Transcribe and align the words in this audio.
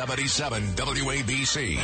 77 0.00 0.62
WABC. 0.76 1.78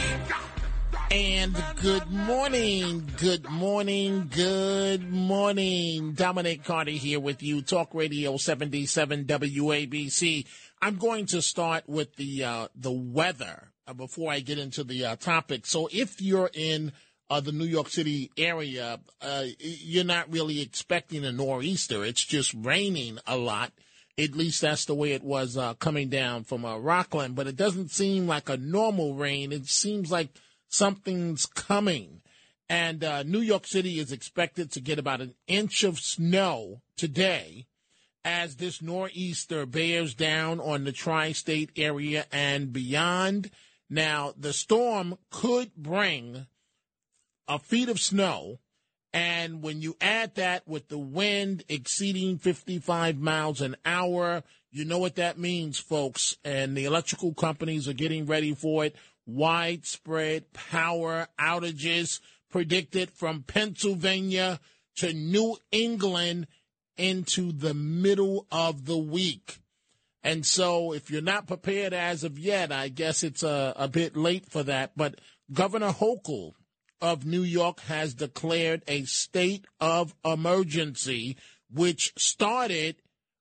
And 1.10 1.54
good 1.82 2.10
morning, 2.10 3.10
good 3.18 3.46
morning, 3.50 4.30
good 4.34 5.12
morning. 5.12 6.12
Dominic 6.14 6.64
Carter 6.64 6.92
here 6.92 7.20
with 7.20 7.42
you, 7.42 7.60
Talk 7.60 7.92
Radio 7.92 8.38
77 8.38 9.26
WABC. 9.26 10.46
I'm 10.80 10.96
going 10.96 11.26
to 11.26 11.42
start 11.42 11.86
with 11.86 12.16
the 12.16 12.44
uh, 12.44 12.68
the 12.74 12.90
weather 12.90 13.70
uh, 13.86 13.92
before 13.92 14.32
I 14.32 14.40
get 14.40 14.58
into 14.58 14.82
the 14.82 15.04
uh, 15.04 15.16
topic. 15.16 15.66
So 15.66 15.86
if 15.92 16.22
you're 16.22 16.50
in 16.54 16.92
uh, 17.28 17.40
the 17.40 17.52
New 17.52 17.66
York 17.66 17.90
City 17.90 18.30
area, 18.38 18.98
uh, 19.20 19.44
you're 19.58 20.04
not 20.04 20.32
really 20.32 20.62
expecting 20.62 21.26
a 21.26 21.32
nor'easter. 21.32 22.02
It's 22.02 22.24
just 22.24 22.54
raining 22.54 23.18
a 23.26 23.36
lot. 23.36 23.72
At 24.18 24.34
least 24.34 24.62
that's 24.62 24.86
the 24.86 24.94
way 24.94 25.12
it 25.12 25.22
was 25.22 25.56
uh, 25.56 25.74
coming 25.74 26.08
down 26.08 26.44
from 26.44 26.64
uh, 26.64 26.78
Rockland. 26.78 27.34
But 27.34 27.46
it 27.46 27.56
doesn't 27.56 27.90
seem 27.90 28.26
like 28.26 28.48
a 28.48 28.56
normal 28.56 29.14
rain. 29.14 29.52
It 29.52 29.66
seems 29.66 30.10
like 30.10 30.30
something's 30.68 31.44
coming. 31.46 32.22
And 32.68 33.04
uh, 33.04 33.22
New 33.22 33.40
York 33.40 33.66
City 33.66 33.98
is 33.98 34.12
expected 34.12 34.72
to 34.72 34.80
get 34.80 34.98
about 34.98 35.20
an 35.20 35.34
inch 35.46 35.84
of 35.84 35.98
snow 35.98 36.82
today 36.96 37.66
as 38.24 38.56
this 38.56 38.82
nor'easter 38.82 39.66
bears 39.66 40.12
down 40.14 40.58
on 40.58 40.82
the 40.82 40.90
tri 40.90 41.30
state 41.30 41.70
area 41.76 42.26
and 42.32 42.72
beyond. 42.72 43.50
Now, 43.88 44.34
the 44.36 44.52
storm 44.52 45.16
could 45.30 45.76
bring 45.76 46.46
a 47.46 47.60
feet 47.60 47.88
of 47.88 48.00
snow. 48.00 48.58
And 49.16 49.62
when 49.62 49.80
you 49.80 49.96
add 49.98 50.34
that 50.34 50.68
with 50.68 50.88
the 50.88 50.98
wind 50.98 51.64
exceeding 51.70 52.36
55 52.36 53.16
miles 53.18 53.62
an 53.62 53.74
hour, 53.86 54.42
you 54.70 54.84
know 54.84 54.98
what 54.98 55.14
that 55.14 55.38
means, 55.38 55.78
folks. 55.78 56.36
And 56.44 56.76
the 56.76 56.84
electrical 56.84 57.32
companies 57.32 57.88
are 57.88 57.94
getting 57.94 58.26
ready 58.26 58.54
for 58.54 58.84
it. 58.84 58.94
Widespread 59.24 60.52
power 60.52 61.28
outages 61.40 62.20
predicted 62.50 63.08
from 63.08 63.42
Pennsylvania 63.42 64.60
to 64.96 65.14
New 65.14 65.56
England 65.72 66.46
into 66.98 67.52
the 67.52 67.72
middle 67.72 68.46
of 68.52 68.84
the 68.84 68.98
week. 68.98 69.60
And 70.24 70.44
so, 70.44 70.92
if 70.92 71.10
you're 71.10 71.22
not 71.22 71.46
prepared 71.46 71.94
as 71.94 72.22
of 72.22 72.38
yet, 72.38 72.70
I 72.70 72.88
guess 72.88 73.22
it's 73.22 73.42
a, 73.42 73.72
a 73.76 73.88
bit 73.88 74.14
late 74.14 74.44
for 74.50 74.62
that. 74.64 74.92
But 74.94 75.18
Governor 75.50 75.92
Hochul 75.92 76.52
of 77.00 77.26
New 77.26 77.42
York 77.42 77.80
has 77.80 78.14
declared 78.14 78.82
a 78.86 79.04
state 79.04 79.66
of 79.80 80.14
emergency, 80.24 81.36
which 81.70 82.12
started 82.16 82.96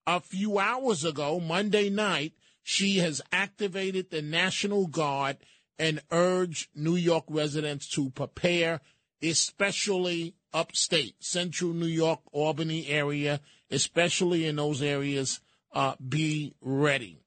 a 0.06 0.20
few 0.20 0.59
hours 0.59 1.03
ago, 1.06 1.39
Monday 1.39 1.89
night. 1.89 2.33
She 2.64 2.98
has 2.98 3.22
activated 3.31 4.09
the 4.09 4.22
National 4.22 4.88
Guard 4.88 5.38
and 5.78 6.02
urged 6.11 6.70
New 6.76 6.95
York 6.95 7.26
residents 7.30 7.88
to 7.92 8.09
prepare, 8.09 8.81
especially 9.22 10.36
upstate, 10.53 11.16
central 11.20 11.73
New 11.73 11.86
York, 11.86 12.22
Albany 12.32 12.87
area, 12.87 13.42
especially 13.70 14.45
in 14.45 14.55
those 14.55 14.82
areas, 14.82 15.42
uh, 15.73 15.95
be 16.08 16.55
ready. 16.61 17.20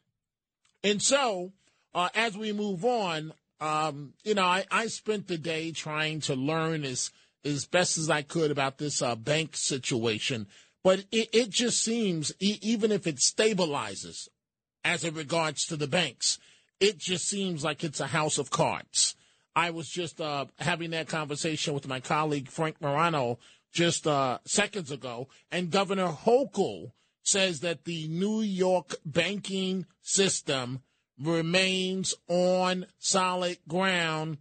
And 0.83 1.03
so, 1.03 1.53
uh, 1.95 2.09
as 2.15 2.37
we 2.37 2.53
move 2.53 2.85
on, 2.85 3.33
um, 3.61 4.15
you 4.25 4.35
know, 4.35 4.45
I, 4.45 4.65
I 4.71 4.87
spent 4.87 5.27
the 5.27 5.39
day 5.39 5.73
trying 5.73 6.21
to 6.23 6.35
learn 6.35 6.85
as 6.85 7.11
as 7.45 7.67
best 7.67 7.97
as 7.99 8.11
I 8.11 8.23
could 8.23 8.51
about 8.51 8.79
this 8.79 9.01
uh, 9.01 9.15
bank 9.15 9.57
situation, 9.57 10.49
but 10.83 11.05
it, 11.13 11.29
it 11.33 11.51
just 11.51 11.83
seems 11.83 12.33
e- 12.41 12.59
even 12.63 12.91
if 12.93 13.07
it 13.07 13.17
stabilizes 13.17 14.29
as 14.85 15.05
it 15.05 15.15
regards 15.15 15.65
to 15.67 15.77
the 15.77 15.87
banks, 15.87 16.39
it 16.81 16.99
just 16.99 17.29
seems 17.29 17.65
like 17.65 17.85
it's 17.85 18.01
a 18.01 18.09
house 18.09 18.39
of 18.39 18.51
cards. 18.51 19.15
I 19.55 19.71
was 19.71 19.89
just 19.89 20.21
uh, 20.21 20.47
having 20.59 20.91
that 20.91 21.09
conversation 21.09 21.75
with 21.75 21.89
my 21.89 22.01
colleague 22.01 22.49
Frank 22.49 22.81
Morano 22.81 23.39
just 23.73 24.07
uh, 24.07 24.39
seconds 24.45 24.91
ago, 24.91 25.29
and 25.51 25.71
Governor 25.71 26.09
Hochul 26.09 26.93
says 27.23 27.61
that 27.61 27.85
the 27.85 28.09
New 28.09 28.41
York 28.41 28.97
banking 29.05 29.87
system 30.01 30.81
remains 31.21 32.15
on 32.29 32.87
solid 32.99 33.59
ground 33.67 34.39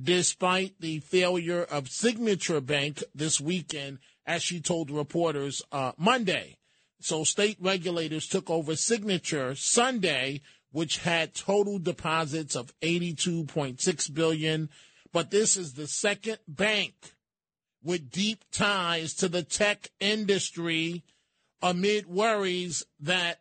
despite 0.00 0.80
the 0.80 1.00
failure 1.00 1.62
of 1.64 1.88
Signature 1.88 2.60
Bank 2.60 3.02
this 3.14 3.40
weekend, 3.40 3.98
as 4.26 4.42
she 4.42 4.60
told 4.60 4.90
reporters 4.90 5.62
uh, 5.72 5.92
Monday. 5.96 6.56
So 7.00 7.24
state 7.24 7.56
regulators 7.60 8.26
took 8.26 8.50
over 8.50 8.76
Signature 8.76 9.54
Sunday, 9.54 10.42
which 10.70 10.98
had 10.98 11.34
total 11.34 11.78
deposits 11.78 12.54
of 12.54 12.72
82.6 12.80 14.14
billion. 14.14 14.68
But 15.12 15.30
this 15.30 15.56
is 15.56 15.74
the 15.74 15.86
second 15.86 16.38
bank 16.46 16.94
with 17.82 18.10
deep 18.10 18.44
ties 18.52 19.14
to 19.14 19.28
the 19.28 19.42
tech 19.42 19.90
industry 20.00 21.04
amid 21.62 22.06
worries 22.06 22.84
that 23.00 23.40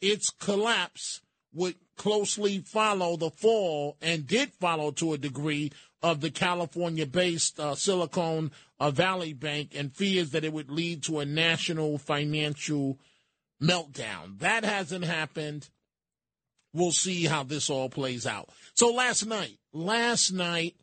its 0.00 0.30
collapse 0.30 1.20
would 1.52 1.74
closely 1.96 2.60
follow 2.60 3.16
the 3.16 3.30
fall 3.30 3.96
and 4.00 4.26
did 4.26 4.52
follow 4.52 4.90
to 4.92 5.12
a 5.12 5.18
degree 5.18 5.72
of 6.02 6.20
the 6.20 6.30
California 6.30 7.06
based 7.06 7.60
uh, 7.60 7.74
Silicon 7.74 8.50
uh, 8.78 8.90
Valley 8.90 9.32
Bank 9.32 9.72
and 9.74 9.94
fears 9.94 10.30
that 10.30 10.44
it 10.44 10.52
would 10.52 10.70
lead 10.70 11.02
to 11.04 11.18
a 11.18 11.26
national 11.26 11.98
financial 11.98 12.98
meltdown. 13.62 14.38
That 14.38 14.64
hasn't 14.64 15.04
happened. 15.04 15.68
We'll 16.72 16.92
see 16.92 17.24
how 17.24 17.42
this 17.42 17.68
all 17.68 17.90
plays 17.90 18.26
out. 18.26 18.48
So 18.74 18.92
last 18.92 19.26
night, 19.26 19.58
last 19.72 20.32
night, 20.32 20.76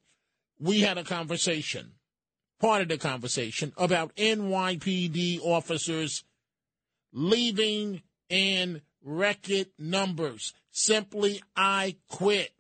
we 0.59 0.81
had 0.81 0.97
a 0.97 1.03
conversation, 1.03 1.93
part 2.59 2.81
of 2.81 2.89
the 2.89 2.97
conversation 2.97 3.73
about 3.77 4.15
NYPD 4.15 5.39
officers 5.41 6.23
leaving 7.13 8.01
in 8.29 8.81
record 9.07 9.67
numbers. 9.79 10.53
Simply, 10.71 11.41
I 11.55 11.95
quit. 12.09 12.51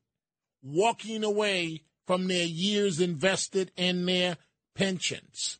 Walking 0.63 1.23
away 1.23 1.83
from 2.07 2.27
their 2.27 2.45
years 2.45 2.99
invested 2.99 3.71
in 3.75 4.05
their 4.05 4.37
pensions. 4.73 5.59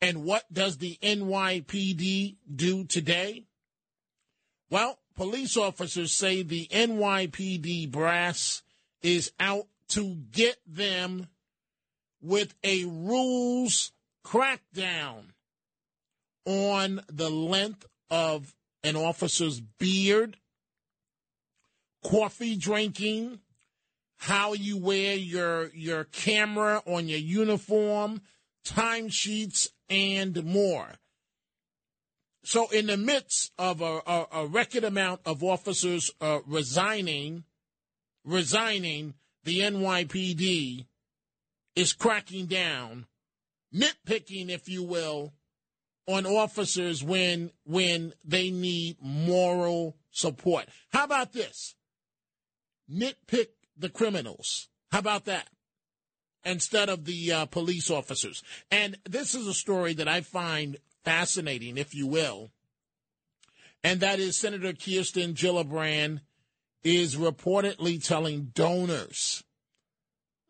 And 0.00 0.24
what 0.24 0.44
does 0.52 0.78
the 0.78 0.98
NYPD 1.02 2.36
do 2.54 2.84
today? 2.84 3.44
Well, 4.70 4.98
police 5.14 5.56
officers 5.56 6.14
say 6.14 6.42
the 6.42 6.66
NYPD 6.68 7.90
brass 7.90 8.62
is 9.02 9.32
out 9.38 9.66
to 9.88 10.14
get 10.32 10.56
them 10.66 11.28
with 12.20 12.54
a 12.64 12.84
rules 12.84 13.92
crackdown 14.24 15.32
on 16.44 17.00
the 17.08 17.30
length 17.30 17.86
of 18.10 18.54
an 18.84 18.96
officer's 18.96 19.60
beard, 19.60 20.36
coffee 22.04 22.56
drinking, 22.56 23.40
how 24.16 24.52
you 24.52 24.76
wear 24.76 25.14
your 25.14 25.68
your 25.74 26.04
camera 26.04 26.82
on 26.86 27.08
your 27.08 27.18
uniform, 27.18 28.22
timesheets, 28.64 29.68
and 29.88 30.44
more. 30.44 30.92
So, 32.44 32.68
in 32.70 32.86
the 32.86 32.96
midst 32.96 33.52
of 33.56 33.80
a, 33.80 34.00
a, 34.04 34.26
a 34.32 34.46
record 34.46 34.82
amount 34.82 35.20
of 35.24 35.44
officers 35.44 36.10
uh, 36.20 36.40
resigning, 36.46 37.44
resigning, 38.24 39.14
the 39.44 39.60
NYPD 39.60 40.86
is 41.76 41.92
cracking 41.92 42.46
down, 42.46 43.06
nitpicking, 43.74 44.50
if 44.50 44.68
you 44.68 44.82
will, 44.82 45.32
on 46.12 46.26
officers 46.26 47.02
when 47.02 47.50
when 47.64 48.12
they 48.24 48.50
need 48.50 48.96
moral 49.00 49.96
support. 50.10 50.66
How 50.92 51.04
about 51.04 51.32
this? 51.32 51.74
Nitpick 52.90 53.48
the 53.76 53.88
criminals. 53.88 54.68
How 54.90 54.98
about 54.98 55.24
that? 55.26 55.48
Instead 56.44 56.88
of 56.88 57.04
the 57.04 57.32
uh, 57.32 57.46
police 57.46 57.90
officers. 57.90 58.42
And 58.70 58.98
this 59.08 59.34
is 59.34 59.46
a 59.46 59.54
story 59.54 59.94
that 59.94 60.08
I 60.08 60.20
find 60.20 60.76
fascinating, 61.04 61.78
if 61.78 61.94
you 61.94 62.06
will. 62.06 62.50
And 63.84 64.00
that 64.00 64.18
is 64.18 64.36
Senator 64.36 64.72
Kirsten 64.72 65.34
Gillibrand 65.34 66.20
is 66.84 67.16
reportedly 67.16 68.04
telling 68.04 68.50
donors 68.54 69.44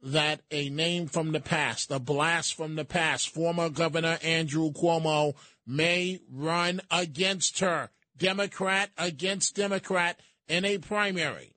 that 0.03 0.41
a 0.51 0.69
name 0.69 1.07
from 1.07 1.33
the 1.33 1.41
past, 1.41 1.91
a 1.91 1.99
blast 1.99 2.55
from 2.55 2.75
the 2.75 2.85
past, 2.85 3.29
former 3.29 3.69
Governor 3.69 4.19
Andrew 4.23 4.73
Cuomo 4.73 5.35
may 5.67 6.21
run 6.31 6.81
against 6.91 7.61
her, 7.61 7.91
Democrat 8.17 8.91
against 8.99 9.55
Democrat, 9.57 10.21
in 10.49 10.65
a 10.65 10.79
primary. 10.79 11.55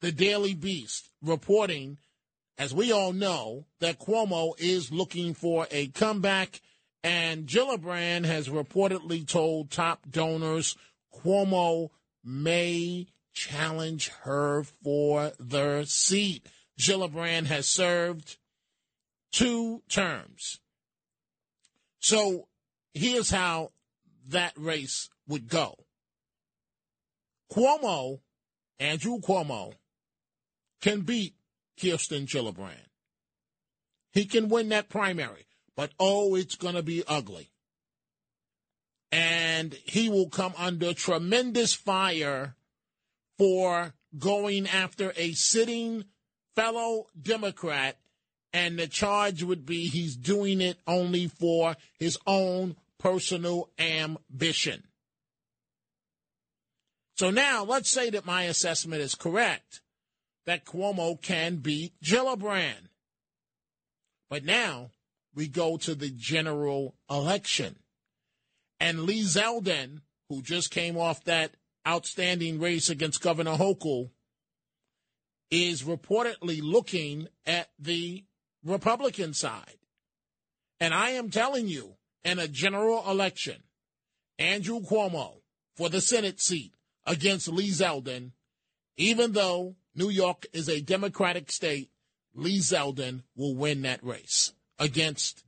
The 0.00 0.12
Daily 0.12 0.54
Beast 0.54 1.10
reporting, 1.22 1.98
as 2.58 2.74
we 2.74 2.92
all 2.92 3.12
know, 3.12 3.66
that 3.80 3.98
Cuomo 3.98 4.52
is 4.58 4.92
looking 4.92 5.34
for 5.34 5.66
a 5.70 5.88
comeback, 5.88 6.60
and 7.02 7.46
Gillibrand 7.46 8.24
has 8.24 8.48
reportedly 8.48 9.26
told 9.26 9.70
top 9.70 10.10
donors 10.10 10.76
Cuomo 11.12 11.90
may 12.24 13.06
challenge 13.32 14.08
her 14.22 14.64
for 14.84 15.32
the 15.38 15.84
seat. 15.84 16.46
Gillibrand 16.78 17.46
has 17.46 17.66
served 17.66 18.38
two 19.32 19.82
terms. 19.88 20.60
So 21.98 22.48
here's 22.94 23.30
how 23.30 23.70
that 24.28 24.52
race 24.56 25.08
would 25.26 25.48
go. 25.48 25.76
Cuomo, 27.52 28.20
Andrew 28.78 29.18
Cuomo, 29.20 29.74
can 30.80 31.02
beat 31.02 31.34
Kirsten 31.80 32.26
Gillibrand. 32.26 32.88
He 34.12 34.26
can 34.26 34.48
win 34.48 34.70
that 34.70 34.88
primary, 34.88 35.46
but 35.76 35.90
oh, 35.98 36.34
it's 36.34 36.56
going 36.56 36.74
to 36.74 36.82
be 36.82 37.02
ugly. 37.06 37.50
And 39.10 39.74
he 39.84 40.08
will 40.08 40.28
come 40.28 40.54
under 40.56 40.94
tremendous 40.94 41.74
fire 41.74 42.56
for 43.38 43.94
going 44.18 44.66
after 44.66 45.12
a 45.16 45.32
sitting 45.32 46.04
fellow 46.54 47.06
Democrat, 47.20 47.98
and 48.52 48.78
the 48.78 48.86
charge 48.86 49.42
would 49.42 49.64
be 49.64 49.88
he's 49.88 50.16
doing 50.16 50.60
it 50.60 50.78
only 50.86 51.26
for 51.26 51.76
his 51.98 52.18
own 52.26 52.76
personal 53.02 53.68
ambition. 53.78 54.84
So 57.16 57.30
now 57.30 57.64
let's 57.64 57.90
say 57.90 58.10
that 58.10 58.24
my 58.24 58.44
assessment 58.44 59.02
is 59.02 59.14
correct 59.14 59.80
that 60.46 60.64
Cuomo 60.64 61.20
can 61.20 61.56
beat 61.56 61.94
Gillibrand. 62.02 62.88
But 64.30 64.44
now 64.44 64.90
we 65.34 65.48
go 65.48 65.76
to 65.78 65.94
the 65.94 66.10
general 66.10 66.94
election. 67.10 67.76
And 68.80 69.02
Lee 69.02 69.22
Zeldin, 69.22 70.00
who 70.28 70.40
just 70.42 70.70
came 70.70 70.96
off 70.96 71.24
that 71.24 71.54
outstanding 71.86 72.60
race 72.60 72.88
against 72.88 73.20
Governor 73.20 73.56
Hochul, 73.56 74.10
is 75.50 75.82
reportedly 75.82 76.60
looking 76.62 77.28
at 77.46 77.68
the 77.78 78.24
Republican 78.64 79.34
side. 79.34 79.76
And 80.80 80.94
I 80.94 81.10
am 81.10 81.30
telling 81.30 81.68
you, 81.68 81.96
in 82.24 82.38
a 82.38 82.48
general 82.48 83.08
election, 83.10 83.62
Andrew 84.38 84.80
Cuomo 84.80 85.40
for 85.76 85.88
the 85.88 86.00
Senate 86.00 86.40
seat 86.40 86.74
against 87.06 87.48
Lee 87.48 87.70
Zeldin, 87.70 88.32
even 88.96 89.32
though 89.32 89.76
New 89.94 90.08
York 90.08 90.46
is 90.52 90.68
a 90.68 90.80
Democratic 90.80 91.50
state, 91.50 91.90
Lee 92.34 92.58
Zeldin 92.58 93.22
will 93.36 93.54
win 93.54 93.82
that 93.82 94.02
race 94.04 94.52
against 94.78 95.44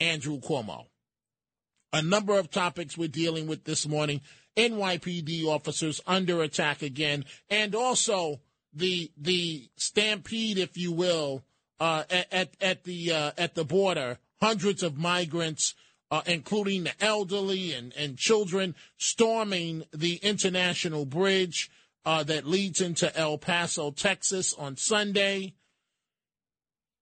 Andrew 0.00 0.40
Cuomo. 0.40 0.86
A 1.92 2.02
number 2.02 2.38
of 2.38 2.50
topics 2.50 2.96
we're 2.96 3.08
dealing 3.08 3.46
with 3.46 3.64
this 3.64 3.86
morning. 3.86 4.20
NYPD 4.56 5.44
officers 5.46 6.00
under 6.06 6.42
attack 6.42 6.82
again, 6.82 7.24
and 7.48 7.74
also 7.74 8.40
the 8.72 9.10
the 9.16 9.68
stampede, 9.76 10.58
if 10.58 10.76
you 10.76 10.92
will, 10.92 11.42
uh, 11.78 12.04
at 12.10 12.54
at 12.60 12.84
the 12.84 13.12
uh, 13.12 13.32
at 13.38 13.54
the 13.54 13.64
border. 13.64 14.18
Hundreds 14.40 14.82
of 14.82 14.96
migrants, 14.96 15.74
uh, 16.10 16.22
including 16.26 16.84
the 16.84 17.04
elderly 17.04 17.72
and, 17.72 17.92
and 17.96 18.16
children, 18.16 18.74
storming 18.96 19.84
the 19.92 20.16
international 20.16 21.04
bridge 21.04 21.70
uh, 22.04 22.22
that 22.24 22.46
leads 22.46 22.80
into 22.80 23.14
El 23.16 23.38
Paso, 23.38 23.90
Texas, 23.90 24.52
on 24.54 24.76
Sunday. 24.76 25.54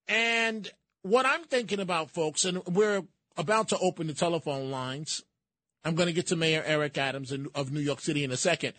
And 0.06 0.70
what 1.02 1.26
I'm 1.26 1.44
thinking 1.44 1.80
about, 1.80 2.10
folks, 2.10 2.44
and 2.44 2.64
we're 2.66 3.02
about 3.36 3.68
to 3.68 3.78
open 3.78 4.08
the 4.08 4.14
telephone 4.14 4.70
lines. 4.70 5.22
I'm 5.84 5.94
going 5.94 6.08
to 6.08 6.12
get 6.12 6.26
to 6.28 6.36
Mayor 6.36 6.62
Eric 6.66 6.98
Adams 6.98 7.32
of 7.54 7.72
New 7.72 7.80
York 7.80 8.00
City 8.00 8.24
in 8.24 8.32
a 8.32 8.36
second. 8.36 8.74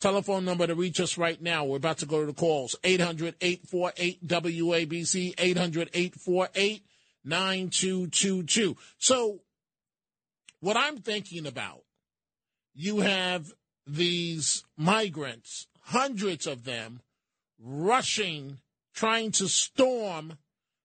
Telephone 0.00 0.44
number 0.44 0.66
to 0.66 0.74
reach 0.74 1.00
us 1.00 1.16
right 1.16 1.40
now. 1.40 1.64
We're 1.64 1.76
about 1.76 1.98
to 1.98 2.06
go 2.06 2.20
to 2.20 2.26
the 2.26 2.32
calls 2.32 2.76
800 2.84 3.36
848 3.40 4.26
WABC, 4.26 5.34
800 5.38 5.90
848 5.94 6.82
9222. 7.24 8.76
So, 8.98 9.40
what 10.62 10.76
I'm 10.76 10.98
thinking 10.98 11.44
about, 11.44 11.82
you 12.72 13.00
have 13.00 13.52
these 13.84 14.64
migrants, 14.76 15.66
hundreds 15.80 16.46
of 16.46 16.62
them, 16.62 17.00
rushing, 17.60 18.58
trying 18.94 19.32
to 19.32 19.48
storm 19.48 20.38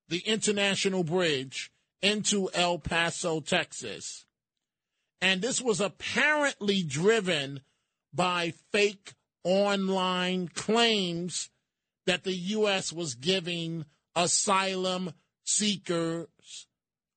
the 0.08 0.18
international 0.26 1.04
bridge 1.04 1.70
into 2.02 2.50
El 2.54 2.80
Paso, 2.80 3.38
Texas. 3.38 4.26
And 5.20 5.40
this 5.40 5.62
was 5.62 5.80
apparently 5.80 6.82
driven 6.82 7.60
by 8.12 8.54
fake 8.72 9.14
online 9.44 10.48
claims 10.48 11.50
that 12.04 12.24
the 12.24 12.34
U.S. 12.34 12.92
was 12.92 13.14
giving 13.14 13.84
asylum 14.16 15.12
seekers 15.44 16.26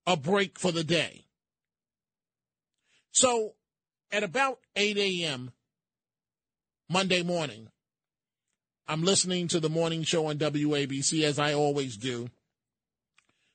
a 0.06 0.16
break 0.16 0.60
for 0.60 0.72
the 0.72 0.84
day. 0.84 1.26
So 3.12 3.54
at 4.12 4.24
about 4.24 4.60
8 4.76 4.98
a.m. 4.98 5.52
Monday 6.90 7.24
morning, 7.24 7.70
I'm 8.88 9.04
listening 9.04 9.48
to 9.50 9.60
the 9.60 9.70
morning 9.70 10.04
show 10.04 10.28
on 10.28 10.38
WABC 10.38 11.24
as 11.24 11.40
I 11.40 11.54
always 11.54 11.98
do. 11.98 12.30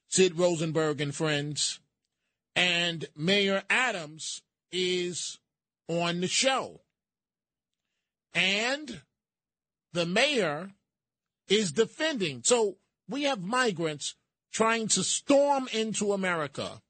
Sid 0.09 0.39
Rosenberg 0.39 1.01
and 1.01 1.15
friends. 1.15 1.81
And 2.55 3.05
Mayor 3.15 3.63
Adams 3.69 4.41
is 4.73 5.39
on 5.89 6.21
the 6.21 6.29
show. 6.29 6.81
And 8.33 9.03
the 9.93 10.07
mayor 10.07 10.71
is 11.49 11.73
defending. 11.73 12.43
So 12.45 12.77
we 13.09 13.25
have 13.25 13.43
migrants 13.43 14.15
trying 14.53 14.89
to 14.89 15.03
storm 15.03 15.69
into 15.73 16.13
America. 16.13 16.81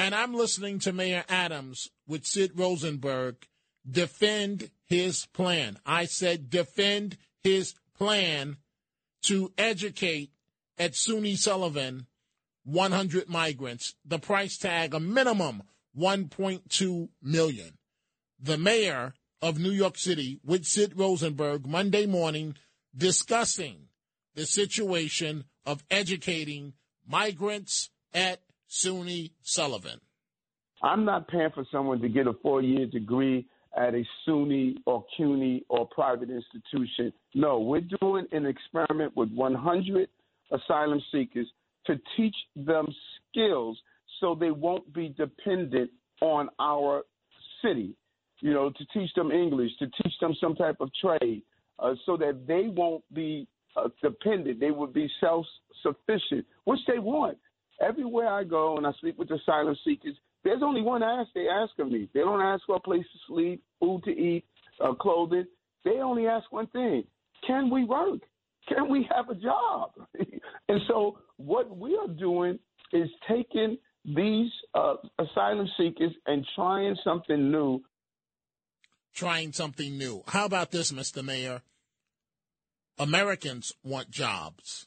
And 0.00 0.14
I'm 0.14 0.32
listening 0.32 0.78
to 0.78 0.94
Mayor 0.94 1.24
Adams 1.28 1.90
with 2.08 2.24
Sid 2.24 2.52
Rosenberg 2.54 3.46
defend 3.86 4.70
his 4.86 5.26
plan. 5.26 5.76
I 5.84 6.06
said 6.06 6.48
defend 6.48 7.18
his 7.42 7.74
plan 7.98 8.56
to 9.24 9.52
educate 9.58 10.30
at 10.78 10.92
SUNY 10.92 11.36
Sullivan 11.36 12.06
100 12.64 13.28
migrants. 13.28 13.94
The 14.02 14.18
price 14.18 14.56
tag 14.56 14.94
a 14.94 15.00
minimum 15.00 15.64
1.2 15.94 17.10
million. 17.22 17.76
The 18.40 18.56
mayor 18.56 19.12
of 19.42 19.58
New 19.58 19.70
York 19.70 19.98
City 19.98 20.40
with 20.42 20.64
Sid 20.64 20.98
Rosenberg 20.98 21.66
Monday 21.66 22.06
morning 22.06 22.56
discussing 22.96 23.88
the 24.34 24.46
situation 24.46 25.44
of 25.66 25.84
educating 25.90 26.72
migrants 27.06 27.90
at 28.14 28.40
SUNY 28.70 29.32
Sullivan. 29.42 30.00
I'm 30.82 31.04
not 31.04 31.28
paying 31.28 31.50
for 31.54 31.64
someone 31.70 32.00
to 32.00 32.08
get 32.08 32.26
a 32.26 32.32
four 32.42 32.62
year 32.62 32.86
degree 32.86 33.46
at 33.76 33.94
a 33.94 34.04
SUNY 34.26 34.76
or 34.86 35.04
CUNY 35.16 35.64
or 35.68 35.86
private 35.88 36.30
institution. 36.30 37.12
No, 37.34 37.60
we're 37.60 37.82
doing 38.00 38.26
an 38.32 38.46
experiment 38.46 39.16
with 39.16 39.30
100 39.32 40.08
asylum 40.52 41.00
seekers 41.12 41.46
to 41.86 41.98
teach 42.16 42.34
them 42.56 42.86
skills 43.30 43.78
so 44.20 44.34
they 44.34 44.50
won't 44.50 44.92
be 44.92 45.14
dependent 45.16 45.90
on 46.20 46.48
our 46.58 47.02
city 47.62 47.94
you 48.40 48.52
know, 48.52 48.70
to 48.70 48.86
teach 48.92 49.12
them 49.14 49.30
English, 49.30 49.70
to 49.78 49.86
teach 50.02 50.12
them 50.20 50.34
some 50.40 50.54
type 50.54 50.76
of 50.80 50.90
trade, 51.00 51.42
uh, 51.78 51.94
so 52.06 52.16
that 52.16 52.46
they 52.46 52.68
won't 52.68 53.04
be 53.14 53.46
uh, 53.76 53.88
dependent. 54.02 54.60
They 54.60 54.70
will 54.70 54.86
be 54.86 55.08
self 55.20 55.46
sufficient, 55.82 56.46
which 56.64 56.80
they 56.86 56.98
want. 56.98 57.38
Everywhere 57.80 58.28
I 58.28 58.44
go 58.44 58.76
and 58.76 58.86
I 58.86 58.92
speak 58.92 59.18
with 59.18 59.28
the 59.28 59.36
asylum 59.36 59.76
seekers, 59.84 60.16
there's 60.44 60.62
only 60.62 60.82
one 60.82 61.02
ask 61.02 61.30
they 61.34 61.48
ask 61.48 61.72
of 61.78 61.90
me. 61.90 62.08
They 62.12 62.20
don't 62.20 62.40
ask 62.40 62.62
for 62.66 62.76
a 62.76 62.80
place 62.80 63.04
to 63.04 63.18
sleep, 63.26 63.62
food 63.78 64.02
to 64.04 64.10
eat, 64.10 64.44
uh, 64.82 64.94
clothing. 64.94 65.46
They 65.84 65.98
only 66.02 66.26
ask 66.26 66.50
one 66.52 66.66
thing: 66.68 67.04
Can 67.46 67.70
we 67.70 67.84
work? 67.84 68.20
Can 68.68 68.90
we 68.90 69.08
have 69.14 69.28
a 69.30 69.34
job? 69.34 69.92
and 70.68 70.80
so, 70.88 71.18
what 71.36 71.76
we 71.76 71.96
are 71.96 72.08
doing 72.08 72.58
is 72.92 73.08
taking 73.28 73.78
these 74.04 74.50
uh, 74.74 74.94
asylum 75.18 75.68
seekers 75.76 76.12
and 76.26 76.46
trying 76.54 76.96
something 77.04 77.50
new 77.50 77.82
trying 79.14 79.52
something 79.52 79.98
new. 79.98 80.22
How 80.28 80.44
about 80.44 80.70
this, 80.70 80.92
Mr. 80.92 81.24
Mayor? 81.24 81.62
Americans 82.98 83.72
want 83.82 84.10
jobs. 84.10 84.86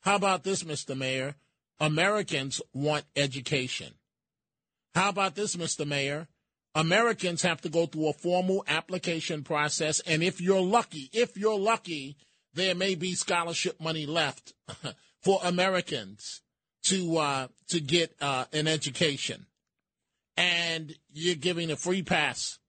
How 0.00 0.16
about 0.16 0.44
this, 0.44 0.62
Mr. 0.64 0.96
Mayor? 0.96 1.36
Americans 1.82 2.62
want 2.72 3.04
education. 3.16 3.92
How 4.94 5.08
about 5.08 5.34
this, 5.34 5.56
Mr. 5.56 5.84
Mayor? 5.84 6.28
Americans 6.76 7.42
have 7.42 7.60
to 7.62 7.68
go 7.68 7.86
through 7.86 8.08
a 8.08 8.12
formal 8.12 8.64
application 8.68 9.42
process, 9.42 9.98
and 10.00 10.22
if 10.22 10.40
you're 10.40 10.62
lucky, 10.62 11.10
if 11.12 11.36
you're 11.36 11.58
lucky, 11.58 12.16
there 12.54 12.76
may 12.76 12.94
be 12.94 13.14
scholarship 13.14 13.80
money 13.80 14.06
left 14.06 14.54
for 15.22 15.40
Americans 15.42 16.42
to 16.84 17.18
uh, 17.18 17.48
to 17.68 17.80
get 17.80 18.14
uh, 18.20 18.44
an 18.52 18.68
education, 18.68 19.46
and 20.36 20.94
you're 21.12 21.34
giving 21.34 21.68
a 21.70 21.76
free 21.76 22.02
pass 22.02 22.60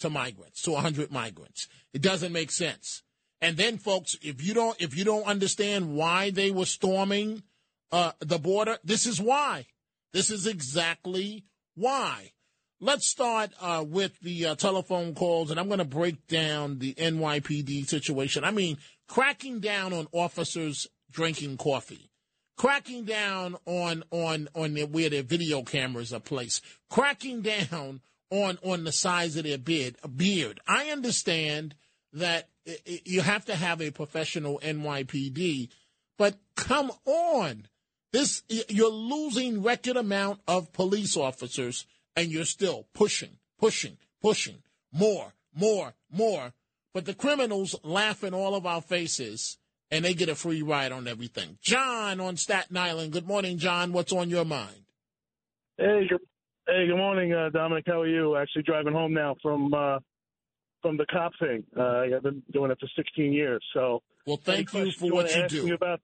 to 0.00 0.10
migrants, 0.10 0.62
to 0.62 0.72
100 0.72 1.12
migrants. 1.12 1.68
It 1.94 2.02
doesn't 2.02 2.32
make 2.32 2.50
sense. 2.50 3.02
And 3.40 3.56
then, 3.56 3.78
folks, 3.78 4.18
if 4.22 4.44
you 4.44 4.54
don't 4.54 4.80
if 4.82 4.96
you 4.96 5.04
don't 5.04 5.24
understand 5.24 5.94
why 5.94 6.30
they 6.30 6.50
were 6.50 6.66
storming 6.66 7.44
uh, 7.92 8.12
the 8.20 8.38
border, 8.38 8.78
this 8.84 9.06
is 9.06 9.20
why. 9.20 9.66
This 10.12 10.30
is 10.30 10.46
exactly 10.46 11.44
why. 11.74 12.32
Let's 12.80 13.06
start 13.06 13.50
uh, 13.60 13.84
with 13.86 14.18
the 14.20 14.46
uh, 14.46 14.54
telephone 14.54 15.14
calls, 15.14 15.50
and 15.50 15.58
I'm 15.58 15.68
going 15.68 15.78
to 15.78 15.84
break 15.84 16.26
down 16.26 16.78
the 16.78 16.94
NYPD 16.94 17.86
situation. 17.86 18.44
I 18.44 18.50
mean, 18.50 18.76
cracking 19.08 19.60
down 19.60 19.92
on 19.92 20.08
officers 20.12 20.86
drinking 21.10 21.56
coffee, 21.56 22.10
cracking 22.56 23.04
down 23.04 23.56
on 23.64 24.04
on 24.10 24.48
on 24.54 24.74
the, 24.74 24.84
where 24.84 25.08
their 25.08 25.22
video 25.22 25.62
cameras 25.62 26.12
are 26.12 26.20
placed, 26.20 26.62
cracking 26.90 27.40
down 27.40 28.00
on 28.30 28.58
on 28.62 28.84
the 28.84 28.92
size 28.92 29.36
of 29.36 29.44
their 29.44 29.58
beard. 29.58 29.96
Beard. 30.14 30.60
I 30.68 30.90
understand 30.90 31.74
that 32.12 32.48
you 32.84 33.22
have 33.22 33.44
to 33.46 33.54
have 33.54 33.80
a 33.80 33.90
professional 33.90 34.60
NYPD, 34.62 35.70
but 36.18 36.36
come 36.56 36.90
on, 37.04 37.68
this 38.12 38.42
you're 38.68 38.90
losing 38.90 39.62
record 39.62 39.96
amount 39.96 40.40
of 40.46 40.72
police 40.72 41.16
officers, 41.16 41.86
and 42.14 42.30
you're 42.30 42.44
still 42.44 42.86
pushing, 42.94 43.38
pushing, 43.58 43.98
pushing 44.22 44.62
more, 44.92 45.34
more, 45.54 45.94
more. 46.10 46.52
But 46.94 47.04
the 47.04 47.14
criminals 47.14 47.74
laugh 47.82 48.24
in 48.24 48.32
all 48.32 48.54
of 48.54 48.64
our 48.64 48.80
faces, 48.80 49.58
and 49.90 50.04
they 50.04 50.14
get 50.14 50.28
a 50.28 50.34
free 50.34 50.62
ride 50.62 50.92
on 50.92 51.06
everything. 51.06 51.58
John 51.60 52.20
on 52.20 52.36
Staten 52.36 52.76
Island. 52.76 53.12
Good 53.12 53.26
morning, 53.26 53.58
John. 53.58 53.92
What's 53.92 54.12
on 54.12 54.30
your 54.30 54.46
mind? 54.46 54.82
Hey, 55.76 56.06
good, 56.08 56.20
hey, 56.66 56.86
good 56.86 56.96
morning, 56.96 57.34
uh, 57.34 57.50
Dominic. 57.50 57.84
How 57.86 58.00
are 58.00 58.06
you? 58.06 58.36
Actually, 58.36 58.62
driving 58.62 58.94
home 58.94 59.12
now 59.12 59.36
from 59.42 59.74
uh, 59.74 59.98
from 60.80 60.96
the 60.96 61.06
cop 61.06 61.32
thing. 61.38 61.64
Uh, 61.76 62.16
I've 62.16 62.22
been 62.22 62.42
doing 62.52 62.70
it 62.70 62.78
for 62.80 62.88
16 62.96 63.32
years. 63.32 63.62
So, 63.74 64.02
well, 64.26 64.36
thank 64.38 64.72
you 64.72 64.90
for 64.92 65.10
what 65.10 65.34
you 65.34 65.48
do. 65.48 65.74
About, 65.74 66.00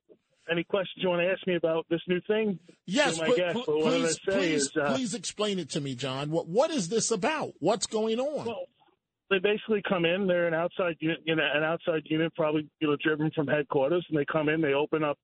any 0.52 0.64
questions 0.64 1.02
you 1.02 1.08
want 1.08 1.22
to 1.22 1.30
ask 1.30 1.46
me 1.46 1.56
about 1.56 1.86
this 1.90 2.00
new 2.06 2.20
thing? 2.26 2.58
Yes, 2.86 3.18
but, 3.18 3.36
guess, 3.36 3.56
please, 3.64 4.18
please, 4.20 4.62
is, 4.62 4.76
uh, 4.76 4.94
please 4.94 5.14
explain 5.14 5.58
it 5.58 5.70
to 5.70 5.80
me, 5.80 5.94
John. 5.94 6.30
What 6.30 6.48
what 6.48 6.70
is 6.70 6.88
this 6.88 7.10
about? 7.10 7.52
What's 7.58 7.86
going 7.86 8.20
on? 8.20 8.46
Well, 8.46 8.66
they 9.30 9.38
basically 9.38 9.82
come 9.88 10.04
in. 10.04 10.26
They're 10.26 10.46
an 10.46 10.54
outside 10.54 10.96
unit, 11.00 11.18
you 11.24 11.34
know, 11.34 11.42
an 11.54 11.62
outside 11.62 12.02
unit, 12.04 12.34
probably 12.36 12.68
you 12.80 12.88
know, 12.88 12.96
driven 13.02 13.30
from 13.34 13.46
headquarters, 13.46 14.04
and 14.08 14.18
they 14.18 14.26
come 14.30 14.48
in. 14.48 14.60
They 14.60 14.74
open 14.74 15.02
up 15.02 15.18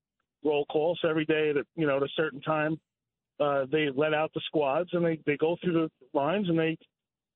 roll 0.45 0.65
calls 0.67 1.01
every 1.09 1.25
day 1.25 1.51
at 1.51 1.57
you 1.77 1.87
know 1.87 1.99
at 1.99 2.03
a 2.03 2.09
certain 2.17 2.41
time. 2.41 2.79
Uh, 3.39 3.67
they 3.71 3.89
let 3.95 4.15
out 4.15 4.33
the 4.35 4.41
squads, 4.47 4.91
and 4.93 5.05
they 5.05 5.21
they 5.27 5.37
go 5.37 5.57
through 5.63 5.75
the 5.75 6.19
lines, 6.19 6.49
and 6.49 6.59
they 6.59 6.77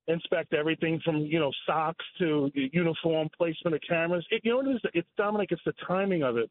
inspect 0.08 0.52
everything 0.52 1.00
from 1.04 1.18
you 1.18 1.38
know 1.38 1.50
socks 1.66 2.04
to 2.18 2.50
uniform 2.54 3.28
placement 3.36 3.74
of 3.74 3.80
cameras. 3.88 4.26
It, 4.30 4.40
you 4.44 4.52
know 4.52 4.56
what 4.58 4.68
it 4.68 4.76
is? 4.76 4.80
It's 4.94 5.08
Dominic. 5.16 5.48
It's 5.52 5.62
the 5.64 5.74
timing 5.86 6.22
of 6.22 6.36
it. 6.36 6.50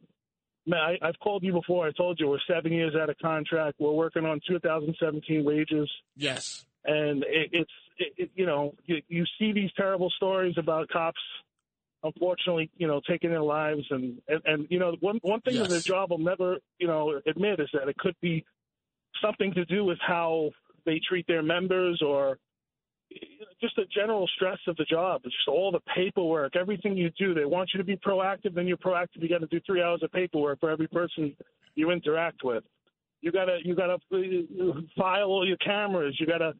Man, 0.65 0.79
I, 0.79 1.07
I've 1.07 1.19
called 1.19 1.43
you 1.43 1.53
before. 1.53 1.87
I 1.87 1.91
told 1.91 2.19
you 2.19 2.27
we're 2.27 2.39
seven 2.47 2.71
years 2.71 2.93
out 2.95 3.09
of 3.09 3.17
contract. 3.17 3.77
We're 3.79 3.91
working 3.91 4.25
on 4.25 4.39
2017 4.47 5.43
wages. 5.43 5.89
Yes. 6.15 6.65
And 6.85 7.23
it, 7.23 7.49
it's 7.51 7.71
it, 7.97 8.13
it, 8.17 8.31
you 8.35 8.45
know 8.45 8.73
you, 8.85 9.01
you 9.07 9.25
see 9.37 9.51
these 9.53 9.69
terrible 9.77 10.09
stories 10.17 10.55
about 10.57 10.89
cops 10.89 11.19
unfortunately, 12.03 12.69
you 12.77 12.87
know, 12.87 13.01
taking 13.07 13.29
their 13.29 13.43
lives 13.43 13.83
and, 13.91 14.19
and, 14.27 14.41
and 14.45 14.67
you 14.69 14.79
know, 14.79 14.95
one, 15.01 15.19
one 15.21 15.41
thing 15.41 15.55
yes. 15.55 15.63
that 15.63 15.69
their 15.69 15.81
job 15.81 16.09
will 16.09 16.17
never, 16.17 16.57
you 16.79 16.87
know, 16.87 17.21
admit 17.27 17.59
is 17.59 17.69
that 17.73 17.87
it 17.87 17.97
could 17.97 18.15
be 18.21 18.43
something 19.21 19.53
to 19.53 19.65
do 19.65 19.85
with 19.85 19.99
how 20.05 20.49
they 20.85 20.99
treat 21.07 21.27
their 21.27 21.43
members 21.43 22.01
or 22.05 22.37
just 23.61 23.75
the 23.75 23.85
general 23.93 24.27
stress 24.35 24.57
of 24.67 24.75
the 24.77 24.85
job. 24.85 25.23
Just 25.23 25.47
all 25.47 25.71
the 25.71 25.79
paperwork, 25.95 26.55
everything 26.55 26.97
you 26.97 27.11
do. 27.17 27.33
They 27.33 27.45
want 27.45 27.69
you 27.73 27.77
to 27.77 27.83
be 27.83 27.97
proactive. 27.97 28.55
Then 28.55 28.67
you're 28.67 28.77
proactive. 28.77 29.21
You 29.21 29.29
got 29.29 29.41
to 29.41 29.47
do 29.47 29.59
three 29.65 29.81
hours 29.81 30.01
of 30.03 30.11
paperwork 30.11 30.59
for 30.59 30.69
every 30.69 30.87
person 30.87 31.35
you 31.75 31.91
interact 31.91 32.43
with. 32.43 32.63
You 33.21 33.31
gotta 33.31 33.59
you 33.63 33.75
gotta 33.75 33.97
uh, 34.11 34.81
file 34.97 35.27
all 35.27 35.47
your 35.47 35.57
cameras. 35.57 36.17
You 36.19 36.25
gotta 36.25 36.53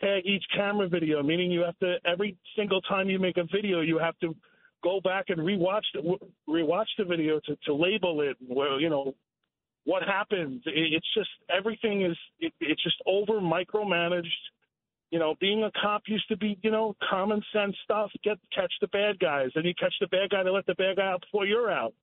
tag 0.00 0.26
each 0.26 0.44
camera 0.54 0.88
video, 0.88 1.22
meaning 1.22 1.50
you 1.50 1.60
have 1.60 1.78
to 1.78 1.96
every 2.04 2.36
single 2.56 2.80
time 2.82 3.08
you 3.08 3.20
make 3.20 3.36
a 3.36 3.44
video, 3.44 3.80
you 3.80 3.98
have 3.98 4.18
to 4.18 4.34
go 4.82 5.00
back 5.00 5.26
and 5.28 5.38
rewatch 5.38 5.84
the 5.94 6.16
rewatch 6.48 6.86
the 6.98 7.04
video 7.04 7.40
to, 7.46 7.56
to 7.66 7.74
label 7.74 8.20
it. 8.22 8.36
Well, 8.48 8.80
you 8.80 8.88
know 8.88 9.14
what 9.84 10.02
happened. 10.02 10.62
It's 10.66 11.06
just 11.14 11.30
everything 11.56 12.02
is 12.02 12.16
it, 12.40 12.52
it's 12.60 12.82
just 12.82 12.96
over 13.06 13.34
micromanaged 13.34 14.26
you 15.10 15.18
know, 15.18 15.34
being 15.40 15.62
a 15.62 15.70
cop 15.80 16.02
used 16.06 16.28
to 16.28 16.36
be, 16.36 16.58
you 16.62 16.70
know, 16.70 16.94
common 17.08 17.42
sense 17.52 17.76
stuff. 17.84 18.10
Get 18.22 18.38
catch 18.54 18.72
the 18.80 18.88
bad 18.88 19.18
guys, 19.18 19.50
and 19.54 19.64
you 19.64 19.74
catch 19.78 19.94
the 20.00 20.06
bad 20.06 20.30
guy 20.30 20.42
to 20.42 20.52
let 20.52 20.66
the 20.66 20.74
bad 20.74 20.96
guy 20.96 21.12
out 21.12 21.22
before 21.22 21.46
you're 21.46 21.70
out. 21.70 21.94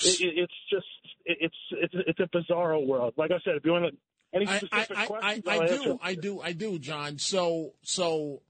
It, 0.00 0.20
it, 0.20 0.38
it's 0.38 0.54
just, 0.70 0.86
it, 1.24 1.38
it's 1.40 1.56
it's 1.72 1.94
it's 2.08 2.20
a 2.20 2.28
bizarre 2.32 2.78
world. 2.78 3.14
Like 3.16 3.30
I 3.30 3.38
said, 3.44 3.56
if 3.56 3.64
you 3.64 3.72
want 3.72 3.86
to, 3.86 4.36
any 4.36 4.46
specific 4.46 4.96
I, 4.96 5.02
I, 5.02 5.06
questions, 5.06 5.44
I, 5.46 5.58
I 5.58 5.66
do, 5.66 5.98
I 6.02 6.14
do, 6.14 6.40
I 6.40 6.52
do, 6.52 6.78
John. 6.78 7.18
So 7.18 7.74
so 7.82 8.42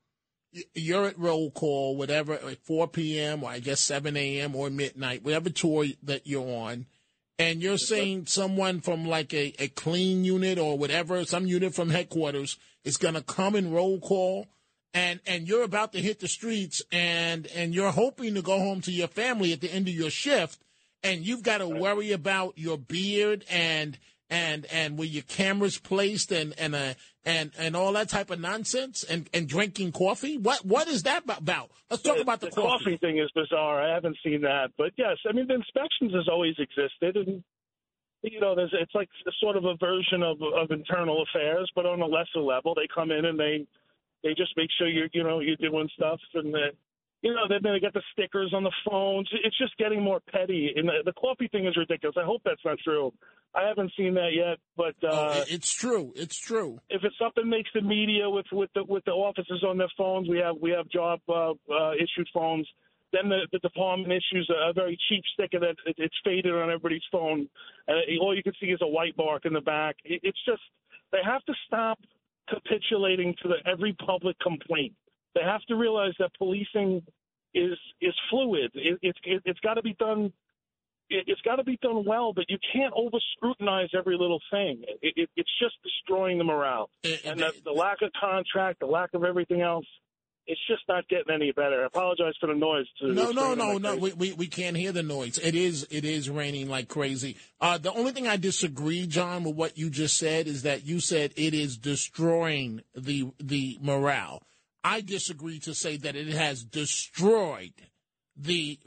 you're 0.75 1.07
at 1.07 1.19
roll 1.19 1.51
call, 1.51 1.97
whatever, 1.97 2.35
at 2.35 2.65
4 2.65 2.89
p.m. 2.89 3.45
or 3.45 3.51
I 3.51 3.61
guess 3.61 3.81
7 3.81 4.17
a.m. 4.17 4.57
or 4.57 4.71
midnight, 4.71 5.23
whatever 5.23 5.51
tour 5.51 5.87
that 6.03 6.27
you're 6.27 6.49
on, 6.49 6.87
and 7.41 7.63
you're 7.63 7.79
saying 7.79 8.27
someone 8.27 8.83
from 8.83 9.07
like 9.07 9.33
a, 9.33 9.55
a 9.59 9.69
clean 9.69 10.25
unit 10.25 10.59
or 10.59 10.77
whatever, 10.77 11.25
some 11.25 11.47
unit 11.47 11.75
from 11.75 11.89
headquarters 11.89 12.59
is 12.85 12.99
going 12.99 13.15
to 13.15 13.23
come 13.23 13.55
and 13.55 13.75
roll 13.75 13.99
call 13.99 14.47
and 14.93 15.21
and 15.27 15.49
you're 15.49 15.63
about 15.63 15.93
to 15.93 16.01
hit 16.01 16.21
the 16.21 16.29
streets 16.29 16.83
and 16.93 17.47
and 17.55 17.75
you're 17.75 17.93
hoping 17.93 18.35
to 18.35 18.43
go 18.43 18.59
home 18.59 18.81
to 18.83 18.93
your 18.93 19.09
family 19.09 19.53
at 19.53 19.61
the 19.61 19.73
end 19.73 19.89
of 19.89 19.95
your 19.95 20.11
shift 20.11 20.61
and 21.03 21.25
you've 21.25 21.43
got 21.43 21.59
to 21.59 21.69
worry 21.69 22.13
about 22.13 22.59
your 22.59 22.77
beard 22.77 23.45
and 23.49 23.99
and 24.31 24.67
and 24.73 24.97
where 24.97 25.09
your 25.09 25.23
cameras 25.25 25.79
placed 25.79 26.33
and 26.33 26.55
and 26.59 26.75
uh, 26.75 26.95
and 27.25 27.51
and 27.59 27.77
all 27.77 27.93
that 27.93 28.09
type 28.09 28.31
of 28.31 28.41
nonsense 28.41 29.03
and 29.05 29.29
and 29.35 29.49
drinking 29.49 29.93
coffee 29.93 30.39
what 30.39 30.65
what 30.65 30.89
is 30.89 31.03
that 31.03 31.25
about 31.27 31.71
let's 31.91 32.03
talk 32.03 32.19
about 32.19 32.41
the, 32.41 32.47
the 32.47 32.53
coffee. 32.53 32.85
coffee 32.85 32.97
thing 32.99 33.19
is 33.19 33.31
bizarre 33.35 33.83
i 33.83 33.93
haven't 33.93 34.17
seen 34.25 34.41
that 34.41 34.71
but 34.79 34.93
yes 34.97 35.17
i 35.29 35.33
mean 35.33 35.47
the 35.47 35.55
inspections 35.55 36.15
has 36.15 36.29
always 36.29 36.55
existed 36.59 37.17
and 37.17 37.43
you 38.23 38.41
know, 38.41 38.55
there's 38.55 38.75
it's 38.79 38.95
like 38.95 39.09
sort 39.41 39.57
of 39.57 39.65
a 39.65 39.77
version 39.77 40.23
of 40.23 40.39
of 40.43 40.71
internal 40.71 41.23
affairs, 41.23 41.71
but 41.75 41.87
on 41.87 42.03
a 42.03 42.07
lesser 42.07 42.41
level. 42.41 42.75
They 42.75 42.89
come 42.95 43.11
in 43.11 43.25
and 43.25 43.39
they 43.39 43.67
they 44.23 44.31
just 44.31 44.57
make 44.57 44.69
sure 44.79 44.89
you're 44.89 45.09
you 45.13 45.25
know 45.25 45.41
you're 45.41 45.57
doing 45.57 45.89
stuff, 45.95 46.21
and 46.35 46.53
the, 46.53 46.69
you 47.23 47.33
know 47.33 47.49
then 47.49 47.61
they 47.63 47.81
get 47.81 47.95
the 47.95 48.03
stickers 48.13 48.53
on 48.55 48.65
the 48.65 48.73
phones. 48.87 49.29
It's 49.45 49.57
just 49.57 49.77
getting 49.79 50.03
more 50.03 50.21
petty, 50.33 50.71
and 50.77 50.89
the, 50.89 51.03
the 51.07 51.13
coffee 51.15 51.49
thing 51.49 51.67
is 51.67 51.77
ridiculous. 51.77 52.17
I 52.21 52.25
hope 52.25 52.43
that's 52.45 52.65
not 52.65 52.79
true. 52.85 53.13
I 53.55 53.67
haven't 53.67 53.93
seen 53.97 54.15
that 54.15 54.31
yet, 54.33 54.59
but 54.77 54.95
uh, 55.03 55.35
oh, 55.39 55.45
it's 55.49 55.73
true. 55.73 56.13
It's 56.15 56.39
true. 56.39 56.79
If 56.89 57.03
it's 57.03 57.17
something 57.19 57.49
makes 57.49 57.71
the 57.75 57.83
media 57.83 58.31
with 58.31 58.47
with 58.53 58.71
the 58.75 58.85
with 58.85 59.05
the 59.05 59.13
officers 59.13 59.65
on 59.67 59.79
their 59.79 59.91
phones, 59.99 60.29
we 60.29 60.39
have 60.39 60.57
we 60.61 60.71
have 60.71 60.89
job 60.89 61.21
uh, 61.29 61.51
uh, 61.73 61.93
issued 61.95 62.29
phones 62.33 62.69
then 63.13 63.29
the, 63.29 63.47
the 63.53 63.59
department 63.59 64.13
issues 64.13 64.51
a, 64.51 64.71
a 64.71 64.73
very 64.73 64.99
cheap 65.09 65.23
sticker 65.35 65.59
that 65.61 65.77
it, 65.87 65.97
it's 65.99 66.15
faded 66.25 66.53
on 66.53 66.71
everybody's 66.71 67.03
phone. 67.11 67.49
Uh, 67.89 67.93
all 68.21 68.37
you 68.37 68.43
can 68.43 68.53
see 68.61 68.69
is 68.69 68.81
a 68.83 68.87
white 68.87 69.17
mark 69.17 69.45
in 69.45 69.53
the 69.53 69.61
back. 69.61 69.97
It, 70.05 70.21
it's 70.23 70.39
just 70.45 70.63
they 71.13 71.19
have 71.25 71.45
to 71.45 71.55
stop 71.67 71.99
capitulating 72.49 73.35
to 73.43 73.49
the, 73.49 73.71
every 73.71 73.95
public 74.05 74.39
complaint. 74.41 74.95
They 75.35 75.43
have 75.43 75.63
to 75.69 75.77
realize 75.77 76.13
that 76.19 76.31
policing 76.39 77.03
is 77.55 77.79
is 78.01 78.15
fluid. 78.31 78.71
It, 78.75 78.99
it's 79.03 79.19
it, 79.25 79.43
it's 79.45 79.61
got 79.61 79.75
to 79.75 79.83
be 79.83 79.95
done. 79.99 80.33
It, 81.11 81.25
it's 81.27 81.41
got 81.43 81.57
to 81.57 81.65
be 81.65 81.79
done 81.83 82.05
well, 82.07 82.33
but 82.33 82.47
you 82.49 82.59
can't 82.73 82.93
over 82.97 83.19
scrutinize 83.37 83.89
every 83.97 84.17
little 84.17 84.41
thing. 84.51 84.83
It, 85.03 85.15
it, 85.17 85.31
it's 85.37 85.51
just 85.61 85.75
destroying 85.83 86.39
the 86.39 86.45
morale, 86.45 86.91
and 87.25 87.41
the, 87.41 87.53
the 87.65 87.73
lack 87.73 88.03
of 88.03 88.11
contract, 88.19 88.81
the 88.81 88.87
lack 88.87 89.11
of 89.15 89.25
everything 89.25 89.61
else 89.61 89.87
it's 90.51 90.61
just 90.67 90.83
not 90.89 91.07
getting 91.09 91.33
any 91.33 91.53
better. 91.53 91.83
I 91.83 91.87
apologize 91.87 92.35
for 92.41 92.49
the 92.49 92.55
noise. 92.55 92.87
no, 93.01 93.31
no, 93.31 93.55
no, 93.55 93.79
no. 93.79 93.97
We, 93.97 94.13
we, 94.15 94.33
we 94.33 94.47
can't 94.49 94.77
hear 94.77 94.91
the 94.91 95.03
noise. 95.03 95.39
It 95.39 95.55
is 95.55 95.87
it 95.91 96.05
is 96.05 96.29
raining 96.29 96.69
like 96.69 96.89
crazy. 96.89 97.37
Uh, 97.61 97.79
the 97.79 97.93
only 97.93 98.11
thing 98.11 98.27
I 98.27 98.37
disagree, 98.37 99.07
John, 99.07 99.45
with 99.45 99.55
what 99.55 99.79
you 99.79 99.91
just 99.91 100.17
said 100.17 100.49
is 100.49 100.63
that 100.63 100.85
you 100.85 100.99
said 100.99 101.33
it 101.37 101.55
is 101.55 101.77
destroying 101.77 102.83
the 102.97 103.31
the 103.39 103.79
morale. 103.81 104.43
I 104.83 105.03
disagree 105.03 105.61
to 105.61 105.75
say 105.75 105.99
that 105.99 106.17
it 106.17 106.29
has 106.29 106.65
destroyed 106.65 107.75
the 108.37 108.79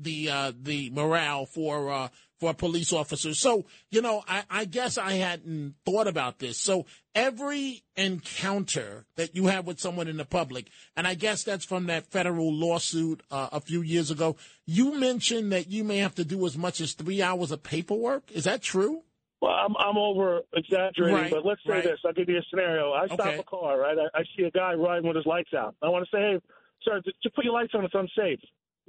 the 0.00 0.30
uh, 0.30 0.52
the 0.60 0.90
morale 0.90 1.46
for 1.46 1.90
uh, 1.90 2.08
for 2.38 2.54
police 2.54 2.92
officers. 2.92 3.40
So 3.40 3.66
you 3.90 4.02
know, 4.02 4.22
I, 4.28 4.44
I 4.50 4.64
guess 4.64 4.98
I 4.98 5.12
hadn't 5.12 5.74
thought 5.84 6.06
about 6.06 6.38
this. 6.38 6.58
So 6.58 6.86
every 7.14 7.82
encounter 7.96 9.06
that 9.16 9.34
you 9.34 9.46
have 9.46 9.66
with 9.66 9.80
someone 9.80 10.08
in 10.08 10.16
the 10.16 10.24
public, 10.24 10.68
and 10.96 11.06
I 11.06 11.14
guess 11.14 11.44
that's 11.44 11.64
from 11.64 11.86
that 11.86 12.06
federal 12.06 12.52
lawsuit 12.52 13.22
uh, 13.30 13.48
a 13.52 13.60
few 13.60 13.82
years 13.82 14.10
ago. 14.10 14.36
You 14.66 14.98
mentioned 14.98 15.52
that 15.52 15.68
you 15.68 15.84
may 15.84 15.98
have 15.98 16.14
to 16.16 16.24
do 16.24 16.46
as 16.46 16.56
much 16.56 16.80
as 16.80 16.92
three 16.92 17.22
hours 17.22 17.50
of 17.50 17.62
paperwork. 17.62 18.30
Is 18.30 18.44
that 18.44 18.62
true? 18.62 19.02
Well, 19.40 19.52
I'm 19.52 19.76
I'm 19.78 19.96
over 19.96 20.42
exaggerating, 20.52 21.14
right, 21.14 21.30
but 21.30 21.46
let's 21.46 21.60
say 21.64 21.74
right. 21.74 21.84
this. 21.84 22.00
I'll 22.04 22.12
give 22.12 22.28
you 22.28 22.38
a 22.38 22.42
scenario. 22.50 22.92
I 22.92 23.06
stop 23.06 23.20
okay. 23.20 23.38
a 23.38 23.42
car, 23.44 23.78
right? 23.78 23.96
I, 23.96 24.18
I 24.18 24.22
see 24.36 24.42
a 24.44 24.50
guy 24.50 24.74
riding 24.74 25.06
with 25.06 25.16
his 25.16 25.26
lights 25.26 25.54
out. 25.56 25.76
I 25.80 25.88
want 25.88 26.04
to 26.04 26.16
say, 26.16 26.20
hey, 26.20 26.40
sir, 26.82 27.00
just 27.22 27.34
put 27.36 27.44
your 27.44 27.54
lights 27.54 27.72
on. 27.74 27.84
It's 27.84 27.94
unsafe. 27.94 28.40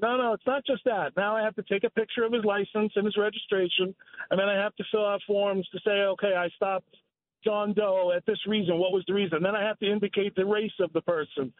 No, 0.01 0.17
no, 0.17 0.33
it's 0.33 0.45
not 0.47 0.65
just 0.65 0.83
that. 0.85 1.11
Now 1.17 1.35
I 1.35 1.43
have 1.43 1.55
to 1.55 1.63
take 1.63 1.83
a 1.83 1.89
picture 1.89 2.23
of 2.23 2.31
his 2.31 2.45
license 2.45 2.93
and 2.95 3.05
his 3.05 3.17
registration, 3.17 3.93
and 4.31 4.39
then 4.39 4.47
I 4.47 4.55
have 4.55 4.75
to 4.77 4.83
fill 4.91 5.05
out 5.05 5.21
forms 5.27 5.67
to 5.69 5.79
say, 5.85 5.91
okay, 5.91 6.33
I 6.37 6.49
stopped 6.55 6.95
John 7.43 7.73
Doe 7.73 8.13
at 8.15 8.25
this 8.25 8.39
reason. 8.47 8.77
What 8.77 8.91
was 8.91 9.03
the 9.07 9.13
reason? 9.13 9.43
Then 9.43 9.55
I 9.55 9.63
have 9.63 9.79
to 9.79 9.91
indicate 9.91 10.35
the 10.35 10.45
race 10.45 10.71
of 10.79 10.93
the 10.93 11.01
person. 11.01 11.51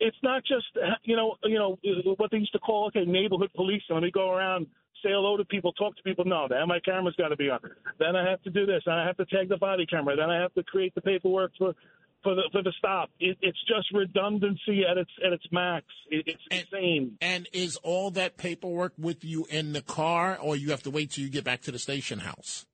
It's 0.00 0.16
not 0.22 0.42
just 0.44 0.66
you 1.04 1.16
know 1.16 1.36
you 1.44 1.58
know 1.58 1.78
what 2.16 2.30
they 2.30 2.38
used 2.38 2.52
to 2.52 2.58
call 2.58 2.86
okay 2.88 3.04
neighborhood 3.04 3.50
policing. 3.54 3.94
Let 3.94 4.02
me 4.02 4.10
go 4.10 4.32
around, 4.32 4.66
say 5.02 5.10
hello 5.10 5.36
to 5.36 5.44
people, 5.44 5.72
talk 5.72 5.96
to 5.96 6.02
people. 6.02 6.24
No, 6.24 6.46
then 6.48 6.66
my 6.66 6.80
camera's 6.80 7.14
got 7.16 7.28
to 7.28 7.36
be 7.36 7.50
on. 7.50 7.60
Then 7.98 8.16
I 8.16 8.28
have 8.28 8.42
to 8.42 8.50
do 8.50 8.66
this. 8.66 8.82
Then 8.84 8.94
I 8.94 9.06
have 9.06 9.16
to 9.18 9.26
tag 9.26 9.48
the 9.48 9.56
body 9.56 9.86
camera. 9.86 10.16
Then 10.16 10.28
I 10.28 10.40
have 10.40 10.52
to 10.54 10.64
create 10.64 10.94
the 10.94 11.02
paperwork 11.02 11.52
for 11.56 11.74
for 12.22 12.34
the 12.34 12.42
for 12.52 12.62
the 12.62 12.72
stop. 12.78 13.10
It, 13.20 13.38
it's 13.40 13.58
just 13.66 13.92
redundancy 13.92 14.82
at 14.88 14.98
its 14.98 15.10
at 15.24 15.32
its 15.32 15.44
max. 15.50 15.86
It, 16.10 16.24
it's 16.26 16.42
and, 16.50 16.60
insane. 16.60 17.18
And 17.20 17.48
is 17.52 17.76
all 17.76 18.10
that 18.12 18.36
paperwork 18.36 18.92
with 18.98 19.24
you 19.24 19.46
in 19.50 19.72
the 19.72 19.82
car, 19.82 20.38
or 20.40 20.56
you 20.56 20.70
have 20.70 20.82
to 20.84 20.90
wait 20.90 21.12
till 21.12 21.24
you 21.24 21.30
get 21.30 21.44
back 21.44 21.62
to 21.62 21.72
the 21.72 21.78
station 21.78 22.20
house? 22.20 22.66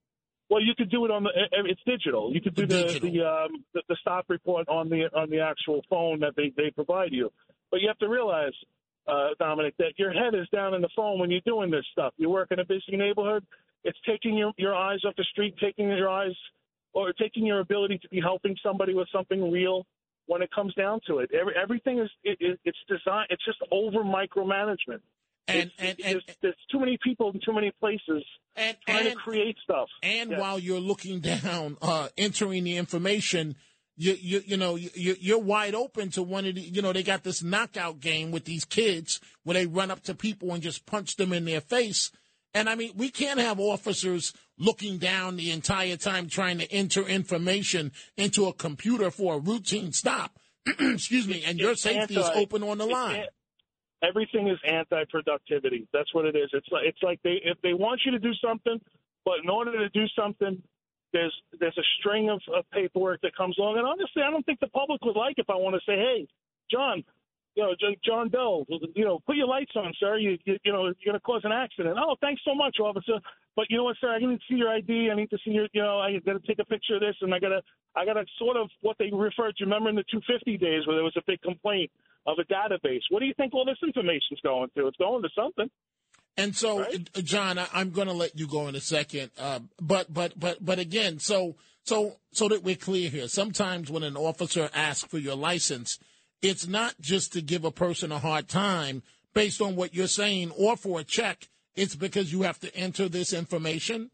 Well, 0.49 0.61
you 0.61 0.75
could 0.77 0.91
do 0.91 1.05
it 1.07 1.11
on 1.11 1.23
the. 1.23 1.31
It's 1.65 1.81
digital. 1.87 2.33
You 2.33 2.41
could 2.41 2.55
do 2.55 2.67
the 2.67 2.99
the, 3.01 3.23
um, 3.25 3.65
the 3.73 3.83
the 3.89 3.97
stop 4.01 4.27
report 4.29 4.69
on 4.69 4.91
the 4.91 5.09
on 5.15 5.31
the 5.31 5.41
actual 5.41 5.83
phone 5.89 6.21
that 6.21 6.35
they 6.37 6.53
they 6.57 6.71
provide 6.71 7.13
you. 7.13 7.33
But 7.71 7.81
you 7.81 7.89
have 7.89 7.99
to 7.99 8.09
realize, 8.09 8.53
uh, 9.09 9.29
Dominic, 9.39 9.75
that 9.79 9.95
your 9.97 10.13
head 10.13 10.35
is 10.35 10.47
down 10.55 10.75
in 10.75 10.83
the 10.83 10.91
phone 10.95 11.19
when 11.19 11.31
you're 11.31 11.41
doing 11.47 11.71
this 11.71 11.87
stuff. 11.93 12.13
You 12.19 12.29
work 12.29 12.49
in 12.51 12.59
a 12.59 12.67
busy 12.67 12.99
neighborhood. 12.99 13.47
It's 13.83 13.99
taking 14.07 14.37
your 14.37 14.53
your 14.59 14.75
eyes 14.75 14.99
off 15.07 15.17
the 15.17 15.25
street, 15.33 15.55
taking 15.59 15.89
your 15.89 16.11
eyes 16.11 16.37
or 16.93 17.13
taking 17.13 17.47
your 17.47 17.61
ability 17.61 17.99
to 17.99 18.09
be 18.09 18.21
helping 18.21 18.57
somebody 18.63 18.95
with 18.95 19.09
something 19.13 19.51
real 19.51 19.87
when 20.27 20.43
it 20.43 20.51
comes 20.51 20.75
down 20.75 21.01
to 21.07 21.19
it. 21.19 21.31
Every, 21.39 21.55
everything 21.61 21.99
is 21.99 22.11
it, 22.25 22.39
it, 22.41 22.61
it's 22.65 22.79
designed. 22.89 23.29
It's 23.31 23.45
just 23.45 23.59
over 23.71 23.99
micromanagement. 23.99 25.01
And, 25.49 25.73
and, 25.79 25.89
and, 25.89 25.97
there's, 25.99 26.37
there's, 26.41 26.55
too 26.71 26.79
many 26.79 26.99
people 27.03 27.33
in 27.33 27.41
too 27.45 27.53
many 27.53 27.73
places 27.81 28.25
and, 28.55 28.77
trying 28.87 29.11
to 29.11 29.17
create 29.17 29.57
stuff. 29.63 29.89
And 30.03 30.37
while 30.37 30.59
you're 30.59 30.81
looking 30.81 31.21
down, 31.43 31.77
uh, 31.83 32.09
entering 32.17 32.65
the 32.65 32.77
information, 32.77 33.57
you 33.97 34.17
you 34.19 34.43
you 34.47 34.57
know 34.57 34.77
you 34.77 35.17
you're 35.21 35.39
wide 35.39 35.75
open 35.75 36.11
to 36.13 36.23
one 36.23 36.47
of 36.47 36.55
the 36.55 36.61
you 36.61 36.81
know 36.81 36.93
they 36.95 37.03
got 37.03 37.25
this 37.25 37.43
knockout 37.43 38.01
game 38.01 38.31
with 38.31 38.45
these 38.45 38.65
kids 38.65 39.21
where 39.43 39.55
they 39.55 39.67
run 39.67 39.91
up 39.91 40.03
to 40.05 40.15
people 40.15 40.55
and 40.55 40.63
just 40.63 40.87
punch 40.87 41.17
them 41.17 41.33
in 41.33 41.45
their 41.45 41.61
face 41.61 42.11
and 42.55 42.69
I 42.69 42.75
mean, 42.75 42.93
we 42.97 43.09
can't 43.09 43.41
have 43.41 43.59
officers 43.59 44.33
looking 44.62 44.99
down 44.99 45.37
the 45.37 45.50
entire 45.50 45.97
time 45.97 46.28
trying 46.28 46.59
to 46.59 46.73
enter 46.73 47.07
information 47.07 47.92
into 48.16 48.47
a 48.47 48.52
computer 48.52 49.11
for 49.11 49.35
a 49.35 49.38
routine 49.38 49.92
stop. 49.92 50.38
Excuse 50.78 51.26
me. 51.26 51.42
And 51.45 51.59
your 51.59 51.75
safety 51.75 52.16
anti, 52.16 52.21
is 52.21 52.31
open 52.37 52.62
on 52.62 52.78
the 52.78 52.87
line. 52.87 53.25
Everything 54.02 54.49
is 54.49 54.59
anti-productivity. 54.66 55.88
That's 55.92 56.12
what 56.14 56.25
it 56.25 56.37
is. 56.37 56.50
It's 56.52 56.66
like 56.71 56.85
it's 56.87 57.02
like 57.02 57.21
they 57.23 57.40
if 57.45 57.61
they 57.62 57.73
want 57.75 58.02
you 58.04 58.12
to 58.12 58.19
do 58.19 58.33
something, 58.45 58.81
but 59.25 59.35
in 59.42 59.50
order 59.50 59.73
to 59.73 59.88
do 59.90 60.07
something, 60.16 60.62
there's 61.12 61.35
there's 61.59 61.76
a 61.78 61.87
string 61.99 62.30
of, 62.30 62.41
of 62.54 62.65
paperwork 62.71 63.21
that 63.23 63.37
comes 63.37 63.58
along. 63.58 63.78
And 63.78 63.87
honestly, 63.87 64.23
I 64.26 64.30
don't 64.30 64.45
think 64.45 64.60
the 64.60 64.69
public 64.69 65.04
would 65.04 65.17
like 65.17 65.34
if 65.39 65.50
I 65.50 65.56
want 65.56 65.75
to 65.75 65.80
say, 65.87 65.97
"Hey, 65.97 66.26
John, 66.71 67.04
you 67.54 67.62
know, 67.62 67.75
John 68.04 68.30
Doe, 68.30 68.65
you 68.95 69.04
know, 69.04 69.21
put 69.26 69.36
your 69.36 69.47
lights 69.47 69.73
on, 69.76 69.93
sir. 70.00 70.17
You, 70.17 70.38
you, 70.45 70.56
you 70.65 70.73
know, 70.73 70.84
you're 70.84 71.12
going 71.12 71.15
to 71.15 71.21
cause 71.21 71.43
an 71.45 71.52
accident. 71.52 71.99
Oh, 71.99 72.17
thanks 72.21 72.41
so 72.47 72.54
much, 72.54 72.78
officer. 72.80 73.21
But 73.54 73.67
you 73.69 73.76
know 73.76 73.84
what, 73.84 73.97
sir? 74.00 74.08
I 74.08 74.19
need 74.19 74.38
to 74.38 74.41
see 74.49 74.56
your 74.56 74.71
ID. 74.71 75.10
I 75.12 75.17
need 75.17 75.30
to 75.30 75.38
see 75.45 75.50
your, 75.50 75.69
you 75.73 75.82
know, 75.82 75.99
I 75.99 76.19
got 76.25 76.32
to 76.32 76.47
take 76.47 76.58
a 76.58 76.65
picture 76.65 76.95
of 76.95 77.00
this, 77.00 77.17
and 77.21 77.34
I 77.34 77.38
got 77.38 77.50
to, 77.50 77.60
I 77.95 78.06
got 78.06 78.15
to 78.15 78.25
sort 78.38 78.56
of 78.56 78.71
what 78.80 78.97
they 78.99 79.10
referred 79.12 79.56
to. 79.56 79.65
Remember 79.65 79.91
in 79.91 79.97
the 79.97 80.04
250 80.10 80.56
days 80.56 80.86
where 80.86 80.97
there 80.97 81.04
was 81.04 81.17
a 81.17 81.23
big 81.26 81.43
complaint 81.43 81.91
of 82.26 82.38
a 82.38 82.45
database. 82.50 83.02
What 83.10 83.21
do 83.21 83.26
you 83.26 83.34
think 83.36 83.52
all 83.52 83.67
this 83.67 83.78
information's 83.84 84.41
going 84.43 84.71
to? 84.76 84.86
It's 84.86 84.97
going 84.97 85.23
to 85.23 85.28
something. 85.36 85.71
And 86.38 86.56
so, 86.56 86.80
right? 86.80 87.10
Uh, 87.15 87.21
John, 87.21 87.58
I, 87.58 87.67
am 87.75 87.91
going 87.91 88.08
to 88.08 88.15
let 88.15 88.38
you 88.38 88.47
go 88.47 88.69
in 88.69 88.75
a 88.75 88.80
second. 88.80 89.30
Uh, 89.38 89.60
but, 89.80 90.12
but, 90.12 90.38
but, 90.38 90.65
but 90.65 90.78
again, 90.78 91.19
so, 91.19 91.56
so, 91.84 92.17
so 92.30 92.49
that 92.49 92.62
we're 92.62 92.76
clear 92.76 93.10
here. 93.10 93.28
Sometimes 93.28 93.91
when 93.91 94.02
an 94.02 94.17
officer 94.17 94.71
asks 94.73 95.04
for 95.04 95.19
your 95.19 95.36
license 95.36 95.99
it's 96.43 96.67
not 96.67 96.95
just 97.00 97.33
to 97.33 97.41
give 97.41 97.65
a 97.65 97.71
person 97.71 98.13
a 98.13 98.19
hard 98.19 98.49
time 98.49 99.02
based 99.33 99.61
on 99.61 99.76
what 99.76 99.95
you're 99.95 100.07
saying 100.09 100.50
or 100.59 100.76
for 100.76 101.00
a 101.00 101.05
check. 101.05 101.49
It's 101.75 101.95
because 101.95 102.33
you 102.33 102.43
have 102.43 102.59
to 102.61 102.76
enter 102.76 103.09
this 103.09 103.33
information. 103.33 104.11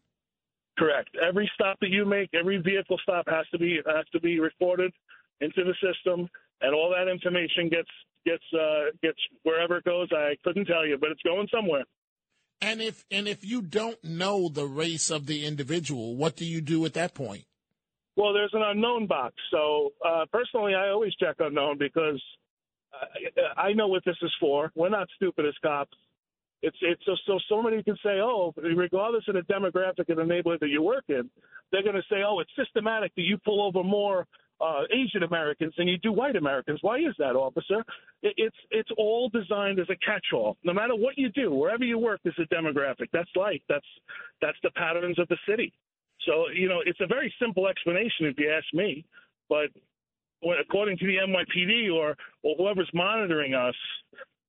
Correct. 0.77 1.09
Every 1.21 1.51
stop 1.55 1.77
that 1.81 1.89
you 1.89 2.05
make, 2.05 2.29
every 2.33 2.57
vehicle 2.57 2.97
stop 3.03 3.25
has 3.27 3.45
to 3.51 3.57
be 3.57 3.81
has 3.85 4.05
to 4.13 4.19
be 4.21 4.39
recorded 4.39 4.93
into 5.41 5.63
the 5.65 5.73
system, 5.73 6.29
and 6.61 6.73
all 6.73 6.95
that 6.97 7.11
information 7.11 7.67
gets 7.67 7.89
gets 8.25 8.43
uh, 8.53 8.91
gets 9.03 9.19
wherever 9.43 9.77
it 9.77 9.83
goes. 9.83 10.07
I 10.13 10.37
couldn't 10.43 10.65
tell 10.65 10.85
you, 10.85 10.97
but 10.97 11.09
it's 11.09 11.21
going 11.21 11.49
somewhere. 11.53 11.83
And 12.61 12.81
if 12.81 13.03
and 13.11 13.27
if 13.27 13.43
you 13.43 13.61
don't 13.61 14.01
know 14.05 14.47
the 14.47 14.67
race 14.67 15.09
of 15.09 15.25
the 15.25 15.45
individual, 15.45 16.15
what 16.15 16.37
do 16.37 16.45
you 16.45 16.61
do 16.61 16.85
at 16.85 16.93
that 16.93 17.13
point? 17.13 17.43
Well, 18.15 18.33
there's 18.33 18.53
an 18.53 18.63
unknown 18.63 19.07
box. 19.07 19.35
So 19.51 19.91
uh, 20.05 20.25
personally, 20.31 20.75
I 20.75 20.89
always 20.89 21.13
check 21.15 21.37
unknown 21.39 21.77
because 21.77 22.21
I, 23.57 23.69
I 23.69 23.73
know 23.73 23.87
what 23.87 24.03
this 24.05 24.17
is 24.21 24.33
for. 24.39 24.71
We're 24.75 24.89
not 24.89 25.07
stupid 25.15 25.45
as 25.45 25.53
cops. 25.61 25.97
It's 26.61 26.75
it's 26.81 27.01
so 27.05 27.15
so 27.25 27.39
somebody 27.47 27.81
can 27.83 27.95
say, 28.03 28.19
oh, 28.21 28.53
regardless 28.57 29.23
of 29.29 29.35
the 29.35 29.41
demographic 29.41 30.09
of 30.09 30.17
the 30.17 30.25
neighborhood 30.25 30.59
that 30.61 30.67
you 30.67 30.81
work 30.81 31.05
in, 31.07 31.29
they're 31.71 31.83
going 31.83 31.95
to 31.95 32.03
say, 32.09 32.17
oh, 32.27 32.39
it's 32.39 32.51
systematic 32.57 33.15
that 33.15 33.21
you 33.21 33.37
pull 33.45 33.65
over 33.65 33.81
more 33.81 34.27
uh, 34.59 34.81
Asian 34.91 35.23
Americans 35.23 35.73
than 35.77 35.87
you 35.87 35.97
do 35.99 36.11
white 36.11 36.35
Americans. 36.35 36.79
Why 36.81 36.97
is 36.97 37.15
that, 37.17 37.37
officer? 37.37 37.81
It, 38.21 38.33
it's 38.35 38.57
it's 38.71 38.89
all 38.97 39.29
designed 39.29 39.79
as 39.79 39.87
a 39.89 39.95
catch-all. 40.05 40.57
No 40.65 40.73
matter 40.73 40.95
what 40.95 41.17
you 41.17 41.29
do, 41.29 41.49
wherever 41.51 41.85
you 41.85 41.97
work, 41.97 42.19
there's 42.25 42.37
a 42.39 42.53
demographic. 42.53 43.07
That's 43.13 43.29
life. 43.37 43.61
That's 43.69 43.87
that's 44.41 44.57
the 44.61 44.71
patterns 44.71 45.17
of 45.17 45.29
the 45.29 45.37
city. 45.47 45.71
So, 46.25 46.49
you 46.53 46.67
know, 46.67 46.81
it's 46.85 46.99
a 47.01 47.07
very 47.07 47.33
simple 47.41 47.67
explanation 47.67 48.25
if 48.25 48.37
you 48.37 48.51
ask 48.51 48.65
me. 48.73 49.05
But 49.47 49.69
when, 50.41 50.57
according 50.59 50.97
to 50.97 51.05
the 51.05 51.15
NYPD 51.15 51.93
or, 51.93 52.15
or 52.43 52.55
whoever's 52.57 52.89
monitoring 52.93 53.53
us, 53.53 53.75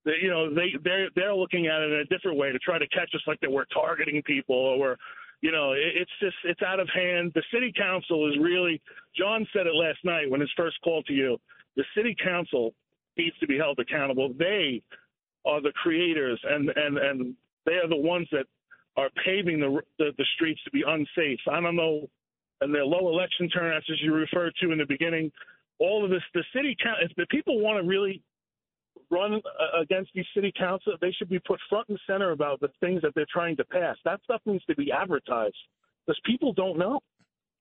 they, 0.04 0.12
you 0.22 0.30
know, 0.30 0.52
they 0.52 0.74
they're 0.82 1.08
they're 1.14 1.34
looking 1.34 1.66
at 1.66 1.82
it 1.82 1.92
in 1.92 2.00
a 2.00 2.04
different 2.06 2.38
way 2.38 2.52
to 2.52 2.58
try 2.58 2.78
to 2.78 2.88
catch 2.88 3.10
us 3.14 3.20
like 3.26 3.40
that 3.40 3.50
we're 3.50 3.66
targeting 3.66 4.22
people 4.22 4.56
or 4.56 4.78
we're, 4.78 4.96
you 5.42 5.52
know, 5.52 5.72
it, 5.72 5.92
it's 5.94 6.10
just 6.20 6.36
it's 6.44 6.62
out 6.62 6.80
of 6.80 6.88
hand. 6.94 7.32
The 7.34 7.42
city 7.52 7.72
council 7.76 8.28
is 8.28 8.38
really. 8.40 8.80
John 9.16 9.46
said 9.52 9.66
it 9.66 9.74
last 9.74 9.98
night 10.04 10.30
when 10.30 10.40
his 10.40 10.50
first 10.56 10.76
call 10.82 11.02
to 11.04 11.12
you. 11.12 11.36
The 11.76 11.84
city 11.96 12.16
council 12.22 12.74
needs 13.16 13.36
to 13.38 13.46
be 13.46 13.58
held 13.58 13.78
accountable. 13.78 14.32
They 14.38 14.82
are 15.44 15.60
the 15.60 15.72
creators 15.72 16.40
and 16.44 16.70
and 16.70 16.98
and 16.98 17.34
they 17.66 17.74
are 17.74 17.88
the 17.88 17.96
ones 17.96 18.28
that 18.32 18.46
are 18.96 19.10
paving 19.24 19.60
the, 19.60 19.80
the, 19.98 20.10
the 20.18 20.26
streets 20.34 20.60
to 20.64 20.70
be 20.70 20.82
unsafe. 20.86 21.40
I 21.50 21.60
don't 21.60 21.76
know, 21.76 22.08
and 22.60 22.74
the 22.74 22.80
low 22.80 23.08
election 23.08 23.48
turnouts, 23.48 23.86
as 23.90 23.98
you 24.02 24.12
referred 24.12 24.52
to 24.62 24.72
in 24.72 24.78
the 24.78 24.86
beginning, 24.86 25.30
all 25.78 26.04
of 26.04 26.10
this, 26.10 26.22
the 26.34 26.44
city 26.54 26.76
council, 26.82 27.06
if 27.08 27.16
the 27.16 27.26
people 27.30 27.60
want 27.60 27.82
to 27.82 27.88
really 27.88 28.22
run 29.10 29.34
uh, 29.34 29.80
against 29.80 30.10
these 30.14 30.26
city 30.34 30.52
council, 30.56 30.92
they 31.00 31.12
should 31.12 31.28
be 31.28 31.38
put 31.38 31.58
front 31.68 31.88
and 31.88 31.98
center 32.06 32.32
about 32.32 32.60
the 32.60 32.68
things 32.80 33.02
that 33.02 33.12
they're 33.14 33.26
trying 33.32 33.56
to 33.56 33.64
pass. 33.64 33.96
That 34.04 34.20
stuff 34.24 34.42
needs 34.44 34.64
to 34.66 34.76
be 34.76 34.92
advertised 34.92 35.56
because 36.06 36.20
people 36.24 36.52
don't 36.52 36.78
know. 36.78 37.00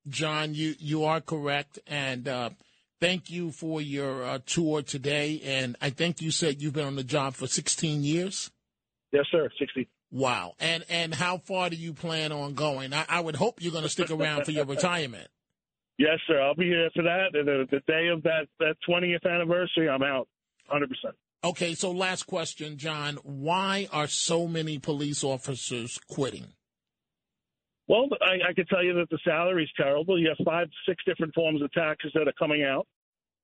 John, 0.07 0.53
you 0.53 0.75
you 0.79 1.03
are 1.05 1.21
correct, 1.21 1.79
and 1.85 2.27
uh, 2.27 2.49
thank 2.99 3.29
you 3.29 3.51
for 3.51 3.81
your 3.81 4.23
uh, 4.23 4.39
tour 4.45 4.81
today. 4.81 5.41
And 5.43 5.75
I 5.81 5.89
think 5.89 6.21
you 6.21 6.31
said 6.31 6.61
you've 6.61 6.73
been 6.73 6.87
on 6.87 6.95
the 6.95 7.03
job 7.03 7.35
for 7.35 7.47
16 7.47 8.03
years. 8.03 8.49
Yes, 9.11 9.25
sir, 9.31 9.49
60. 9.59 9.87
Wow. 10.11 10.53
And 10.59 10.83
and 10.89 11.13
how 11.13 11.37
far 11.37 11.69
do 11.69 11.75
you 11.75 11.93
plan 11.93 12.31
on 12.31 12.53
going? 12.53 12.93
I, 12.93 13.05
I 13.07 13.19
would 13.19 13.35
hope 13.35 13.61
you're 13.61 13.71
going 13.71 13.83
to 13.83 13.89
stick 13.89 14.09
around 14.09 14.45
for 14.45 14.51
your 14.51 14.65
retirement. 14.65 15.27
Yes, 15.97 16.19
sir. 16.27 16.41
I'll 16.41 16.55
be 16.55 16.65
here 16.65 16.89
for 16.95 17.03
that. 17.03 17.31
And 17.33 17.47
the, 17.47 17.67
the 17.69 17.81
day 17.85 18.07
of 18.07 18.23
that, 18.23 18.47
that 18.59 18.75
20th 18.89 19.29
anniversary, 19.29 19.89
I'm 19.89 20.01
out 20.01 20.29
100%. 20.71 20.85
Okay, 21.43 21.73
so 21.73 21.91
last 21.91 22.23
question, 22.23 22.77
John. 22.77 23.17
Why 23.23 23.89
are 23.91 24.07
so 24.07 24.47
many 24.47 24.79
police 24.79 25.25
officers 25.25 25.99
quitting? 26.09 26.47
Well, 27.89 28.07
I, 28.21 28.49
I 28.49 28.53
can 28.53 28.65
tell 28.67 28.83
you 28.83 28.93
that 28.93 29.09
the 29.09 29.19
salary 29.25 29.63
is 29.63 29.69
terrible. 29.75 30.19
You 30.19 30.29
have 30.29 30.45
five, 30.45 30.67
six 30.87 31.03
different 31.05 31.33
forms 31.33 31.61
of 31.61 31.71
taxes 31.73 32.11
that 32.13 32.27
are 32.27 32.33
coming 32.39 32.63
out. 32.63 32.87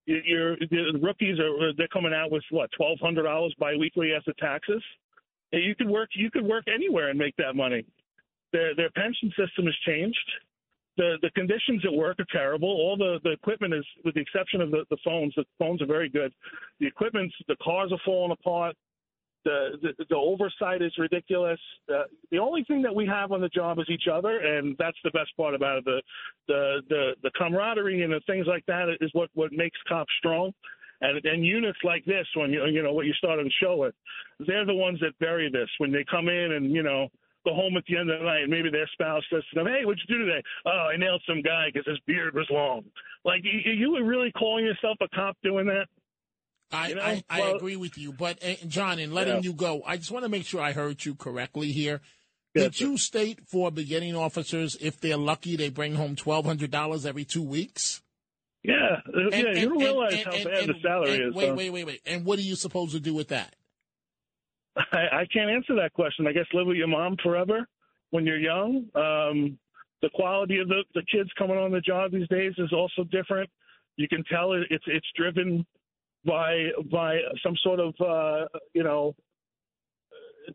You're, 0.06 0.56
the 0.58 1.00
rookies 1.02 1.40
are 1.40 1.74
they're 1.76 1.88
coming 1.88 2.14
out 2.14 2.32
with 2.32 2.44
what 2.52 2.70
twelve 2.78 3.00
hundred 3.02 3.24
dollars 3.24 3.56
biweekly 3.60 4.12
as 4.12 4.20
after 4.20 4.34
taxes. 4.40 4.84
You 5.52 5.76
could 5.76 5.90
work. 5.90 6.10
You 6.16 6.32
could 6.32 6.46
work 6.46 6.66
anywhere 6.74 7.10
and 7.10 7.20
make 7.20 7.36
that 7.38 7.56
money. 7.56 7.86
Their 8.52 8.76
their 8.76 8.90
pension 8.92 9.30
system 9.30 9.66
has 9.66 9.76
changed. 9.86 10.32
The 10.98 11.18
the 11.22 11.30
conditions 11.32 11.84
at 11.86 11.94
work 11.94 12.20
are 12.20 12.26
terrible. 12.32 12.70
All 12.70 12.98
the 12.98 13.20
the 13.24 13.32
equipment 13.32 13.74
is, 13.74 13.86
with 14.04 14.16
the 14.16 14.22
exception 14.22 14.62
of 14.62 14.72
the 14.72 14.86
the 14.90 14.98
phones. 15.04 15.34
The 15.36 15.46
phones 15.60 15.82
are 15.82 15.88
very 15.88 16.10
good. 16.10 16.34
The 16.80 16.88
equipment, 16.88 17.32
the 17.48 17.58
cars 17.62 17.92
are 17.92 18.00
falling 18.06 18.32
apart. 18.32 18.76
The, 19.44 19.78
the, 19.80 20.06
the 20.10 20.16
oversight 20.16 20.82
is 20.82 20.92
ridiculous. 20.98 21.60
Uh, 21.88 22.06
the 22.32 22.40
only 22.40 22.64
thing 22.64 22.82
that 22.82 22.96
we 22.96 23.06
have 23.06 23.32
on 23.32 23.42
the 23.42 23.50
job 23.50 23.78
is 23.78 23.86
each 23.90 24.08
other, 24.12 24.40
and 24.40 24.76
that's 24.80 24.98
the 25.04 25.12
best 25.12 25.38
part 25.38 25.54
about 25.54 25.78
it. 25.78 25.86
The 25.86 26.02
the 26.48 26.82
the, 26.90 27.12
the 27.22 27.32
camaraderie 27.38 28.02
and 28.02 28.12
the 28.12 28.22
things 28.26 28.48
like 28.48 28.66
that 28.66 28.90
is 29.02 29.12
what 29.14 29.30
what 29.36 29.52
makes 29.54 29.78
cops 29.88 30.12
strong. 30.18 30.52
And, 31.02 31.24
and 31.26 31.46
units 31.46 31.80
like 31.84 32.06
this, 32.06 32.26
when 32.36 32.52
you 32.52 32.66
you 32.68 32.82
know 32.82 32.94
what 32.94 33.06
you 33.06 33.14
started 33.14 33.44
to 33.44 33.50
show 33.62 33.84
it, 33.84 33.96
they're 34.48 34.66
the 34.66 34.74
ones 34.74 35.00
that 35.02 35.18
bury 35.20 35.50
this 35.52 35.70
when 35.78 35.92
they 35.92 36.06
come 36.10 36.30
in 36.30 36.54
and 36.54 36.72
you 36.72 36.84
know 36.84 37.10
go 37.46 37.54
home 37.54 37.78
at 37.78 37.84
the 37.88 37.98
end 37.98 38.10
of 38.10 38.20
the 38.20 38.26
night 38.26 38.42
and 38.42 38.50
maybe 38.52 38.70
their 38.70 38.90
spouse 38.94 39.24
says 39.32 39.44
to 39.54 39.60
them, 39.60 39.68
"Hey, 39.68 39.86
what'd 39.86 40.02
you 40.08 40.18
do 40.18 40.26
today?" 40.26 40.42
"Oh, 40.66 40.90
I 40.94 40.98
nailed 40.98 41.22
some 41.28 41.42
guy 41.42 41.68
because 41.72 41.88
his 41.88 42.00
beard 42.08 42.34
was 42.34 42.48
long." 42.50 42.84
Like 43.24 43.42
you, 43.44 43.72
you 43.72 43.92
were 43.92 44.04
really 44.04 44.32
calling 44.32 44.66
yourself 44.66 44.98
a 45.02 45.08
cop 45.10 45.38
doing 45.44 45.68
that? 45.68 45.88
I, 46.72 46.88
you 46.90 46.96
know? 46.96 47.02
I, 47.02 47.24
I 47.30 47.40
well, 47.42 47.56
agree 47.56 47.76
with 47.76 47.98
you, 47.98 48.12
but 48.12 48.44
uh, 48.44 48.54
John, 48.68 49.00
in 49.00 49.14
letting 49.14 49.36
yeah. 49.36 49.42
you 49.42 49.54
go, 49.54 49.84
I 49.86 49.98
just 49.98 50.12
want 50.12 50.24
to 50.24 50.30
make 50.30 50.46
sure 50.46 50.62
I 50.62 50.72
heard 50.72 51.04
you 51.06 51.16
correctly 51.16 51.72
here. 51.72 52.02
Did 52.56 52.80
you 52.80 52.98
state 52.98 53.42
for 53.48 53.70
beginning 53.70 54.16
officers, 54.16 54.78
if 54.80 55.02
they're 55.02 55.18
lucky, 55.18 55.58
they 55.58 55.70
bring 55.70 55.96
home 55.96 56.16
twelve 56.16 56.46
hundred 56.46 56.72
dollars 56.72 57.06
every 57.06 57.26
two 57.26 57.44
weeks? 57.44 58.02
Yeah, 58.68 59.02
and, 59.14 59.32
yeah. 59.32 59.50
And, 59.50 59.58
you 59.58 59.70
don't 59.70 59.78
realize 59.78 60.24
how 60.24 60.32
bad 60.32 60.68
the 60.68 60.76
salary 60.82 61.18
is. 61.18 61.36
Wait, 61.36 61.56
wait, 61.56 61.70
wait, 61.70 61.86
wait. 61.86 62.02
And 62.06 62.26
what 62.26 62.40
are 62.40 62.44
you 62.44 62.56
supposed 62.56 62.94
to 62.94 63.00
do 63.00 63.14
with 63.14 63.28
that? 63.30 63.56
I, 64.76 65.22
I 65.22 65.26
can't 65.32 65.50
answer 65.50 65.76
that 65.76 65.94
question. 65.94 66.28
I 66.28 66.32
guess 66.32 66.46
live 66.54 66.68
with 66.68 66.78
your 66.78 66.88
mom 66.88 67.16
forever 67.24 67.68
when 68.10 68.26
you're 68.26 68.40
young. 68.40 68.88
Um, 68.96 69.58
the 70.02 70.10
quality 70.14 70.60
of 70.60 70.68
the, 70.68 70.84
the 70.94 71.04
kids 71.12 71.30
coming 71.38 71.58
on 71.58 71.72
the 71.72 71.82
job 71.82 72.12
these 72.12 72.28
days 72.28 72.54
is 72.58 72.74
also 72.74 73.04
different. 73.10 73.50
You 73.98 74.08
can 74.08 74.24
tell 74.26 74.54
it, 74.54 74.64
it's 74.70 74.84
it's 74.88 75.08
driven 75.16 75.66
by 76.26 76.68
by 76.92 77.18
some 77.44 77.56
sort 77.64 77.80
of 77.80 77.94
uh, 78.02 78.48
you 78.74 78.84
know 78.84 79.16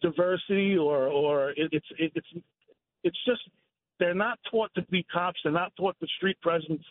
diversity 0.03 0.77
or 0.77 1.07
or 1.07 1.51
it, 1.51 1.71
it's 1.73 1.87
it, 1.99 2.13
it's 2.15 2.45
it's 3.03 3.19
just 3.27 3.41
they're 3.99 4.15
not 4.15 4.39
taught 4.51 4.71
to 4.75 4.83
be 4.91 5.05
cops. 5.13 5.41
They're 5.43 5.53
not 5.53 5.73
taught 5.77 5.97
the 6.01 6.09
street 6.17 6.41
presence. 6.43 6.83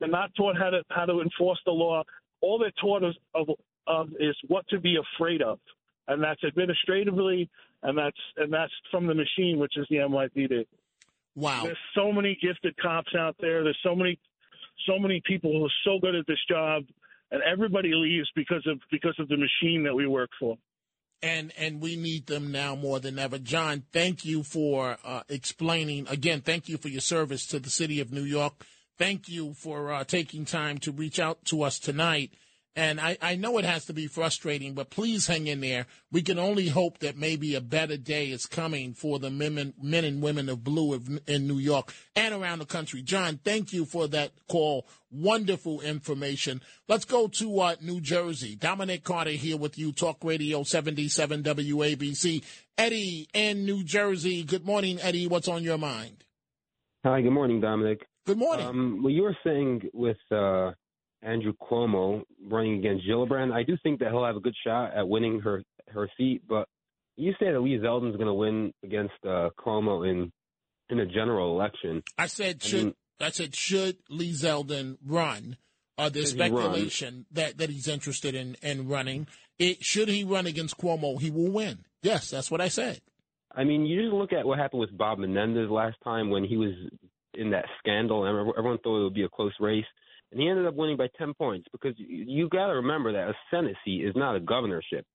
They're 0.00 0.08
not 0.08 0.30
taught 0.36 0.56
how 0.56 0.70
to 0.70 0.82
how 0.90 1.06
to 1.06 1.20
enforce 1.20 1.60
the 1.64 1.72
law. 1.72 2.02
All 2.40 2.58
they're 2.58 2.72
taught 2.80 3.02
is, 3.02 3.16
of, 3.34 3.48
of 3.86 4.08
is 4.20 4.36
what 4.46 4.66
to 4.68 4.80
be 4.80 4.96
afraid 4.96 5.42
of, 5.42 5.58
and 6.06 6.22
that's 6.22 6.42
administratively, 6.44 7.50
and 7.82 7.98
that's 7.98 8.16
and 8.36 8.52
that's 8.52 8.72
from 8.90 9.06
the 9.06 9.14
machine, 9.14 9.58
which 9.58 9.76
is 9.76 9.86
the 9.90 9.96
NYPD. 9.96 10.66
Wow. 11.34 11.64
There's 11.64 11.78
so 11.94 12.12
many 12.12 12.38
gifted 12.40 12.76
cops 12.76 13.14
out 13.18 13.36
there. 13.40 13.62
There's 13.62 13.78
so 13.82 13.94
many 13.94 14.18
so 14.86 14.98
many 14.98 15.20
people 15.24 15.52
who 15.52 15.64
are 15.64 15.72
so 15.84 15.98
good 16.00 16.14
at 16.14 16.26
this 16.26 16.38
job 16.48 16.84
and 17.30 17.42
everybody 17.42 17.90
leaves 17.94 18.28
because 18.34 18.66
of 18.66 18.80
because 18.90 19.14
of 19.18 19.28
the 19.28 19.36
machine 19.36 19.84
that 19.84 19.94
we 19.94 20.06
work 20.06 20.30
for. 20.38 20.56
And 21.22 21.52
and 21.58 21.80
we 21.80 21.96
need 21.96 22.26
them 22.26 22.52
now 22.52 22.74
more 22.74 23.00
than 23.00 23.18
ever. 23.18 23.38
John, 23.38 23.84
thank 23.92 24.24
you 24.24 24.42
for 24.42 24.98
uh, 25.04 25.22
explaining 25.28 26.06
again. 26.08 26.40
Thank 26.40 26.68
you 26.68 26.76
for 26.78 26.88
your 26.88 27.00
service 27.00 27.46
to 27.46 27.58
the 27.58 27.70
city 27.70 28.00
of 28.00 28.12
New 28.12 28.22
York. 28.22 28.64
Thank 28.98 29.28
you 29.28 29.54
for 29.54 29.92
uh, 29.92 30.04
taking 30.04 30.44
time 30.44 30.78
to 30.78 30.92
reach 30.92 31.18
out 31.18 31.44
to 31.46 31.62
us 31.62 31.78
tonight 31.78 32.32
and 32.78 33.00
I, 33.00 33.18
I 33.20 33.34
know 33.34 33.58
it 33.58 33.64
has 33.64 33.86
to 33.86 33.92
be 33.92 34.06
frustrating, 34.06 34.74
but 34.74 34.88
please 34.88 35.26
hang 35.26 35.48
in 35.48 35.60
there. 35.60 35.86
We 36.12 36.22
can 36.22 36.38
only 36.38 36.68
hope 36.68 36.98
that 36.98 37.16
maybe 37.16 37.56
a 37.56 37.60
better 37.60 37.96
day 37.96 38.30
is 38.30 38.46
coming 38.46 38.94
for 38.94 39.18
the 39.18 39.30
men, 39.30 39.74
men 39.82 40.04
and 40.04 40.22
women 40.22 40.48
of 40.48 40.62
blue 40.62 40.94
in 41.26 41.48
New 41.48 41.58
York 41.58 41.92
and 42.14 42.32
around 42.32 42.60
the 42.60 42.66
country. 42.66 43.02
John, 43.02 43.40
thank 43.42 43.72
you 43.72 43.84
for 43.84 44.06
that 44.06 44.30
call. 44.48 44.86
Wonderful 45.10 45.80
information. 45.80 46.62
Let's 46.86 47.04
go 47.04 47.26
to 47.26 47.60
uh, 47.60 47.74
New 47.80 48.00
Jersey. 48.00 48.54
Dominic 48.54 49.02
Carter 49.02 49.30
here 49.30 49.56
with 49.56 49.76
you, 49.76 49.90
Talk 49.90 50.18
Radio 50.22 50.62
77 50.62 51.42
WABC. 51.42 52.44
Eddie 52.76 53.28
in 53.34 53.64
New 53.64 53.82
Jersey. 53.82 54.44
Good 54.44 54.64
morning, 54.64 55.00
Eddie. 55.00 55.26
What's 55.26 55.48
on 55.48 55.64
your 55.64 55.78
mind? 55.78 56.22
Hi, 57.04 57.22
good 57.22 57.32
morning, 57.32 57.60
Dominic. 57.60 58.06
Good 58.28 58.36
morning. 58.36 58.66
Um, 58.66 59.00
well, 59.02 59.10
you 59.10 59.22
were 59.22 59.36
saying 59.42 59.88
with 59.94 60.18
uh, 60.30 60.72
Andrew 61.22 61.54
Cuomo 61.62 62.24
running 62.46 62.78
against 62.78 63.08
Gillibrand. 63.08 63.54
I 63.54 63.62
do 63.62 63.74
think 63.82 64.00
that 64.00 64.10
he'll 64.10 64.26
have 64.26 64.36
a 64.36 64.40
good 64.40 64.54
shot 64.66 64.94
at 64.94 65.08
winning 65.08 65.40
her 65.40 65.62
her 65.88 66.10
seat, 66.18 66.42
but 66.46 66.68
you 67.16 67.32
say 67.40 67.50
that 67.50 67.58
Lee 67.58 67.78
Zeldin's 67.78 68.16
going 68.16 68.26
to 68.26 68.34
win 68.34 68.74
against 68.84 69.14
uh, 69.24 69.48
Cuomo 69.58 70.06
in 70.06 70.30
in 70.90 71.00
a 71.00 71.06
general 71.06 71.58
election. 71.58 72.02
I 72.18 72.26
said 72.26 72.62
should 72.62 72.80
I, 72.80 72.84
mean, 72.84 72.94
I 73.18 73.30
said 73.30 73.56
should 73.56 73.96
Lee 74.10 74.32
Zeldin 74.32 74.98
run? 75.02 75.56
Uh, 75.96 76.10
there's 76.10 76.32
speculation 76.32 77.24
that, 77.32 77.56
that 77.56 77.70
he's 77.70 77.88
interested 77.88 78.34
in, 78.34 78.56
in 78.62 78.88
running. 78.88 79.26
It, 79.58 79.82
should 79.82 80.08
he 80.08 80.22
run 80.22 80.46
against 80.46 80.76
Cuomo, 80.76 81.18
he 81.18 81.30
will 81.30 81.50
win. 81.50 81.86
Yes, 82.02 82.30
that's 82.30 82.50
what 82.50 82.60
I 82.60 82.68
said. 82.68 83.00
I 83.52 83.64
mean, 83.64 83.86
you 83.86 84.02
just 84.02 84.12
look 84.12 84.32
at 84.32 84.46
what 84.46 84.58
happened 84.58 84.80
with 84.80 84.96
Bob 84.96 85.18
Menendez 85.18 85.70
last 85.70 85.96
time 86.04 86.30
when 86.30 86.44
he 86.44 86.56
was 86.56 86.74
in 87.38 87.50
that 87.50 87.64
scandal, 87.78 88.24
and 88.24 88.52
everyone 88.58 88.78
thought 88.78 89.00
it 89.00 89.04
would 89.04 89.14
be 89.14 89.22
a 89.22 89.28
close 89.28 89.54
race 89.60 89.86
and 90.30 90.40
he 90.40 90.48
ended 90.48 90.66
up 90.66 90.74
winning 90.74 90.96
by 90.96 91.08
10 91.18 91.34
points 91.34 91.66
because 91.72 91.94
you, 91.96 92.48
got 92.48 92.66
to 92.66 92.74
remember 92.74 93.12
that 93.12 93.28
a 93.28 93.34
Senate 93.50 93.76
seat 93.84 94.04
is 94.04 94.14
not 94.14 94.36
a 94.36 94.40
governorship. 94.40 95.06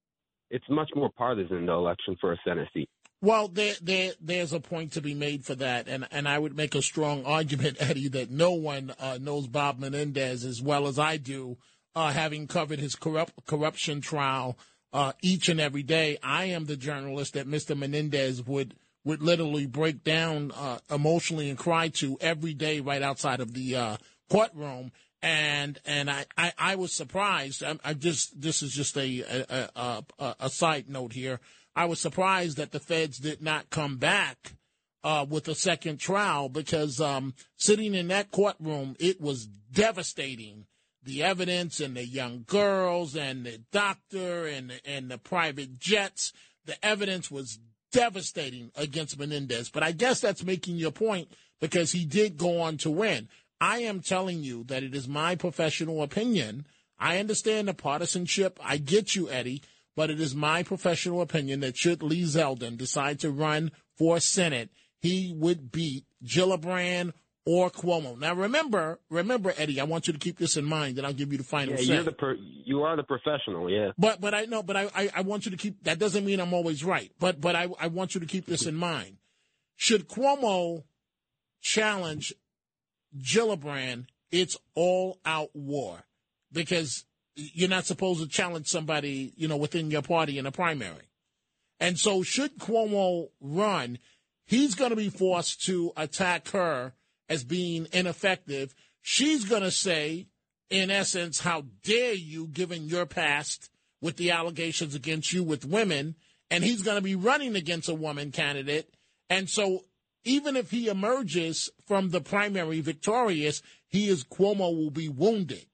It's 0.50 0.64
much 0.68 0.90
more 0.94 1.10
partisan, 1.16 1.66
the 1.66 1.72
election 1.72 2.16
for 2.20 2.32
a 2.32 2.36
Senate 2.46 2.68
seat. 2.74 2.88
Well, 3.20 3.48
there, 3.48 3.74
there, 3.80 4.12
there's 4.20 4.52
a 4.52 4.60
point 4.60 4.92
to 4.92 5.00
be 5.00 5.14
made 5.14 5.44
for 5.44 5.54
that, 5.54 5.88
and 5.88 6.06
and 6.10 6.28
I 6.28 6.38
would 6.38 6.54
make 6.54 6.74
a 6.74 6.82
strong 6.82 7.24
argument, 7.24 7.78
Eddie, 7.80 8.08
that 8.08 8.30
no 8.30 8.52
one 8.52 8.92
uh, 8.98 9.18
knows 9.20 9.46
Bob 9.46 9.78
Menendez 9.78 10.44
as 10.44 10.60
well 10.60 10.86
as 10.86 10.98
I 10.98 11.16
do, 11.16 11.56
uh, 11.94 12.12
having 12.12 12.46
covered 12.46 12.80
his 12.80 12.94
corrupt, 12.94 13.46
corruption 13.46 14.02
trial 14.02 14.58
uh, 14.92 15.12
each 15.22 15.48
and 15.48 15.58
every 15.58 15.82
day. 15.82 16.18
I 16.22 16.46
am 16.46 16.66
the 16.66 16.76
journalist 16.76 17.32
that 17.32 17.48
Mr. 17.48 17.76
Menendez 17.76 18.42
would 18.46 18.74
would 19.04 19.22
literally 19.22 19.66
break 19.66 20.02
down 20.02 20.50
uh, 20.52 20.78
emotionally 20.90 21.50
and 21.50 21.58
cry 21.58 21.88
to 21.88 22.16
every 22.20 22.54
day 22.54 22.80
right 22.80 23.02
outside 23.02 23.40
of 23.40 23.52
the 23.52 23.76
uh, 23.76 23.96
courtroom 24.30 24.90
and 25.24 25.80
and 25.86 26.10
I, 26.10 26.26
I, 26.36 26.52
I 26.58 26.76
was 26.76 26.92
surprised. 26.92 27.64
I, 27.64 27.78
I, 27.82 27.94
just 27.94 28.40
this 28.40 28.62
is 28.62 28.72
just 28.72 28.96
a 28.98 29.20
a, 29.22 29.70
a 29.74 30.04
a, 30.18 30.36
a 30.40 30.50
side 30.50 30.90
note 30.90 31.14
here. 31.14 31.40
I 31.74 31.86
was 31.86 31.98
surprised 31.98 32.58
that 32.58 32.72
the 32.72 32.78
feds 32.78 33.18
did 33.18 33.42
not 33.42 33.70
come 33.70 33.96
back 33.96 34.52
uh, 35.02 35.24
with 35.28 35.48
a 35.48 35.54
second 35.54 35.98
trial 35.98 36.48
because 36.50 37.00
um, 37.00 37.34
sitting 37.56 37.94
in 37.94 38.08
that 38.08 38.30
courtroom, 38.30 38.96
it 39.00 39.20
was 39.20 39.46
devastating. 39.46 40.66
The 41.02 41.22
evidence 41.22 41.80
and 41.80 41.96
the 41.96 42.06
young 42.06 42.44
girls 42.46 43.16
and 43.16 43.44
the 43.46 43.60
doctor 43.72 44.46
and 44.46 44.72
and 44.84 45.10
the 45.10 45.18
private 45.18 45.78
jets. 45.78 46.32
The 46.66 46.82
evidence 46.84 47.30
was 47.30 47.58
devastating 47.94 48.72
against 48.74 49.18
Menendez. 49.18 49.70
But 49.70 49.84
I 49.84 49.92
guess 49.92 50.20
that's 50.20 50.42
making 50.42 50.76
your 50.76 50.90
point 50.90 51.28
because 51.60 51.92
he 51.92 52.04
did 52.04 52.36
go 52.36 52.60
on 52.60 52.76
to 52.78 52.90
win. 52.90 53.28
I 53.60 53.78
am 53.78 54.00
telling 54.00 54.42
you 54.42 54.64
that 54.64 54.82
it 54.82 54.94
is 54.94 55.06
my 55.08 55.36
professional 55.36 56.02
opinion. 56.02 56.66
I 56.98 57.18
understand 57.18 57.68
the 57.68 57.74
partisanship. 57.74 58.58
I 58.62 58.78
get 58.78 59.14
you, 59.14 59.30
Eddie, 59.30 59.62
but 59.94 60.10
it 60.10 60.20
is 60.20 60.34
my 60.34 60.64
professional 60.64 61.22
opinion 61.22 61.60
that 61.60 61.76
should 61.76 62.02
Lee 62.02 62.24
Zeldin 62.24 62.76
decide 62.76 63.20
to 63.20 63.30
run 63.30 63.70
for 63.96 64.18
Senate, 64.18 64.70
he 65.00 65.32
would 65.36 65.70
beat 65.70 66.04
Gillibrand 66.24 67.12
or 67.46 67.70
Cuomo. 67.70 68.18
Now, 68.18 68.34
remember, 68.34 69.00
remember, 69.10 69.52
Eddie, 69.56 69.80
I 69.80 69.84
want 69.84 70.06
you 70.06 70.12
to 70.12 70.18
keep 70.18 70.38
this 70.38 70.56
in 70.56 70.64
mind, 70.64 70.96
and 70.98 71.06
I'll 71.06 71.12
give 71.12 71.30
you 71.30 71.38
the 71.38 71.44
final 71.44 71.74
yeah, 71.74 71.80
say. 71.80 71.94
You're 71.94 72.02
the 72.04 72.12
per- 72.12 72.36
you 72.36 72.82
are 72.82 72.96
the 72.96 73.02
professional, 73.02 73.70
yeah. 73.70 73.90
But 73.98 74.20
but 74.20 74.34
I 74.34 74.44
know, 74.46 74.62
but 74.62 74.76
I, 74.76 74.88
I, 74.94 75.10
I 75.16 75.20
want 75.22 75.44
you 75.44 75.50
to 75.50 75.56
keep. 75.56 75.84
That 75.84 75.98
doesn't 75.98 76.24
mean 76.24 76.40
I'm 76.40 76.54
always 76.54 76.82
right. 76.82 77.12
But 77.18 77.40
but 77.40 77.54
I 77.54 77.68
I 77.78 77.88
want 77.88 78.14
you 78.14 78.20
to 78.20 78.26
keep 78.26 78.46
this 78.46 78.66
in 78.66 78.74
mind. 78.74 79.18
Should 79.76 80.08
Cuomo 80.08 80.84
challenge 81.60 82.32
Gillibrand, 83.18 84.06
it's 84.30 84.56
all 84.74 85.18
out 85.24 85.50
war 85.54 86.04
because 86.52 87.04
you're 87.36 87.68
not 87.68 87.84
supposed 87.84 88.22
to 88.22 88.28
challenge 88.28 88.68
somebody, 88.68 89.32
you 89.36 89.48
know, 89.48 89.56
within 89.56 89.90
your 89.90 90.02
party 90.02 90.38
in 90.38 90.46
a 90.46 90.52
primary. 90.52 91.10
And 91.80 91.98
so 91.98 92.22
should 92.22 92.58
Cuomo 92.58 93.30
run, 93.40 93.98
he's 94.44 94.74
going 94.74 94.90
to 94.90 94.96
be 94.96 95.10
forced 95.10 95.62
to 95.66 95.92
attack 95.96 96.48
her 96.50 96.92
as 97.28 97.44
being 97.44 97.86
ineffective. 97.92 98.74
She's 99.02 99.44
going 99.44 99.62
to 99.62 99.70
say, 99.70 100.26
in 100.70 100.90
essence, 100.90 101.40
how 101.40 101.64
dare 101.82 102.14
you 102.14 102.46
given 102.48 102.88
your 102.88 103.06
past 103.06 103.70
with 104.00 104.16
the 104.16 104.30
allegations 104.30 104.94
against 104.94 105.32
you 105.32 105.42
with 105.42 105.64
women. 105.64 106.14
And 106.50 106.62
he's 106.62 106.82
going 106.82 106.96
to 106.96 107.02
be 107.02 107.14
running 107.14 107.56
against 107.56 107.88
a 107.88 107.94
woman 107.94 108.30
candidate. 108.30 108.94
And 109.30 109.48
so 109.48 109.84
even 110.24 110.56
if 110.56 110.70
he 110.70 110.88
emerges 110.88 111.70
from 111.86 112.10
the 112.10 112.20
primary 112.20 112.80
victorious, 112.80 113.62
he 113.88 114.08
is 114.08 114.24
Cuomo 114.24 114.74
will 114.76 114.90
be 114.90 115.08
wounded. 115.08 115.66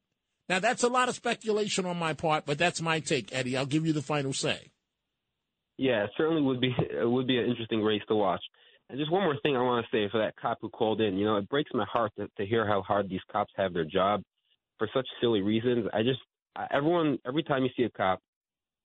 Now 0.48 0.58
that's 0.58 0.82
a 0.82 0.88
lot 0.88 1.08
of 1.08 1.14
speculation 1.14 1.86
on 1.86 1.96
my 1.96 2.12
part, 2.12 2.44
but 2.46 2.58
that's 2.58 2.80
my 2.82 3.00
take, 3.00 3.32
Eddie. 3.32 3.56
I'll 3.56 3.66
give 3.66 3.86
you 3.86 3.92
the 3.92 4.02
final 4.02 4.32
say. 4.32 4.72
Yeah, 5.76 6.06
certainly 6.16 6.42
would 6.42 6.60
be 6.60 6.74
it 6.78 7.08
would 7.08 7.26
be 7.26 7.38
an 7.38 7.46
interesting 7.46 7.82
race 7.82 8.02
to 8.08 8.14
watch. 8.14 8.42
And 8.90 8.98
just 8.98 9.12
one 9.12 9.22
more 9.22 9.36
thing 9.42 9.56
I 9.56 9.62
want 9.62 9.86
to 9.86 9.96
say 9.96 10.10
for 10.10 10.18
that 10.18 10.34
cop 10.36 10.58
who 10.60 10.68
called 10.68 11.00
in. 11.00 11.16
You 11.16 11.24
know, 11.24 11.36
it 11.36 11.48
breaks 11.48 11.70
my 11.72 11.84
heart 11.84 12.10
to, 12.18 12.28
to 12.38 12.46
hear 12.46 12.66
how 12.66 12.82
hard 12.82 13.08
these 13.08 13.20
cops 13.30 13.52
have 13.56 13.72
their 13.72 13.84
job 13.84 14.22
for 14.78 14.88
such 14.92 15.06
silly 15.20 15.42
reasons. 15.42 15.86
I 15.94 16.02
just 16.02 16.18
everyone 16.72 17.18
every 17.24 17.44
time 17.44 17.62
you 17.62 17.70
see 17.76 17.84
a 17.84 17.90
cop, 17.90 18.18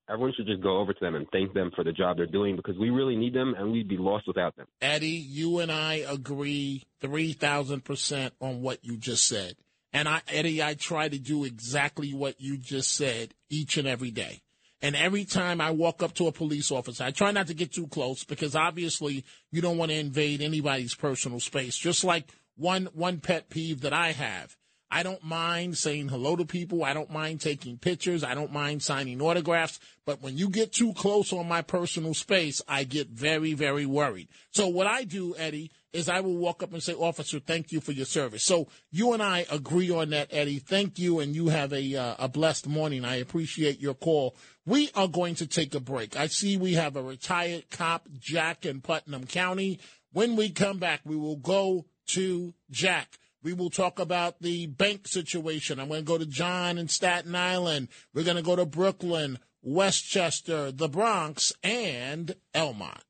everyone 0.07 0.33
should 0.37 0.45
just 0.45 0.61
go 0.61 0.77
over 0.77 0.93
to 0.93 0.99
them 1.01 1.15
and 1.15 1.25
thank 1.31 1.53
them 1.53 1.71
for 1.75 1.83
the 1.83 1.91
job 1.91 2.17
they're 2.17 2.27
doing 2.27 2.55
because 2.55 2.77
we 2.77 2.91
really 2.91 3.15
need 3.15 3.33
them 3.33 3.55
and 3.57 3.71
we'd 3.71 3.87
be 3.87 3.97
lost 3.97 4.27
without 4.27 4.55
them. 4.55 4.67
Eddie, 4.79 5.07
you 5.07 5.57
and 5.57 5.71
I 5.71 6.05
agree 6.07 6.83
3000% 7.01 8.31
on 8.39 8.61
what 8.61 8.85
you 8.85 8.97
just 8.97 9.27
said. 9.27 9.55
And 9.91 10.07
I 10.07 10.21
Eddie, 10.27 10.61
I 10.61 10.75
try 10.75 11.09
to 11.09 11.17
do 11.17 11.45
exactly 11.45 12.13
what 12.13 12.39
you 12.39 12.57
just 12.57 12.93
said 12.95 13.33
each 13.49 13.77
and 13.77 13.87
every 13.87 14.11
day. 14.11 14.41
And 14.85 14.95
every 14.95 15.25
time 15.25 15.61
I 15.61 15.71
walk 15.71 16.03
up 16.03 16.13
to 16.13 16.27
a 16.27 16.31
police 16.31 16.69
officer, 16.69 17.05
I 17.05 17.09
try 17.09 17.31
not 17.31 17.47
to 17.47 17.55
get 17.55 17.73
too 17.73 17.87
close 17.87 18.23
because 18.23 18.55
obviously 18.55 19.25
you 19.51 19.59
don't 19.59 19.79
want 19.79 19.89
to 19.89 19.97
invade 19.97 20.43
anybody's 20.43 20.93
personal 20.93 21.39
space. 21.39 21.75
Just 21.75 22.03
like 22.03 22.31
one 22.55 22.89
one 22.93 23.19
pet 23.19 23.49
peeve 23.49 23.81
that 23.81 23.93
I 23.93 24.11
have 24.11 24.55
I 24.91 25.03
don't 25.03 25.23
mind 25.23 25.77
saying 25.77 26.09
hello 26.09 26.35
to 26.35 26.45
people. 26.45 26.83
I 26.83 26.93
don't 26.93 27.09
mind 27.09 27.41
taking 27.41 27.77
pictures. 27.77 28.23
I 28.23 28.35
don't 28.35 28.53
mind 28.53 28.83
signing 28.83 29.21
autographs. 29.21 29.79
But 30.05 30.21
when 30.21 30.37
you 30.37 30.49
get 30.49 30.71
too 30.71 30.93
close 30.93 31.33
on 31.33 31.47
my 31.47 31.61
personal 31.61 32.13
space, 32.13 32.61
I 32.67 32.83
get 32.83 33.09
very, 33.09 33.53
very 33.53 33.85
worried. 33.85 34.29
So 34.51 34.67
what 34.67 34.87
I 34.87 35.03
do, 35.03 35.35
Eddie, 35.37 35.71
is 35.95 36.09
I 36.09 36.19
will 36.19 36.35
walk 36.35 36.61
up 36.61 36.73
and 36.73 36.83
say, 36.83 36.93
Officer, 36.93 37.39
thank 37.39 37.71
you 37.71 37.79
for 37.79 37.93
your 37.93 38.05
service. 38.05 38.43
So 38.43 38.67
you 38.91 39.13
and 39.13 39.23
I 39.23 39.45
agree 39.49 39.89
on 39.89 40.09
that, 40.11 40.27
Eddie. 40.31 40.59
Thank 40.59 40.99
you, 40.99 41.19
and 41.19 41.35
you 41.35 41.47
have 41.47 41.73
a 41.73 41.95
uh, 41.95 42.15
a 42.19 42.27
blessed 42.27 42.67
morning. 42.67 43.05
I 43.05 43.15
appreciate 43.15 43.79
your 43.79 43.93
call. 43.93 44.35
We 44.65 44.89
are 44.95 45.07
going 45.07 45.35
to 45.35 45.47
take 45.47 45.73
a 45.73 45.79
break. 45.79 46.17
I 46.17 46.27
see 46.27 46.57
we 46.57 46.73
have 46.73 46.95
a 46.95 47.03
retired 47.03 47.69
cop, 47.71 48.07
Jack, 48.19 48.65
in 48.65 48.81
Putnam 48.81 49.25
County. 49.25 49.79
When 50.11 50.35
we 50.35 50.49
come 50.49 50.77
back, 50.77 51.01
we 51.05 51.15
will 51.15 51.37
go 51.37 51.85
to 52.07 52.53
Jack. 52.69 53.17
We 53.43 53.53
will 53.53 53.69
talk 53.69 53.99
about 53.99 54.41
the 54.41 54.65
bank 54.65 55.07
situation. 55.07 55.79
I'm 55.79 55.89
going 55.89 56.01
to 56.01 56.05
go 56.05 56.17
to 56.17 56.25
John 56.25 56.77
in 56.77 56.87
Staten 56.87 57.35
Island. 57.35 57.89
We're 58.13 58.23
going 58.23 58.37
to 58.37 58.43
go 58.43 58.55
to 58.55 58.65
Brooklyn, 58.65 59.37
Westchester, 59.61 60.71
the 60.71 60.89
Bronx, 60.89 61.53
and 61.63 62.33
Elmont. 62.55 63.01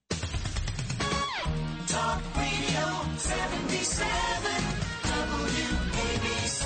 Talk 1.88 2.21
Radio 2.36 2.64
77 3.17 4.51
WABC. 5.04 6.65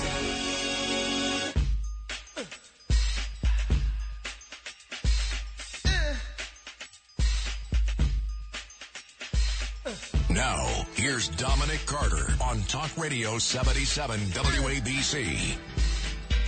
Now, 10.29 10.65
here's 10.95 11.27
Dominic 11.29 11.85
Carter 11.85 12.33
on 12.41 12.61
Talk 12.63 12.97
Radio 12.97 13.37
77 13.37 14.19
WABC. 14.19 15.55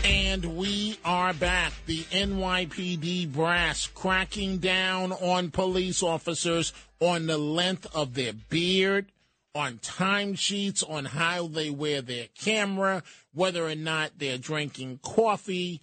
And 0.03 0.57
we 0.57 0.97
are 1.05 1.33
back. 1.33 1.73
The 1.85 1.99
NYPD 2.05 3.31
brass 3.31 3.85
cracking 3.85 4.57
down 4.57 5.11
on 5.11 5.51
police 5.51 6.01
officers 6.01 6.73
on 6.99 7.27
the 7.27 7.37
length 7.37 7.85
of 7.95 8.15
their 8.15 8.33
beard, 8.33 9.11
on 9.53 9.79
timesheets, 9.79 10.87
on 10.89 11.05
how 11.05 11.47
they 11.47 11.69
wear 11.69 12.01
their 12.01 12.27
camera, 12.39 13.03
whether 13.33 13.65
or 13.65 13.75
not 13.75 14.11
they're 14.17 14.37
drinking 14.37 14.99
coffee. 15.03 15.81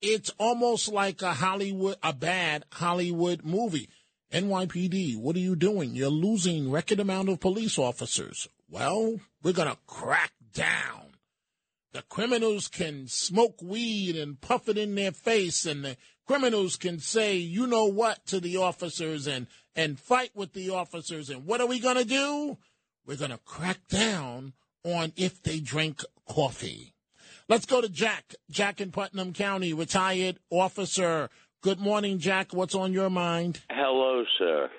It's 0.00 0.30
almost 0.38 0.88
like 0.88 1.22
a 1.22 1.32
Hollywood, 1.32 1.96
a 2.02 2.12
bad 2.12 2.64
Hollywood 2.72 3.44
movie. 3.44 3.88
NYPD, 4.32 5.16
what 5.16 5.36
are 5.36 5.40
you 5.40 5.54
doing? 5.54 5.94
You're 5.94 6.08
losing 6.08 6.70
record 6.70 7.00
amount 7.00 7.28
of 7.28 7.40
police 7.40 7.78
officers. 7.78 8.48
Well, 8.70 9.20
we're 9.42 9.52
going 9.52 9.68
to 9.68 9.78
crack 9.86 10.32
down. 10.54 11.12
The 11.92 12.02
criminals 12.08 12.68
can 12.68 13.06
smoke 13.08 13.60
weed 13.60 14.16
and 14.16 14.40
puff 14.40 14.68
it 14.70 14.78
in 14.78 14.94
their 14.94 15.12
face, 15.12 15.66
and 15.66 15.84
the 15.84 15.96
criminals 16.32 16.76
can 16.76 16.98
say, 16.98 17.36
you 17.36 17.66
know 17.66 17.84
what, 17.84 18.24
to 18.24 18.40
the 18.40 18.56
officers 18.56 19.26
and, 19.26 19.46
and 19.76 20.00
fight 20.00 20.30
with 20.34 20.54
the 20.54 20.70
officers. 20.70 21.28
And 21.28 21.44
what 21.44 21.60
are 21.60 21.66
we 21.66 21.78
going 21.78 21.98
to 21.98 22.06
do? 22.06 22.56
We're 23.04 23.18
going 23.18 23.32
to 23.32 23.40
crack 23.44 23.86
down 23.90 24.54
on 24.82 25.12
if 25.14 25.42
they 25.42 25.60
drink 25.60 26.00
coffee. 26.26 26.94
Let's 27.50 27.66
go 27.66 27.82
to 27.82 27.88
Jack. 27.90 28.34
Jack 28.50 28.80
in 28.80 28.92
Putnam 28.92 29.34
County, 29.34 29.74
retired 29.74 30.38
officer. 30.48 31.28
Good 31.60 31.80
morning, 31.80 32.18
Jack. 32.18 32.54
What's 32.54 32.74
on 32.74 32.94
your 32.94 33.10
mind? 33.10 33.60
Hello, 33.70 34.24
sir. 34.38 34.70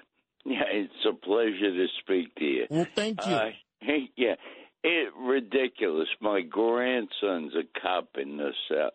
Yeah, 0.46 0.64
it's 0.72 1.06
a 1.08 1.14
pleasure 1.14 1.72
to 1.72 1.86
speak 2.00 2.34
to 2.34 2.46
you. 2.46 2.66
Well, 2.72 2.88
thank 2.96 3.24
you. 3.28 3.32
Uh, 3.32 3.50
yeah, 4.18 4.36
it 4.84 5.14
ridiculous. 5.16 6.08
My 6.20 6.42
grandson's 6.42 7.54
a 7.54 7.80
cop 7.80 8.10
in 8.20 8.38
the 8.38 8.52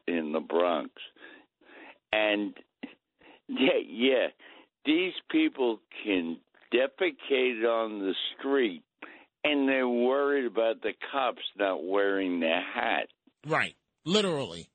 in 0.09 0.33
the 0.33 0.41
Bronx, 0.41 0.91
and 2.13 2.55
yeah, 3.49 3.81
yeah, 3.87 4.27
these 4.85 5.15
people 5.31 5.81
can 6.05 6.39
defecate 6.73 7.65
on 7.65 8.01
the 8.01 8.15
street, 8.39 8.83
and 9.45 9.69
they're 9.69 9.89
worried 9.89 10.47
about 10.47 10.83
the 10.83 10.93
cops 11.13 11.43
not 11.59 11.85
wearing 11.85 12.41
their 12.41 12.63
hat. 12.63 13.09
Right, 13.47 13.75
literally. 14.05 14.69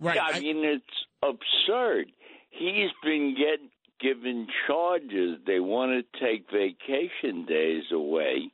Right. 0.00 0.18
I, 0.18 0.36
I 0.36 0.40
mean, 0.40 0.64
it's 0.64 0.84
absurd 1.22 2.12
he's 2.50 2.90
been 3.02 3.34
get, 3.36 3.60
given 4.00 4.46
charges. 4.66 5.38
They 5.46 5.60
want 5.60 5.92
to 5.92 6.20
take 6.20 6.46
vacation 6.50 7.46
days 7.46 7.84
away. 7.92 8.52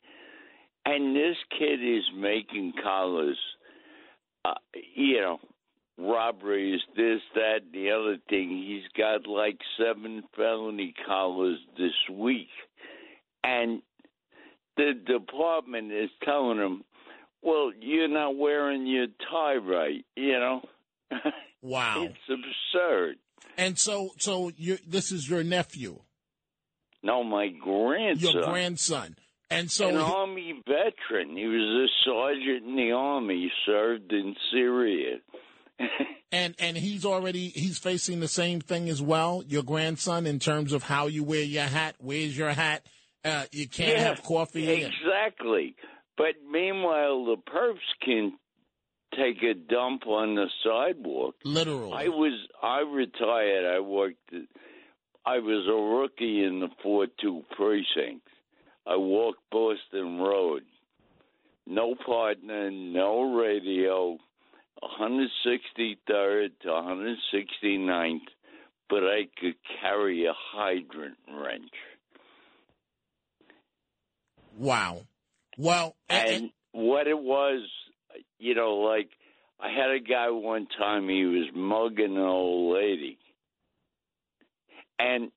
And 0.86 1.16
this 1.16 1.36
kid 1.58 1.80
is 1.82 2.04
making 2.14 2.74
collars, 2.82 3.38
uh, 4.44 4.54
you 4.94 5.20
know, 5.20 5.38
robberies, 5.98 6.80
this, 6.96 7.20
that, 7.34 7.60
the 7.72 7.90
other 7.90 8.16
thing. 8.28 8.50
He's 8.50 8.88
got 8.96 9.26
like 9.26 9.58
seven 9.78 10.22
felony 10.36 10.94
collars 11.06 11.58
this 11.76 11.92
week. 12.10 12.48
And 13.42 13.82
the 14.76 14.92
department 15.06 15.92
is 15.92 16.10
telling 16.24 16.58
him, 16.58 16.84
well, 17.42 17.70
you're 17.78 18.08
not 18.08 18.36
wearing 18.36 18.86
your 18.86 19.06
tie 19.30 19.56
right, 19.56 20.04
you 20.16 20.32
know? 20.32 20.62
Wow. 21.64 22.02
it's 22.02 22.18
absurd. 22.28 23.16
And 23.56 23.78
so, 23.78 24.10
so 24.18 24.52
you 24.54 24.76
this 24.86 25.10
is 25.10 25.28
your 25.30 25.42
nephew. 25.42 26.00
No, 27.02 27.24
my 27.24 27.48
grandson. 27.48 28.32
Your 28.32 28.42
grandson. 28.44 29.16
And 29.50 29.70
so 29.70 29.88
an 29.88 29.94
he, 29.94 30.00
army 30.00 30.62
veteran. 30.66 31.36
He 31.36 31.46
was 31.46 31.88
a 31.88 32.04
sergeant 32.04 32.66
in 32.66 32.76
the 32.76 32.92
army. 32.92 33.34
He 33.34 33.50
served 33.64 34.12
in 34.12 34.34
Syria. 34.52 35.20
and 36.32 36.54
and 36.58 36.76
he's 36.76 37.04
already 37.04 37.48
he's 37.48 37.78
facing 37.78 38.20
the 38.20 38.28
same 38.28 38.60
thing 38.60 38.88
as 38.88 39.00
well. 39.00 39.42
Your 39.46 39.62
grandson, 39.62 40.26
in 40.26 40.38
terms 40.38 40.72
of 40.72 40.82
how 40.82 41.06
you 41.06 41.24
wear 41.24 41.42
your 41.42 41.64
hat. 41.64 41.96
Where's 41.98 42.36
your 42.36 42.50
hat? 42.50 42.86
Uh, 43.24 43.44
you 43.52 43.68
can't 43.68 43.98
yeah, 43.98 44.04
have 44.04 44.22
coffee. 44.22 44.68
Exactly. 44.68 45.76
But 46.16 46.34
meanwhile, 46.48 47.24
the 47.24 47.36
perps 47.36 47.78
can 48.02 48.34
take 49.16 49.42
a 49.42 49.54
dump 49.54 50.06
on 50.06 50.34
the 50.34 50.46
sidewalk. 50.62 51.36
Literally. 51.44 51.92
I 51.92 52.08
was 52.08 52.38
I 52.62 52.80
retired. 52.80 53.76
I 53.76 53.80
worked. 53.80 54.32
I 55.26 55.38
was 55.38 55.66
a 55.68 55.72
rookie 55.72 56.44
in 56.44 56.60
the 56.60 56.68
four 56.82 57.06
two 57.20 57.42
precinct. 57.56 58.26
I 58.86 58.96
walked 58.96 59.40
Boston 59.50 60.18
Road. 60.18 60.62
No 61.66 61.94
partner, 61.94 62.70
no 62.70 63.34
radio. 63.34 64.18
163rd 64.82 66.50
to 66.62 66.68
169th, 66.68 68.20
but 68.88 69.04
I 69.04 69.28
could 69.40 69.54
carry 69.80 70.26
a 70.26 70.32
hydrant 70.34 71.16
wrench. 71.32 71.72
Wow. 74.56 75.02
Well, 75.56 75.96
and, 76.08 76.28
and 76.30 76.50
what 76.72 77.06
it 77.06 77.18
was 77.18 77.62
you 78.38 78.54
know, 78.54 78.74
like 78.74 79.08
I 79.60 79.68
had 79.70 79.90
a 79.90 80.00
guy 80.00 80.30
one 80.30 80.66
time, 80.78 81.08
he 81.08 81.24
was 81.24 81.48
mugging 81.54 82.16
an 82.16 82.22
old 82.22 82.74
lady. 82.74 83.18
And 84.98 85.30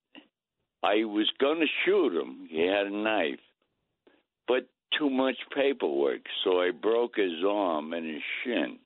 I 0.84 1.06
was 1.06 1.30
going 1.40 1.60
to 1.60 1.68
shoot 1.86 2.20
him. 2.20 2.48
He 2.50 2.62
had 2.68 2.88
a 2.88 2.96
knife, 2.96 3.40
but 4.48 4.68
too 4.98 5.10
much 5.10 5.38
paperwork. 5.56 6.22
So 6.44 6.62
I 6.62 6.72
broke 6.72 7.16
his 7.16 7.44
arm 7.48 7.94
and 7.94 8.06
his 8.06 8.24
shin. 8.44 8.78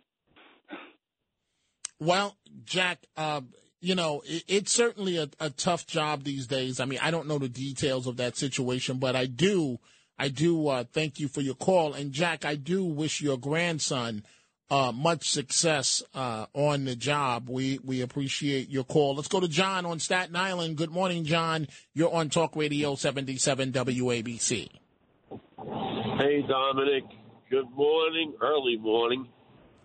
Well, 2.02 2.36
Jack, 2.66 3.06
uh, 3.16 3.42
you 3.80 3.94
know, 3.94 4.24
it, 4.26 4.44
it's 4.48 4.72
certainly 4.74 5.18
a, 5.18 5.30
a 5.40 5.52
tough 5.52 5.86
job 5.86 6.24
these 6.24 6.48
days. 6.48 6.80
I 6.80 6.86
mean, 6.86 6.98
I 7.00 7.12
don't 7.12 7.28
know 7.28 7.38
the 7.38 7.48
details 7.48 8.08
of 8.08 8.18
that 8.18 8.36
situation, 8.36 8.98
but 8.98 9.16
I 9.16 9.28
do 9.28 9.78
I 10.18 10.30
do 10.30 10.68
uh, 10.68 10.84
thank 10.92 11.20
you 11.20 11.28
for 11.28 11.42
your 11.42 11.54
call. 11.54 11.94
And 11.94 12.12
Jack, 12.12 12.44
I 12.44 12.56
do 12.56 12.84
wish 12.84 13.22
your 13.22 13.38
grandson 13.38 14.24
uh, 14.72 14.92
much 14.92 15.30
success 15.30 16.02
uh, 16.16 16.48
on 16.54 16.86
the 16.86 16.96
job. 16.96 17.48
We 17.48 17.80
we 17.84 18.02
appreciate 18.02 18.70
your 18.70 18.84
call. 18.84 19.14
Let's 19.14 19.28
go 19.28 19.40
to 19.40 19.48
John 19.48 19.86
on 19.86 20.00
Staten 20.00 20.36
Island. 20.36 20.78
Good 20.78 20.92
morning, 20.92 21.24
John. 21.24 21.68
You're 21.94 22.14
on 22.14 22.30
Talk 22.30 22.56
Radio 22.56 22.96
77 22.96 23.74
WABC. 23.74 24.70
Hey, 26.18 26.42
Dominic. 26.48 27.04
Good 27.52 27.70
morning, 27.76 28.34
early 28.42 28.78
morning. 28.78 29.28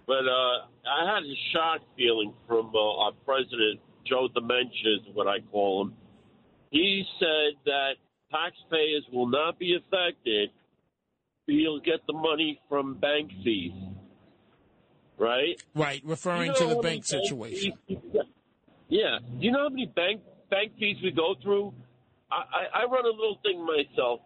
But 0.06 0.26
uh, 0.26 0.66
I 0.88 1.14
had 1.14 1.24
a 1.24 1.36
shock 1.52 1.80
feeling 1.96 2.32
from 2.46 2.72
uh, 2.74 3.04
our 3.04 3.12
president, 3.24 3.80
Joe 4.06 4.28
Dementia, 4.32 5.00
is 5.00 5.14
what 5.14 5.26
I 5.26 5.40
call 5.50 5.82
him. 5.82 5.94
He 6.70 7.04
said 7.18 7.58
that 7.64 7.92
taxpayers 8.30 9.04
will 9.12 9.28
not 9.28 9.58
be 9.58 9.76
affected. 9.76 10.50
You'll 11.46 11.80
get 11.80 12.06
the 12.06 12.12
money 12.12 12.60
from 12.68 12.94
bank 12.98 13.30
fees 13.44 13.72
right? 15.18 15.60
Right, 15.74 16.02
referring 16.04 16.52
you 16.54 16.60
know 16.60 16.68
to 16.68 16.74
the 16.74 16.80
bank 16.80 17.04
situation. 17.04 17.72
yeah. 18.88 19.18
Do 19.18 19.46
you 19.46 19.52
know 19.52 19.64
how 19.64 19.68
many 19.68 19.86
bank 19.86 20.22
bank 20.50 20.72
fees 20.78 20.96
we 21.02 21.10
go 21.10 21.34
through? 21.42 21.72
I, 22.30 22.36
I, 22.36 22.82
I 22.82 22.84
run 22.84 23.04
a 23.04 23.08
little 23.08 23.38
thing 23.42 23.64
myself. 23.64 24.20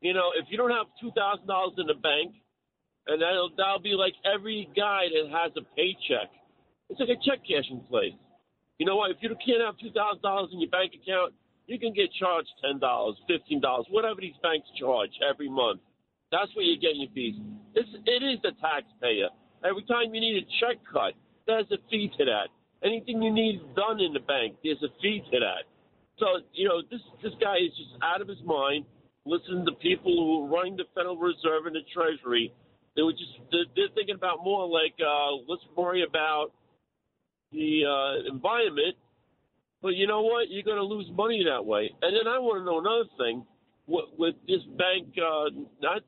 You 0.00 0.14
know, 0.14 0.30
if 0.38 0.46
you 0.50 0.56
don't 0.56 0.70
have 0.70 0.86
two 1.00 1.10
thousand 1.16 1.46
dollars 1.46 1.74
in 1.78 1.86
the 1.86 1.94
bank, 1.94 2.34
and 3.06 3.22
that'll 3.22 3.50
that'll 3.56 3.80
be 3.80 3.94
like 3.94 4.14
every 4.24 4.68
guy 4.76 5.06
that 5.12 5.30
has 5.30 5.52
a 5.56 5.64
paycheck. 5.74 6.30
It's 6.88 7.00
like 7.00 7.10
a 7.10 7.20
check 7.24 7.40
cashing 7.46 7.82
place. 7.88 8.14
You 8.78 8.86
know 8.86 8.96
what? 8.96 9.10
If 9.10 9.18
you 9.20 9.28
can't 9.44 9.62
have 9.64 9.78
two 9.78 9.90
thousand 9.90 10.22
dollars 10.22 10.50
in 10.52 10.60
your 10.60 10.70
bank 10.70 10.92
account, 10.94 11.34
you 11.66 11.78
can 11.78 11.92
get 11.92 12.12
charged 12.18 12.50
ten 12.62 12.78
dollars, 12.78 13.16
fifteen 13.26 13.60
dollars, 13.60 13.86
whatever 13.90 14.20
these 14.20 14.38
banks 14.42 14.68
charge 14.78 15.10
every 15.22 15.48
month. 15.48 15.80
That's 16.32 16.50
where 16.54 16.64
you're 16.64 16.82
getting 16.82 17.02
your 17.02 17.14
fees. 17.14 17.38
It's, 17.74 17.88
it 18.04 18.22
is 18.22 18.38
the 18.42 18.52
taxpayer. 18.60 19.30
Every 19.64 19.84
time 19.84 20.12
you 20.14 20.20
need 20.20 20.42
a 20.42 20.46
check 20.58 20.82
cut, 20.92 21.14
there's 21.46 21.70
a 21.70 21.78
fee 21.90 22.10
to 22.18 22.24
that. 22.26 22.48
Anything 22.82 23.22
you 23.22 23.32
need 23.32 23.62
done 23.74 24.00
in 24.00 24.12
the 24.12 24.20
bank, 24.20 24.56
there's 24.62 24.82
a 24.82 24.90
fee 25.00 25.22
to 25.32 25.38
that. 25.40 25.64
So, 26.18 26.26
you 26.52 26.68
know, 26.68 26.82
this 26.90 27.00
this 27.22 27.32
guy 27.40 27.56
is 27.62 27.70
just 27.76 28.02
out 28.02 28.20
of 28.20 28.28
his 28.28 28.42
mind. 28.44 28.84
Listening 29.24 29.66
to 29.66 29.72
people 29.82 30.14
who 30.14 30.44
are 30.44 30.56
running 30.56 30.76
the 30.76 30.84
Federal 30.94 31.16
Reserve 31.16 31.66
and 31.66 31.74
the 31.74 31.82
Treasury, 31.92 32.52
they 32.96 33.02
were 33.02 33.12
just 33.12 33.32
they're, 33.52 33.64
they're 33.76 33.94
thinking 33.94 34.14
about 34.14 34.42
more 34.42 34.66
like 34.66 34.94
uh, 35.00 35.32
let's 35.46 35.62
worry 35.76 36.02
about 36.02 36.52
the 37.52 37.84
uh, 37.84 38.32
environment. 38.32 38.96
But 39.82 39.94
you 39.94 40.06
know 40.06 40.22
what? 40.22 40.50
You're 40.50 40.64
going 40.64 40.78
to 40.78 40.82
lose 40.82 41.06
money 41.12 41.44
that 41.44 41.64
way. 41.64 41.90
And 42.02 42.16
then 42.16 42.26
I 42.26 42.38
want 42.38 42.60
to 42.60 42.64
know 42.64 42.80
another 42.80 43.08
thing 43.18 43.44
with, 43.86 44.06
with 44.18 44.34
this 44.48 44.62
bank, 44.76 45.14
uh, 45.18 45.50
not 45.80 46.02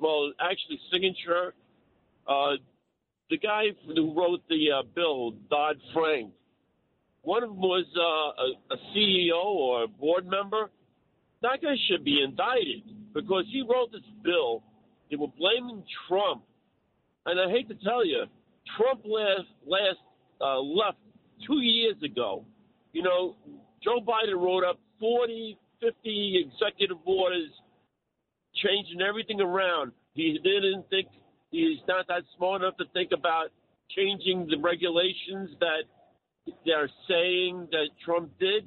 well, 0.00 0.32
actually, 0.40 0.80
Signature. 0.92 1.54
Uh, 2.26 2.56
the 3.30 3.38
guy 3.38 3.66
who 3.86 4.14
wrote 4.14 4.40
the 4.48 4.70
uh, 4.70 4.82
bill, 4.94 5.32
Dodd 5.50 5.76
Frank, 5.92 6.32
one 7.22 7.42
of 7.42 7.50
them 7.50 7.60
was 7.60 7.86
uh, 7.96 8.72
a, 8.72 8.74
a 8.74 8.78
CEO 8.94 9.44
or 9.44 9.84
a 9.84 9.88
board 9.88 10.26
member. 10.26 10.70
That 11.42 11.62
guy 11.62 11.74
should 11.88 12.04
be 12.04 12.22
indicted 12.22 12.82
because 13.14 13.44
he 13.50 13.62
wrote 13.62 13.92
this 13.92 14.02
bill. 14.22 14.62
They 15.10 15.16
were 15.16 15.28
blaming 15.38 15.84
Trump, 16.08 16.42
and 17.26 17.38
I 17.40 17.50
hate 17.50 17.68
to 17.68 17.74
tell 17.74 18.04
you, 18.04 18.24
Trump 18.76 19.02
last 19.04 19.48
last 19.66 19.98
uh, 20.40 20.60
left 20.60 20.98
two 21.46 21.60
years 21.60 21.96
ago. 22.02 22.44
You 22.92 23.02
know, 23.02 23.36
Joe 23.82 24.00
Biden 24.00 24.36
wrote 24.36 24.64
up 24.64 24.78
40, 25.00 25.58
50 25.80 26.46
executive 26.46 26.96
orders, 27.04 27.50
changing 28.54 29.02
everything 29.02 29.40
around. 29.40 29.92
He 30.14 30.38
didn't 30.42 30.88
think 30.90 31.08
He's 31.54 31.78
not 31.86 32.08
that 32.08 32.24
smart 32.36 32.62
enough 32.62 32.76
to 32.78 32.84
think 32.92 33.12
about 33.12 33.46
changing 33.94 34.48
the 34.50 34.58
regulations 34.58 35.50
that 35.60 35.84
they're 36.66 36.90
saying 37.08 37.68
that 37.70 37.90
Trump 38.04 38.32
did. 38.40 38.66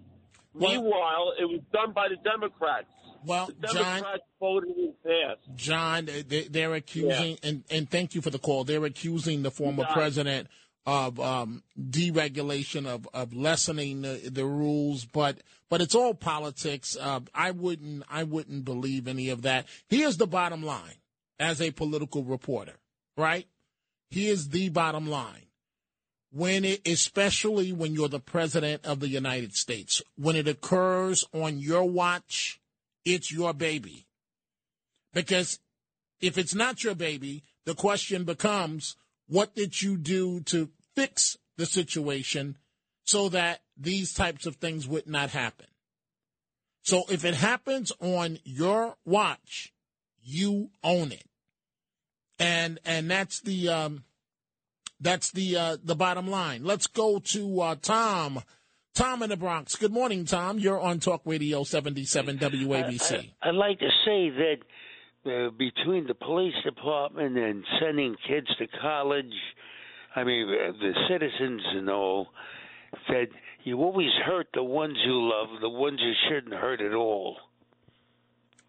Well, 0.53 0.71
Meanwhile, 0.71 1.33
it 1.37 1.43
was 1.43 1.59
done 1.73 1.91
by 1.91 2.07
the 2.07 2.15
Democrats. 2.23 2.87
Well, 3.27 3.51
the 3.59 3.67
John, 3.67 4.03
voted 4.39 4.73
it 4.77 5.03
passed. 5.03 5.55
John, 5.55 6.09
they, 6.27 6.63
are 6.63 6.73
accusing, 6.73 7.31
yeah. 7.31 7.49
and, 7.49 7.63
and 7.69 7.89
thank 7.89 8.15
you 8.15 8.21
for 8.21 8.29
the 8.29 8.39
call. 8.39 8.63
They're 8.63 8.85
accusing 8.85 9.43
the 9.43 9.51
former 9.51 9.85
president 9.91 10.47
of 10.85 11.19
um, 11.19 11.63
deregulation, 11.77 12.87
of, 12.87 13.07
of 13.13 13.33
lessening 13.33 14.03
the, 14.03 14.29
the, 14.31 14.45
rules, 14.45 15.03
but 15.03 15.39
but 15.69 15.81
it's 15.81 15.93
all 15.93 16.13
politics. 16.13 16.95
Uh, 16.99 17.19
I 17.35 17.51
wouldn't 17.51 18.03
I 18.09 18.23
wouldn't 18.23 18.63
believe 18.63 19.07
any 19.07 19.29
of 19.29 19.41
that. 19.41 19.67
Here's 19.89 20.15
the 20.15 20.27
bottom 20.27 20.63
line: 20.63 20.95
as 21.37 21.61
a 21.61 21.71
political 21.71 22.23
reporter, 22.23 22.79
right? 23.17 23.47
Here's 24.09 24.47
the 24.47 24.69
bottom 24.69 25.07
line. 25.07 25.43
When 26.31 26.63
it, 26.65 26.87
especially 26.87 27.71
when 27.73 27.93
you're 27.93 28.09
the 28.09 28.19
president 28.19 28.85
of 28.85 28.99
the 28.99 29.07
United 29.07 29.55
States, 29.55 30.01
when 30.17 30.35
it 30.35 30.47
occurs 30.47 31.25
on 31.33 31.57
your 31.57 31.83
watch, 31.83 32.59
it's 33.13 33.31
your 33.31 33.53
baby. 33.53 34.05
Because 35.13 35.59
if 36.19 36.37
it's 36.37 36.55
not 36.55 36.83
your 36.83 36.95
baby, 36.95 37.43
the 37.65 37.75
question 37.75 38.23
becomes, 38.23 38.95
what 39.27 39.55
did 39.55 39.81
you 39.81 39.97
do 39.97 40.41
to 40.41 40.69
fix 40.95 41.37
the 41.57 41.65
situation 41.65 42.57
so 43.03 43.29
that 43.29 43.61
these 43.75 44.13
types 44.13 44.45
of 44.45 44.57
things 44.57 44.87
would 44.87 45.07
not 45.07 45.31
happen? 45.31 45.67
So 46.81 47.03
if 47.09 47.25
it 47.25 47.35
happens 47.35 47.91
on 47.99 48.39
your 48.43 48.95
watch, 49.05 49.73
you 50.23 50.69
own 50.83 51.11
it 51.11 51.27
and 52.39 52.79
and 52.85 53.09
that's 53.09 53.41
the 53.41 53.69
um, 53.69 54.03
that's 54.99 55.31
the 55.31 55.55
uh, 55.55 55.77
the 55.83 55.95
bottom 55.95 56.29
line. 56.29 56.63
Let's 56.63 56.87
go 56.87 57.19
to 57.19 57.61
uh, 57.61 57.75
Tom. 57.81 58.43
Tom 58.97 59.21
in 59.21 59.29
the 59.29 59.37
Bronx. 59.37 59.75
Good 59.75 59.93
morning, 59.93 60.25
Tom. 60.25 60.57
You're 60.57 60.79
on 60.79 60.99
Talk 60.99 61.21
Radio 61.23 61.63
77 61.63 62.39
WABC. 62.39 63.29
I, 63.43 63.47
would 63.51 63.55
like 63.55 63.77
to 63.77 63.89
say 64.03 64.31
that 64.31 64.55
uh, 65.23 65.51
between 65.51 66.07
the 66.07 66.15
police 66.15 66.55
department 66.65 67.37
and 67.37 67.63
sending 67.79 68.15
kids 68.27 68.47
to 68.57 68.65
college, 68.81 69.33
I 70.15 70.23
mean, 70.23 70.49
uh, 70.49 70.71
the 70.71 70.93
citizens 71.07 71.61
and 71.75 71.91
all, 71.91 72.29
that 73.09 73.27
you 73.63 73.77
always 73.77 74.09
hurt 74.25 74.47
the 74.55 74.63
ones 74.63 74.97
you 75.05 75.29
love, 75.29 75.61
the 75.61 75.69
ones 75.69 75.99
you 76.01 76.13
shouldn't 76.27 76.55
hurt 76.55 76.81
at 76.81 76.95
all. 76.95 77.37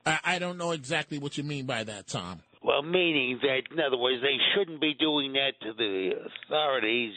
I, 0.05 0.19
I 0.25 0.39
don't 0.39 0.59
know 0.59 0.73
exactly 0.73 1.19
what 1.19 1.39
you 1.39 1.43
mean 1.45 1.65
by 1.65 1.85
that, 1.85 2.07
Tom. 2.07 2.43
Well, 2.63 2.83
meaning 2.83 3.39
that, 3.41 3.63
in 3.73 3.81
other 3.81 3.97
words, 3.97 4.21
they 4.21 4.37
shouldn't 4.55 4.83
be 4.83 4.93
doing 4.93 5.33
that 5.33 5.53
to 5.63 5.73
the 5.73 6.11
authorities, 6.51 7.15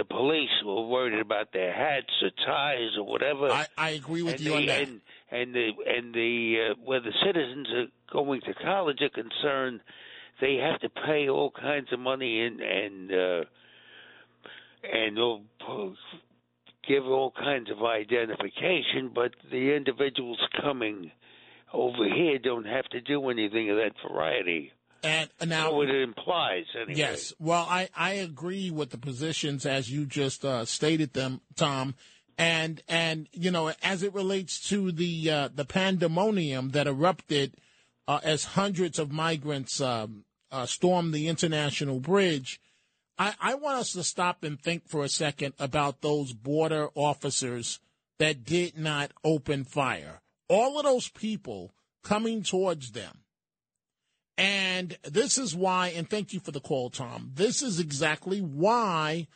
the 0.00 0.04
police, 0.04 0.48
were 0.64 0.86
worried 0.86 1.20
about 1.20 1.52
their 1.52 1.72
hats 1.72 2.12
or 2.22 2.30
ties 2.46 2.96
or 2.96 3.04
whatever. 3.04 3.50
I, 3.50 3.66
I 3.76 3.90
agree 3.90 4.22
with 4.22 4.34
and 4.34 4.40
you 4.40 4.50
the, 4.52 4.56
on 4.56 4.66
that. 4.66 4.80
And, 4.80 5.00
and 5.30 5.54
the 5.54 5.70
and 5.86 6.14
the 6.14 6.70
uh, 6.70 6.74
where 6.82 7.00
the 7.00 7.12
citizens 7.24 7.68
are 7.68 7.86
going 8.10 8.40
to 8.42 8.54
college 8.54 9.02
are 9.02 9.10
concerned, 9.10 9.80
they 10.40 10.56
have 10.56 10.80
to 10.80 10.88
pay 10.88 11.28
all 11.28 11.50
kinds 11.50 11.92
of 11.92 12.00
money 12.00 12.40
and 12.46 12.60
and 12.60 13.12
uh, 13.12 13.44
and 14.90 15.16
they'll 15.18 15.42
give 16.88 17.04
all 17.04 17.32
kinds 17.32 17.70
of 17.70 17.82
identification, 17.84 19.10
but 19.14 19.32
the 19.50 19.76
individuals 19.76 20.40
coming 20.62 21.12
over 21.74 22.08
here 22.08 22.38
don't 22.38 22.66
have 22.66 22.86
to 22.86 23.00
do 23.02 23.28
anything 23.28 23.70
of 23.70 23.76
that 23.76 23.92
variety. 24.10 24.72
And 25.02 25.30
now, 25.46 25.72
what 25.72 25.88
it 25.88 26.02
implies, 26.02 26.64
anyway. 26.74 26.98
Yes. 26.98 27.32
Well, 27.38 27.66
I, 27.68 27.88
I 27.96 28.12
agree 28.12 28.70
with 28.70 28.90
the 28.90 28.98
positions 28.98 29.64
as 29.66 29.90
you 29.90 30.06
just 30.06 30.44
uh, 30.44 30.64
stated 30.64 31.14
them, 31.14 31.40
Tom. 31.56 31.94
And 32.36 32.82
and 32.88 33.28
you 33.32 33.50
know, 33.50 33.72
as 33.82 34.02
it 34.02 34.14
relates 34.14 34.68
to 34.68 34.92
the 34.92 35.30
uh, 35.30 35.48
the 35.54 35.64
pandemonium 35.64 36.70
that 36.70 36.86
erupted 36.86 37.56
uh, 38.08 38.20
as 38.22 38.44
hundreds 38.44 38.98
of 38.98 39.12
migrants 39.12 39.80
um, 39.80 40.24
uh, 40.50 40.66
stormed 40.66 41.12
the 41.12 41.28
international 41.28 42.00
bridge, 42.00 42.60
I, 43.18 43.34
I 43.40 43.54
want 43.54 43.78
us 43.78 43.92
to 43.92 44.02
stop 44.02 44.42
and 44.42 44.60
think 44.60 44.88
for 44.88 45.04
a 45.04 45.08
second 45.08 45.54
about 45.58 46.00
those 46.00 46.32
border 46.32 46.88
officers 46.94 47.78
that 48.18 48.44
did 48.44 48.78
not 48.78 49.12
open 49.22 49.64
fire 49.64 50.20
all 50.50 50.78
of 50.78 50.84
those 50.84 51.08
people 51.08 51.72
coming 52.02 52.42
towards 52.42 52.90
them. 52.90 53.20
And 54.40 54.96
this 55.02 55.36
is 55.36 55.54
why, 55.54 55.88
and 55.88 56.08
thank 56.08 56.32
you 56.32 56.40
for 56.40 56.50
the 56.50 56.60
call, 56.60 56.88
Tom. 56.88 57.32
This 57.34 57.60
is 57.60 57.78
exactly 57.78 58.40
why 58.40 59.26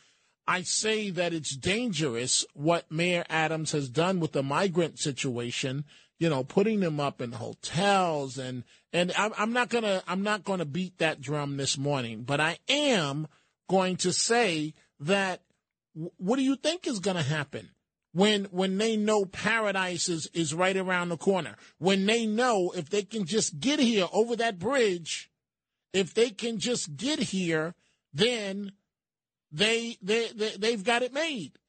I 0.47 0.63
say 0.63 1.11
that 1.11 1.31
it's 1.31 1.55
dangerous 1.55 2.43
what 2.55 2.91
Mayor 2.91 3.23
Adams 3.29 3.71
has 3.73 3.87
done 3.87 4.19
with 4.19 4.31
the 4.31 4.41
migrant 4.41 4.97
situation. 4.97 5.85
You 6.17 6.29
know, 6.29 6.43
putting 6.43 6.79
them 6.79 6.99
up 6.99 7.21
in 7.21 7.33
hotels 7.33 8.39
and 8.39 8.63
and 8.93 9.11
I'm, 9.15 9.31
I'm 9.37 9.53
not 9.53 9.69
gonna 9.69 10.01
I'm 10.07 10.23
not 10.23 10.43
gonna 10.43 10.65
beat 10.65 10.97
that 10.97 11.21
drum 11.21 11.57
this 11.57 11.77
morning, 11.77 12.23
but 12.23 12.39
I 12.39 12.57
am 12.67 13.27
going 13.69 13.97
to 13.97 14.11
say 14.11 14.73
that. 15.01 15.41
What 16.17 16.37
do 16.37 16.41
you 16.41 16.55
think 16.55 16.87
is 16.87 16.99
going 16.99 17.15
to 17.15 17.23
happen? 17.23 17.69
When 18.15 18.45
when 18.45 18.77
they 18.77 18.95
know 18.95 19.25
paradise 19.25 20.07
is, 20.07 20.29
is 20.33 20.53
right 20.53 20.77
around 20.77 21.09
the 21.09 21.17
corner, 21.17 21.57
when 21.79 22.05
they 22.05 22.25
know 22.25 22.71
if 22.73 22.89
they 22.89 23.03
can 23.03 23.25
just 23.25 23.59
get 23.59 23.77
here 23.77 24.07
over 24.13 24.37
that 24.37 24.57
bridge, 24.57 25.29
if 25.91 26.13
they 26.13 26.29
can 26.29 26.57
just 26.57 26.95
get 26.95 27.19
here, 27.19 27.75
then 28.13 28.71
they, 29.51 29.97
they, 30.01 30.29
they, 30.29 30.51
they've 30.57 30.83
got 30.83 31.01
it 31.01 31.13
made 31.13 31.59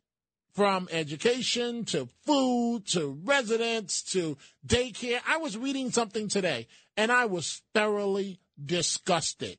from 0.55 0.88
education 0.92 1.84
to 1.86 2.09
food 2.24 2.86
to 2.90 3.18
residents 3.24 4.05
to 4.12 4.38
daycare. 4.64 5.18
I 5.26 5.38
was 5.38 5.59
reading 5.59 5.90
something 5.90 6.28
today 6.28 6.68
and 6.97 7.11
I 7.11 7.24
was 7.24 7.61
thoroughly 7.74 8.38
disgusted. 8.64 9.59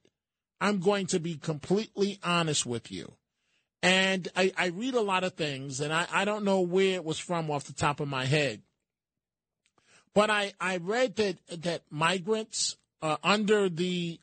I'm 0.61 0.79
going 0.79 1.07
to 1.07 1.19
be 1.19 1.35
completely 1.35 2.17
honest 2.23 2.65
with 2.65 2.93
you. 2.93 3.11
And 3.83 4.27
I, 4.35 4.51
I 4.57 4.67
read 4.67 4.95
a 4.95 5.01
lot 5.01 5.23
of 5.23 5.33
things, 5.33 5.79
and 5.79 5.93
I, 5.93 6.07
I 6.11 6.25
don't 6.25 6.43
know 6.43 6.61
where 6.61 6.95
it 6.95 7.05
was 7.05 7.19
from 7.19 7.51
off 7.51 7.65
the 7.65 7.73
top 7.73 7.99
of 7.99 8.07
my 8.07 8.25
head. 8.25 8.61
But 10.13 10.29
I, 10.31 10.53
I 10.59 10.77
read 10.77 11.15
that, 11.17 11.37
that 11.61 11.83
migrants, 11.91 12.77
uh, 13.01 13.17
under 13.23 13.69
the 13.69 14.19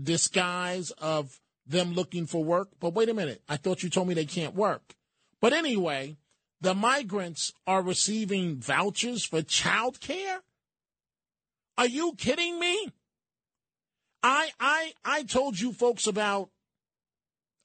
disguise 0.00 0.90
of 0.92 1.40
them 1.66 1.94
looking 1.94 2.26
for 2.26 2.44
work, 2.44 2.68
but 2.78 2.92
wait 2.92 3.08
a 3.08 3.14
minute, 3.14 3.42
I 3.48 3.56
thought 3.56 3.82
you 3.82 3.88
told 3.88 4.08
me 4.08 4.14
they 4.14 4.26
can't 4.26 4.54
work. 4.54 4.94
But 5.40 5.52
anyway, 5.52 6.16
the 6.60 6.74
migrants 6.74 7.52
are 7.66 7.82
receiving 7.82 8.56
vouchers 8.56 9.24
for 9.24 9.42
child 9.42 10.00
care? 10.00 10.40
Are 11.76 11.86
you 11.86 12.14
kidding 12.16 12.58
me? 12.58 12.90
I 14.22 14.50
I 14.58 14.92
I 15.04 15.22
told 15.24 15.58
you 15.58 15.72
folks 15.72 16.06
about 16.06 16.48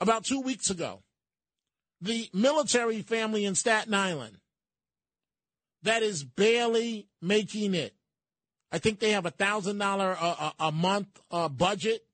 about 0.01 0.25
2 0.25 0.41
weeks 0.41 0.69
ago 0.69 1.03
the 2.01 2.29
military 2.33 3.01
family 3.01 3.45
in 3.45 3.55
Staten 3.55 3.93
Island 3.93 4.37
that 5.83 6.03
is 6.03 6.23
barely 6.23 7.07
making 7.21 7.73
it. 7.73 7.93
I 8.71 8.77
think 8.77 8.99
they 8.99 9.11
have 9.11 9.25
a 9.25 9.31
thousand 9.31 9.79
dollar 9.79 10.15
a 10.59 10.71
month 10.71 11.07
uh, 11.31 11.49
budget, 11.49 12.05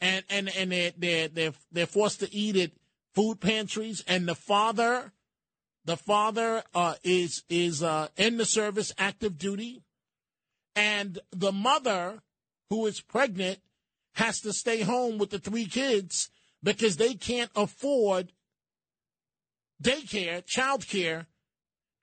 and 0.00 0.24
and 0.30 0.48
and 0.48 0.70
they 0.70 0.92
they 0.96 1.26
they're 1.26 1.52
they're 1.72 1.86
forced 1.86 2.20
to 2.20 2.32
eat 2.32 2.56
at 2.56 2.70
food 3.14 3.40
pantries. 3.40 4.04
And 4.06 4.28
the 4.28 4.36
father, 4.36 5.12
the 5.84 5.96
father 5.96 6.62
uh, 6.72 6.94
is 7.02 7.42
is 7.48 7.82
uh, 7.82 8.08
in 8.16 8.36
the 8.36 8.44
service, 8.44 8.92
active 8.96 9.38
duty, 9.38 9.82
and 10.76 11.18
the 11.32 11.52
mother, 11.52 12.20
who 12.68 12.86
is 12.86 13.00
pregnant, 13.00 13.58
has 14.14 14.40
to 14.42 14.52
stay 14.52 14.82
home 14.82 15.18
with 15.18 15.30
the 15.30 15.40
three 15.40 15.66
kids 15.66 16.30
because 16.62 16.96
they 16.96 17.14
can't 17.14 17.50
afford 17.56 18.32
daycare, 19.82 20.44
child 20.44 20.86
care, 20.86 21.26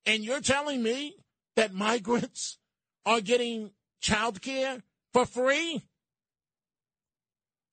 and 0.06 0.24
you're 0.24 0.42
telling 0.42 0.82
me 0.82 1.16
that 1.56 1.74
migrants 1.74 2.58
are 3.06 3.22
getting 3.22 3.72
child 4.02 4.42
care 4.42 4.84
for 5.14 5.26
free? 5.26 5.84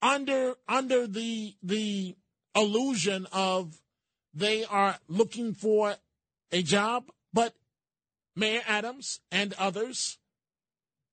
Under 0.03 0.55
under 0.69 1.07
the 1.07 1.55
the 1.63 2.15
illusion 2.55 3.27
of 3.33 3.81
they 4.35 4.65
are 4.65 4.99
looking 5.09 5.55
for 5.55 5.97
a 6.53 6.63
job? 6.63 7.11
But 7.33 7.55
mayor 8.37 8.63
adams 8.67 9.21
and 9.33 9.55
others 9.55 10.19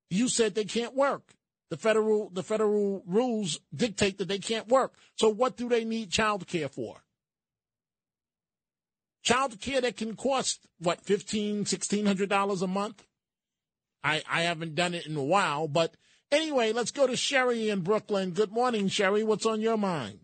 you 0.10 0.28
said 0.28 0.54
they 0.54 0.66
can't 0.66 0.94
work. 0.94 1.34
The 1.70 1.78
federal 1.78 2.30
the 2.30 2.44
federal 2.44 3.02
rules 3.08 3.62
dictate 3.74 4.18
that 4.18 4.28
they 4.28 4.40
can't 4.40 4.68
work. 4.68 4.94
So 5.16 5.30
what 5.30 5.56
do 5.56 5.70
they 5.70 5.86
need 5.86 6.12
child 6.12 6.46
care 6.46 6.68
for 6.68 6.98
child 9.22 9.60
care 9.60 9.82
that 9.82 9.98
can 9.98 10.16
cost 10.16 10.68
what 10.80 11.02
fifteen, 11.02 11.66
sixteen 11.66 12.06
hundred 12.06 12.30
dollars 12.30 12.62
a 12.62 12.68
month. 12.68 13.06
I 14.04 14.24
I 14.30 14.42
haven't 14.44 14.76
done 14.76 14.94
it 14.94 15.06
in 15.06 15.16
a 15.16 15.24
while, 15.24 15.68
but 15.68 15.96
anyway, 16.32 16.72
let's 16.72 16.92
go 16.92 17.08
to 17.08 17.16
Sherry 17.16 17.70
in 17.70 17.82
Brooklyn. 17.82 18.32
Good 18.32 18.52
morning, 18.52 18.88
Sherry. 18.88 19.24
What's 19.24 19.46
on 19.46 19.62
your 19.62 19.78
mind? 19.78 20.20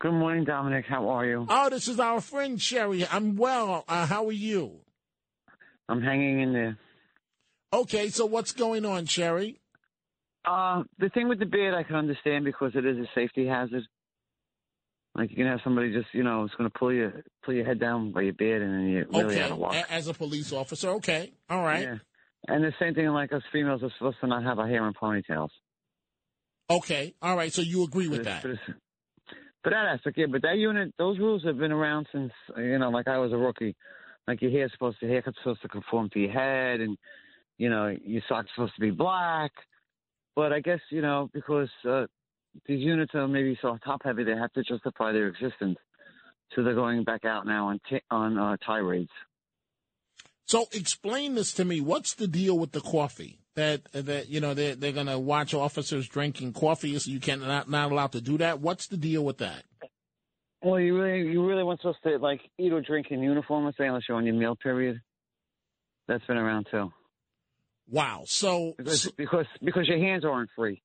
Good 0.00 0.12
morning, 0.12 0.44
Dominic. 0.44 0.84
How 0.88 1.08
are 1.08 1.24
you? 1.24 1.46
Oh, 1.48 1.70
this 1.70 1.88
is 1.88 2.00
our 2.00 2.20
friend 2.20 2.60
Sherry. 2.60 3.06
I'm 3.06 3.36
well. 3.36 3.84
Uh, 3.88 4.06
how 4.06 4.26
are 4.26 4.32
you? 4.32 4.80
I'm 5.88 6.02
hanging 6.02 6.40
in 6.40 6.52
there. 6.52 6.78
Okay, 7.72 8.08
so 8.08 8.26
what's 8.26 8.52
going 8.52 8.84
on, 8.84 9.06
Sherry? 9.06 9.60
Uh, 10.44 10.82
the 10.98 11.08
thing 11.08 11.28
with 11.28 11.38
the 11.38 11.46
bed 11.46 11.74
I 11.74 11.82
can 11.82 11.96
understand 11.96 12.44
because 12.44 12.72
it 12.74 12.84
is 12.84 12.98
a 12.98 13.06
safety 13.14 13.46
hazard. 13.46 13.82
Like 15.14 15.30
you 15.30 15.36
can 15.36 15.46
have 15.46 15.60
somebody 15.62 15.92
just, 15.92 16.08
you 16.12 16.24
know, 16.24 16.44
it's 16.44 16.54
going 16.54 16.68
to 16.68 16.76
pull 16.76 16.92
you 16.92 17.12
pull 17.44 17.54
your 17.54 17.64
head 17.64 17.78
down 17.78 18.10
by 18.10 18.22
your 18.22 18.32
beard, 18.32 18.62
and 18.62 18.72
then 18.72 18.88
you 18.88 19.06
really 19.12 19.36
okay. 19.36 19.42
out 19.42 19.52
of 19.52 19.58
walk. 19.58 19.76
As 19.88 20.08
a 20.08 20.14
police 20.14 20.52
officer, 20.52 20.90
okay, 20.90 21.32
all 21.48 21.62
right. 21.62 21.82
Yeah. 21.82 21.96
And 22.48 22.64
the 22.64 22.72
same 22.80 22.94
thing, 22.94 23.06
like 23.08 23.32
us 23.32 23.42
females 23.52 23.82
are 23.82 23.92
supposed 23.96 24.16
to 24.20 24.26
not 24.26 24.42
have 24.42 24.58
our 24.58 24.66
hair 24.66 24.86
in 24.86 24.92
ponytails. 24.92 25.50
Okay, 26.68 27.14
all 27.22 27.36
right. 27.36 27.52
So 27.52 27.62
you 27.62 27.84
agree 27.84 28.08
with 28.08 28.24
that? 28.24 28.42
But, 28.42 29.70
that 29.70 29.86
aspect, 29.94 30.18
yeah. 30.18 30.26
But 30.30 30.42
that 30.42 30.56
unit, 30.56 30.92
those 30.98 31.18
rules 31.18 31.44
have 31.44 31.58
been 31.58 31.72
around 31.72 32.06
since, 32.12 32.32
you 32.56 32.78
know, 32.78 32.90
like 32.90 33.08
I 33.08 33.18
was 33.18 33.32
a 33.32 33.36
rookie. 33.36 33.76
Like 34.26 34.42
your 34.42 34.50
hair's 34.50 34.72
supposed 34.72 35.00
to, 35.00 35.06
haircut's 35.06 35.38
supposed 35.38 35.62
to 35.62 35.68
conform 35.68 36.10
to 36.10 36.18
your 36.18 36.32
head, 36.32 36.80
and 36.80 36.98
you 37.56 37.70
know, 37.70 37.94
your 38.04 38.22
socks 38.28 38.50
supposed 38.54 38.74
to 38.74 38.80
be 38.80 38.90
black. 38.90 39.52
But 40.34 40.52
I 40.52 40.60
guess 40.60 40.80
you 40.90 41.02
know 41.02 41.30
because 41.32 41.68
uh, 41.88 42.06
these 42.66 42.80
units 42.80 43.14
are 43.14 43.28
maybe 43.28 43.58
so 43.60 43.78
top 43.84 44.02
heavy 44.04 44.24
they 44.24 44.32
have 44.32 44.52
to 44.52 44.62
justify 44.62 45.12
their 45.12 45.28
existence. 45.28 45.78
So 46.54 46.62
they're 46.62 46.74
going 46.74 47.04
back 47.04 47.24
out 47.24 47.46
now 47.46 47.68
on 47.68 47.80
t- 47.88 48.02
on 48.10 48.38
uh, 48.38 48.56
tirades. 48.64 49.10
So 50.46 50.66
explain 50.72 51.34
this 51.34 51.52
to 51.54 51.64
me. 51.64 51.80
What's 51.80 52.14
the 52.14 52.28
deal 52.28 52.58
with 52.58 52.72
the 52.72 52.80
coffee? 52.80 53.40
That 53.56 53.82
that 53.92 54.28
you 54.28 54.40
know 54.40 54.52
they're 54.54 54.74
they're 54.74 54.92
going 54.92 55.06
to 55.06 55.18
watch 55.18 55.54
officers 55.54 56.08
drinking 56.08 56.52
coffee, 56.52 56.98
so 56.98 57.10
you 57.10 57.20
can't 57.20 57.40
not 57.40 57.70
not 57.70 57.92
allowed 57.92 58.12
to 58.12 58.20
do 58.20 58.38
that. 58.38 58.60
What's 58.60 58.88
the 58.88 58.96
deal 58.96 59.24
with 59.24 59.38
that? 59.38 59.62
Well, 60.62 60.80
you 60.80 61.00
really 61.00 61.30
you 61.30 61.46
really 61.46 61.62
weren't 61.62 61.80
supposed 61.80 62.02
to 62.04 62.18
like 62.18 62.40
eat 62.58 62.72
or 62.72 62.80
drink 62.80 63.08
in 63.10 63.22
uniform, 63.22 63.72
say, 63.78 63.86
unless 63.86 64.02
you're 64.08 64.16
on 64.18 64.26
your 64.26 64.34
meal 64.34 64.56
period. 64.56 65.00
That's 66.08 66.24
been 66.26 66.36
around 66.36 66.66
too. 66.70 66.92
Wow. 67.88 68.24
So 68.26 68.74
because 68.76 69.02
so, 69.02 69.10
because 69.16 69.46
because 69.62 69.88
your 69.88 69.98
hands 69.98 70.24
aren't 70.24 70.50
free. 70.56 70.82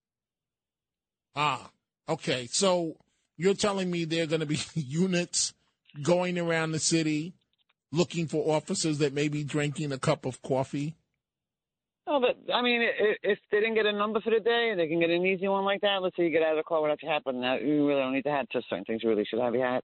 Ah, 1.35 1.69
okay. 2.07 2.47
So 2.51 2.97
you're 3.37 3.53
telling 3.53 3.89
me 3.89 4.05
there 4.05 4.23
are 4.23 4.27
going 4.27 4.41
to 4.41 4.45
be 4.45 4.59
units 4.75 5.53
going 6.03 6.37
around 6.37 6.71
the 6.71 6.79
city 6.79 7.33
looking 7.91 8.27
for 8.27 8.55
officers 8.55 8.99
that 8.99 9.13
may 9.13 9.27
be 9.27 9.43
drinking 9.43 9.91
a 9.91 9.97
cup 9.97 10.25
of 10.25 10.41
coffee? 10.41 10.95
Oh, 12.07 12.19
but 12.19 12.53
I 12.53 12.61
mean, 12.61 12.81
if 13.21 13.37
they 13.51 13.59
didn't 13.59 13.75
get 13.75 13.85
a 13.85 13.93
number 13.93 14.19
for 14.21 14.31
the 14.31 14.39
day, 14.39 14.73
they 14.75 14.87
can 14.87 14.99
get 14.99 15.11
an 15.11 15.25
easy 15.25 15.47
one 15.47 15.63
like 15.63 15.81
that. 15.81 16.01
Let's 16.01 16.15
say 16.17 16.23
you 16.23 16.31
get 16.31 16.41
out 16.41 16.53
of 16.53 16.57
the 16.57 16.63
car 16.63 16.81
without 16.81 17.01
your 17.03 17.11
hat, 17.11 17.21
but 17.23 17.35
now 17.35 17.55
you 17.55 17.87
really 17.87 18.01
don't 18.01 18.13
need 18.13 18.23
the 18.23 18.31
hat. 18.31 18.47
Just 18.51 18.67
certain 18.67 18.85
things 18.85 19.03
you 19.03 19.09
really 19.09 19.25
should 19.25 19.39
have 19.39 19.53
your 19.53 19.67
hat, 19.67 19.83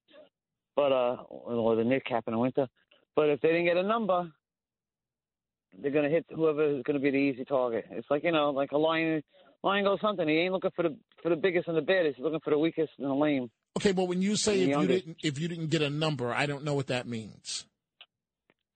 but 0.75 0.91
uh, 0.91 1.17
or 1.29 1.75
the 1.75 1.83
knit 1.83 2.03
cap 2.05 2.23
in 2.25 2.33
the 2.33 2.39
winter. 2.39 2.67
But 3.15 3.29
if 3.29 3.41
they 3.41 3.49
didn't 3.49 3.65
get 3.65 3.77
a 3.77 3.83
number, 3.83 4.31
they're 5.79 5.91
gonna 5.91 6.09
hit 6.09 6.25
whoever 6.33 6.77
is 6.77 6.83
gonna 6.83 6.99
be 6.99 7.11
the 7.11 7.17
easy 7.17 7.45
target. 7.45 7.85
It's 7.91 8.09
like 8.09 8.23
you 8.23 8.31
know, 8.31 8.49
like 8.49 8.71
a 8.71 8.77
lion 8.77 9.21
lion 9.61 9.83
goes 9.83 9.99
hunting. 9.99 10.27
He 10.27 10.39
ain't 10.39 10.53
looking 10.53 10.71
for 10.75 10.81
the 10.81 10.97
for 11.26 11.30
the 11.30 11.36
biggest 11.36 11.67
and 11.67 11.76
the 11.76 11.82
baddest. 11.82 12.17
He's 12.17 12.23
looking 12.23 12.39
for 12.43 12.51
the 12.51 12.59
weakest 12.59 12.91
and 12.99 13.09
the 13.09 13.13
lame. 13.15 13.49
Okay, 13.78 13.93
but 13.93 14.03
when 14.07 14.21
you 14.21 14.36
say 14.36 14.61
if 14.61 14.78
you 14.78 14.88
didn't 14.88 15.17
if 15.23 15.39
you 15.39 15.47
didn't 15.47 15.71
get 15.71 15.82
a 15.82 15.89
number, 15.89 16.32
I 16.32 16.45
don't 16.45 16.63
know 16.63 16.76
what 16.76 16.86
that 16.88 17.07
means. 17.07 17.65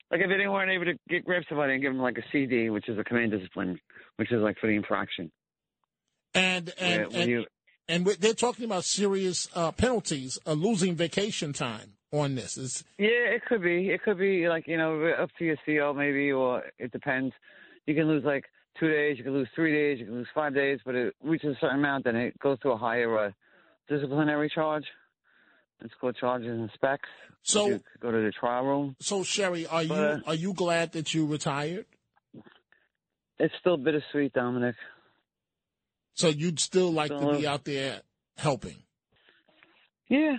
Like 0.10 0.22
if 0.22 0.30
they 0.30 0.38
didn't 0.38 0.52
weren't 0.52 0.72
able 0.72 0.86
to 0.86 0.93
get 1.08 1.24
grab 1.26 1.43
somebody 1.47 1.74
and 1.74 1.82
give 1.84 1.93
them 1.93 2.02
like 2.02 2.18
a 2.18 2.24
CD, 2.32 2.72
which 2.72 2.89
is 2.89 2.97
a 2.97 3.04
command 3.04 3.32
discipline, 3.32 3.80
which 4.16 4.32
is 4.32 4.41
like 4.41 4.58
for 4.60 4.66
the 4.66 4.74
infraction. 4.76 5.32
And 6.34 6.74
and 6.80 7.02
Where- 7.02 7.10
where 7.10 7.22
and, 7.22 7.30
you- 7.30 7.45
and 7.88 8.06
they're 8.08 8.34
talking 8.34 8.66
about 8.66 8.84
serious 8.84 9.47
uh, 9.54 9.72
penalties, 9.72 10.39
uh, 10.47 10.54
losing 10.54 10.95
vacation 10.95 11.54
time 11.54 11.93
on 12.12 12.34
this. 12.34 12.58
Is 12.58 12.84
Yeah, 12.97 13.10
it 13.36 13.45
could 13.45 13.62
be. 13.62 13.91
It 13.91 14.02
could 14.02 14.18
be 14.18 14.50
like 14.50 14.66
you 14.68 14.78
know 14.78 15.06
up 15.20 15.30
to 15.38 15.45
your 15.45 15.58
CO 15.68 15.93
maybe, 15.93 16.32
or 16.32 16.64
it 16.80 16.91
depends. 16.91 17.32
You 17.86 17.93
can 17.93 18.08
lose 18.08 18.24
like 18.24 18.45
two 18.80 18.89
days. 18.89 19.17
You 19.17 19.23
can 19.23 19.34
lose 19.34 19.47
three 19.55 19.71
days. 19.73 19.99
You 19.99 20.05
can 20.05 20.15
lose 20.15 20.27
five 20.34 20.53
days. 20.53 20.80
But 20.86 20.95
it 20.95 21.15
reaches 21.23 21.55
a 21.55 21.59
certain 21.59 21.80
amount, 21.80 22.05
then 22.05 22.15
it 22.15 22.38
goes 22.39 22.59
to 22.59 22.69
a 22.69 22.77
higher 22.77 23.17
uh, 23.17 23.32
disciplinary 23.88 24.49
charge. 24.53 24.86
It's 25.82 25.93
called 25.99 26.17
charges 26.19 26.49
and 26.49 26.69
specs. 26.73 27.07
So- 27.43 27.67
you 27.67 27.82
go 28.01 28.11
to 28.11 28.17
the 28.21 28.32
trial 28.32 28.65
room. 28.65 28.95
so 28.99 29.23
Sherry, 29.23 29.65
are 29.65 29.84
you 29.84 30.21
are 30.27 30.36
you 30.36 30.53
glad 30.53 30.91
that 30.93 31.13
you 31.13 31.25
retired? 31.25 31.86
It's 33.39 33.53
still 33.61 33.77
bittersweet, 33.77 34.34
Dominic. 34.34 34.75
So 36.15 36.27
you'd 36.27 36.59
still 36.59 36.91
like 36.91 37.09
to 37.09 37.38
be 37.38 37.47
out 37.47 37.63
there 37.63 38.01
helping. 38.38 38.75
Yeah. 40.09 40.36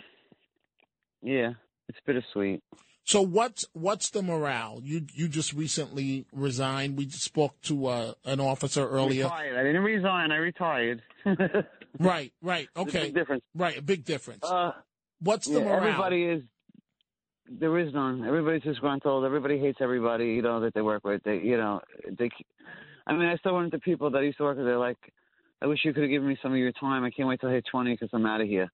Yeah, 1.22 1.52
it's 1.88 1.98
bittersweet. 2.06 2.62
So 3.10 3.22
what's 3.22 3.64
what's 3.72 4.10
the 4.10 4.22
morale? 4.22 4.78
You 4.84 5.04
you 5.14 5.26
just 5.26 5.52
recently 5.52 6.26
resigned. 6.32 6.96
We 6.96 7.08
spoke 7.08 7.60
to 7.62 7.86
uh, 7.86 8.12
an 8.24 8.38
officer 8.38 8.88
earlier. 8.88 9.24
Retired. 9.24 9.58
I 9.58 9.64
didn't 9.64 9.82
resign. 9.82 10.30
I 10.30 10.36
retired. 10.36 11.02
Right, 11.98 12.32
right, 12.40 12.68
okay, 12.76 13.06
big 13.06 13.14
difference. 13.14 13.42
right, 13.52 13.76
a 13.76 13.82
big 13.82 14.04
difference. 14.04 14.44
Uh, 14.44 14.70
what's 15.18 15.48
the 15.48 15.58
yeah, 15.58 15.64
morale? 15.64 15.76
everybody 15.78 16.22
is. 16.22 16.42
There 17.50 17.76
is 17.80 17.92
none. 17.92 18.24
Everybody's 18.24 18.62
disgruntled. 18.62 19.24
Everybody 19.24 19.58
hates 19.58 19.78
everybody. 19.80 20.26
You 20.26 20.42
know 20.42 20.60
that 20.60 20.72
they 20.72 20.82
work 20.82 21.02
with. 21.02 21.20
They, 21.24 21.38
you 21.38 21.56
know, 21.56 21.80
they. 22.16 22.30
I 23.08 23.14
mean, 23.14 23.26
I 23.26 23.36
still 23.38 23.54
run 23.54 23.64
into 23.64 23.80
people 23.80 24.08
that 24.12 24.18
I 24.18 24.22
used 24.22 24.38
to 24.38 24.44
work 24.44 24.56
with. 24.56 24.66
They're 24.66 24.78
like, 24.78 24.98
"I 25.60 25.66
wish 25.66 25.80
you 25.84 25.92
could 25.92 26.04
have 26.04 26.10
given 26.10 26.28
me 26.28 26.38
some 26.40 26.52
of 26.52 26.58
your 26.58 26.70
time. 26.70 27.02
I 27.02 27.10
can't 27.10 27.28
wait 27.28 27.40
till 27.40 27.50
I 27.50 27.54
hit 27.54 27.64
twenty 27.68 27.90
because 27.90 28.10
I'm 28.12 28.24
out 28.24 28.40
of 28.40 28.46
here." 28.46 28.70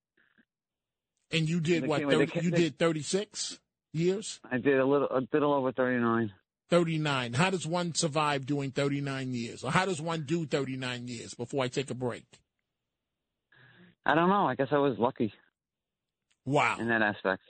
And 1.33 1.49
you 1.49 1.61
did 1.61 1.85
They 1.85 1.89
what? 1.89 1.99
came 2.01 2.09
with- 2.09 2.19
30, 2.19 2.39
they 2.39 2.45
you 2.45 2.51
they- 2.51 2.57
did 2.59 2.79
36 2.79 3.61
years? 3.97 4.41
I 4.51 4.59
did 4.59 4.79
a 4.79 4.85
little, 4.85 5.09
a 5.09 5.23
little 5.33 5.53
over 5.53 5.73
39. 5.73 6.33
39. 6.69 7.33
How 7.35 7.51
does 7.51 7.67
one 7.67 7.95
survive 7.95 8.47
doing 8.47 8.71
39 8.71 9.33
years? 9.33 9.65
Or 9.65 9.71
how 9.71 9.85
does 9.85 10.01
one 10.01 10.23
do 10.23 10.47
39 10.47 11.09
years 11.09 11.35
before 11.35 11.65
I 11.65 11.69
take 11.69 11.91
a 11.91 11.95
break? 11.95 12.25
I 14.05 14.15
don't 14.15 14.29
know. 14.29 14.47
I 14.47 14.55
guess 14.55 14.69
I 14.71 14.79
was 14.79 14.99
lucky. 14.99 15.33
Wow. 16.45 16.77
In 16.79 16.89
that 16.89 17.03
aspect. 17.03 17.43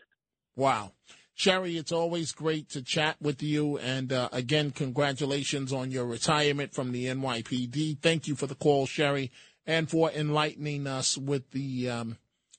Wow. 0.54 0.92
Sherry, 1.34 1.76
it's 1.76 1.92
always 1.92 2.32
great 2.32 2.70
to 2.70 2.82
chat 2.82 3.16
with 3.20 3.42
you. 3.42 3.76
And 3.76 4.10
uh, 4.10 4.30
again, 4.32 4.70
congratulations 4.70 5.70
on 5.70 5.90
your 5.90 6.06
retirement 6.06 6.72
from 6.72 6.92
the 6.92 7.04
NYPD. 7.06 8.00
Thank 8.00 8.26
you 8.26 8.34
for 8.34 8.46
the 8.46 8.54
call, 8.54 8.86
Sherry, 8.86 9.30
and 9.66 9.90
for 9.90 10.10
enlightening 10.10 10.86
us 10.86 11.18
with 11.18 11.50
the 11.50 11.90
um, 11.90 12.16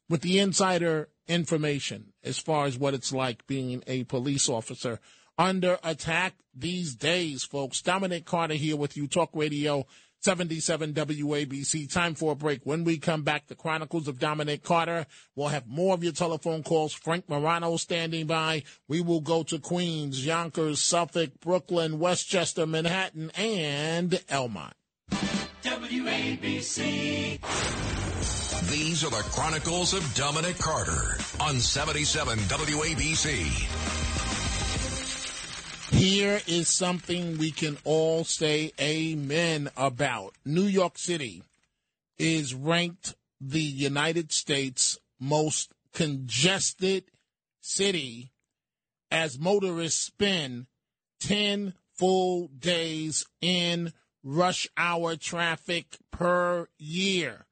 with 0.09 0.21
the 0.21 0.37
insider 0.37 1.09
information 1.27 2.13
as 2.23 2.37
far 2.37 2.65
as 2.65 2.77
what 2.77 2.93
it's 2.93 3.11
like 3.13 3.45
being 3.47 3.83
a 3.87 4.03
police 4.05 4.49
officer 4.49 4.99
under 5.37 5.77
attack 5.83 6.33
these 6.53 6.95
days, 6.95 7.43
folks. 7.43 7.81
Dominic 7.81 8.25
Carter 8.25 8.55
here 8.55 8.75
with 8.75 8.97
you, 8.97 9.07
Talk 9.07 9.29
Radio 9.33 9.85
77 10.21 10.93
WABC. 10.93 11.91
Time 11.91 12.15
for 12.15 12.31
a 12.31 12.35
break. 12.35 12.61
When 12.63 12.83
we 12.83 12.97
come 12.97 13.21
back, 13.23 13.47
the 13.47 13.55
Chronicles 13.55 14.07
of 14.07 14.19
Dominic 14.19 14.63
Carter. 14.63 15.05
We'll 15.35 15.49
have 15.49 15.67
more 15.67 15.93
of 15.93 16.03
your 16.03 16.13
telephone 16.13 16.63
calls. 16.63 16.93
Frank 16.93 17.29
Morano 17.29 17.77
standing 17.77 18.25
by. 18.25 18.63
We 18.87 19.01
will 19.01 19.21
go 19.21 19.43
to 19.43 19.59
Queens, 19.59 20.25
Yonkers, 20.25 20.81
Suffolk, 20.81 21.39
Brooklyn, 21.39 21.99
Westchester, 21.99 22.65
Manhattan, 22.65 23.31
and 23.37 24.11
Elmont. 24.29 24.73
WABC. 25.63 27.39
These 28.69 29.05
are 29.05 29.09
the 29.09 29.23
Chronicles 29.31 29.93
of 29.93 30.13
Dominic 30.13 30.57
Carter 30.57 31.17
on 31.39 31.59
77 31.59 32.37
WABC. 32.37 33.47
Here 35.95 36.41
is 36.47 36.67
something 36.67 37.37
we 37.37 37.51
can 37.51 37.77
all 37.85 38.25
say 38.25 38.73
amen 38.79 39.69
about. 39.77 40.33
New 40.43 40.65
York 40.65 40.97
City 40.97 41.43
is 42.17 42.53
ranked 42.53 43.15
the 43.39 43.61
United 43.61 44.33
States 44.33 44.99
most 45.17 45.71
congested 45.93 47.05
city 47.61 48.31
as 49.09 49.39
motorists 49.39 50.03
spend 50.03 50.65
10 51.21 51.73
full 51.93 52.49
days 52.49 53.25
in 53.39 53.93
rush 54.23 54.67
hour 54.75 55.15
traffic 55.15 55.97
per 56.11 56.67
year. 56.77 57.46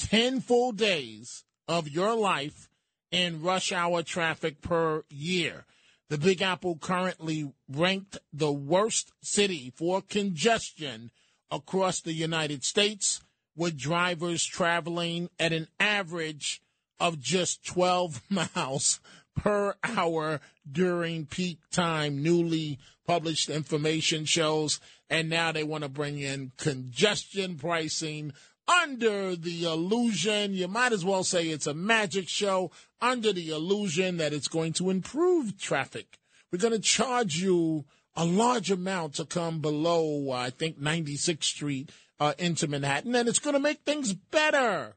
10 0.00 0.40
full 0.40 0.72
days 0.72 1.44
of 1.68 1.88
your 1.88 2.14
life 2.14 2.68
in 3.10 3.42
rush 3.42 3.72
hour 3.72 4.02
traffic 4.02 4.60
per 4.62 5.04
year. 5.10 5.66
The 6.08 6.18
Big 6.18 6.42
Apple 6.42 6.76
currently 6.76 7.52
ranked 7.68 8.18
the 8.32 8.52
worst 8.52 9.12
city 9.22 9.72
for 9.76 10.02
congestion 10.02 11.10
across 11.50 12.00
the 12.00 12.12
United 12.12 12.64
States, 12.64 13.20
with 13.56 13.76
drivers 13.76 14.44
traveling 14.44 15.28
at 15.38 15.52
an 15.52 15.68
average 15.78 16.62
of 16.98 17.20
just 17.20 17.64
12 17.66 18.22
miles 18.30 19.00
per 19.36 19.74
hour 19.84 20.40
during 20.70 21.26
peak 21.26 21.58
time. 21.70 22.22
Newly 22.22 22.78
published 23.06 23.48
information 23.48 24.24
shows, 24.24 24.80
and 25.08 25.28
now 25.28 25.52
they 25.52 25.64
want 25.64 25.84
to 25.84 25.88
bring 25.88 26.18
in 26.18 26.52
congestion 26.56 27.56
pricing 27.56 28.32
under 28.70 29.34
the 29.36 29.64
illusion, 29.64 30.54
you 30.54 30.68
might 30.68 30.92
as 30.92 31.04
well 31.04 31.24
say 31.24 31.48
it's 31.48 31.66
a 31.66 31.74
magic 31.74 32.28
show, 32.28 32.70
under 33.00 33.32
the 33.32 33.50
illusion 33.50 34.18
that 34.18 34.32
it's 34.32 34.48
going 34.48 34.72
to 34.74 34.90
improve 34.90 35.58
traffic. 35.58 36.18
We're 36.52 36.58
going 36.58 36.74
to 36.74 36.80
charge 36.80 37.36
you 37.36 37.84
a 38.14 38.24
large 38.24 38.70
amount 38.70 39.14
to 39.14 39.24
come 39.24 39.60
below, 39.60 40.30
uh, 40.30 40.34
I 40.34 40.50
think, 40.50 40.80
96th 40.80 41.44
Street 41.44 41.90
uh, 42.18 42.34
into 42.38 42.68
Manhattan, 42.68 43.14
and 43.14 43.28
it's 43.28 43.38
going 43.38 43.54
to 43.54 43.60
make 43.60 43.80
things 43.80 44.12
better. 44.12 44.96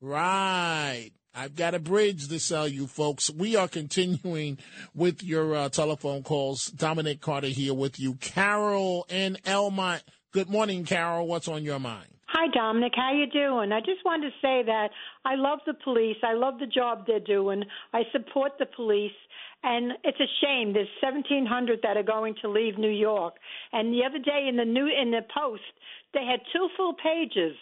Right. 0.00 1.10
I've 1.34 1.56
got 1.56 1.74
a 1.74 1.78
bridge 1.78 2.28
to 2.28 2.38
sell 2.38 2.68
you 2.68 2.86
folks. 2.86 3.30
We 3.30 3.56
are 3.56 3.68
continuing 3.68 4.58
with 4.94 5.22
your 5.22 5.54
uh, 5.54 5.68
telephone 5.70 6.22
calls. 6.22 6.66
Dominic 6.66 7.20
Carter 7.20 7.46
here 7.46 7.72
with 7.72 7.98
you. 7.98 8.14
Carol 8.14 9.06
in 9.08 9.38
Elmont. 9.46 10.02
Good 10.32 10.50
morning, 10.50 10.84
Carol. 10.84 11.26
What's 11.26 11.48
on 11.48 11.64
your 11.64 11.78
mind? 11.78 12.11
Hi, 12.34 12.48
Dominic. 12.48 12.94
How 12.96 13.12
you 13.12 13.26
doing? 13.26 13.72
I 13.72 13.80
just 13.80 14.02
wanted 14.06 14.30
to 14.30 14.34
say 14.40 14.62
that 14.64 14.88
I 15.22 15.34
love 15.34 15.58
the 15.66 15.74
police. 15.74 16.16
I 16.22 16.32
love 16.32 16.58
the 16.58 16.66
job 16.66 17.04
they're 17.06 17.20
doing. 17.20 17.62
I 17.92 18.04
support 18.10 18.52
the 18.58 18.64
police. 18.64 19.12
And 19.62 19.92
it's 20.02 20.18
a 20.18 20.32
shame. 20.40 20.72
There's 20.72 20.88
1,700 21.02 21.80
that 21.82 21.98
are 21.98 22.02
going 22.02 22.34
to 22.40 22.48
leave 22.48 22.78
New 22.78 22.90
York. 22.90 23.34
And 23.74 23.92
the 23.92 24.00
other 24.08 24.18
day 24.18 24.46
in 24.48 24.56
the 24.56 24.64
new 24.64 24.88
in 24.88 25.10
the 25.10 25.20
Post, 25.36 25.60
they 26.14 26.24
had 26.24 26.40
two 26.54 26.68
full 26.74 26.94
pages 26.94 27.54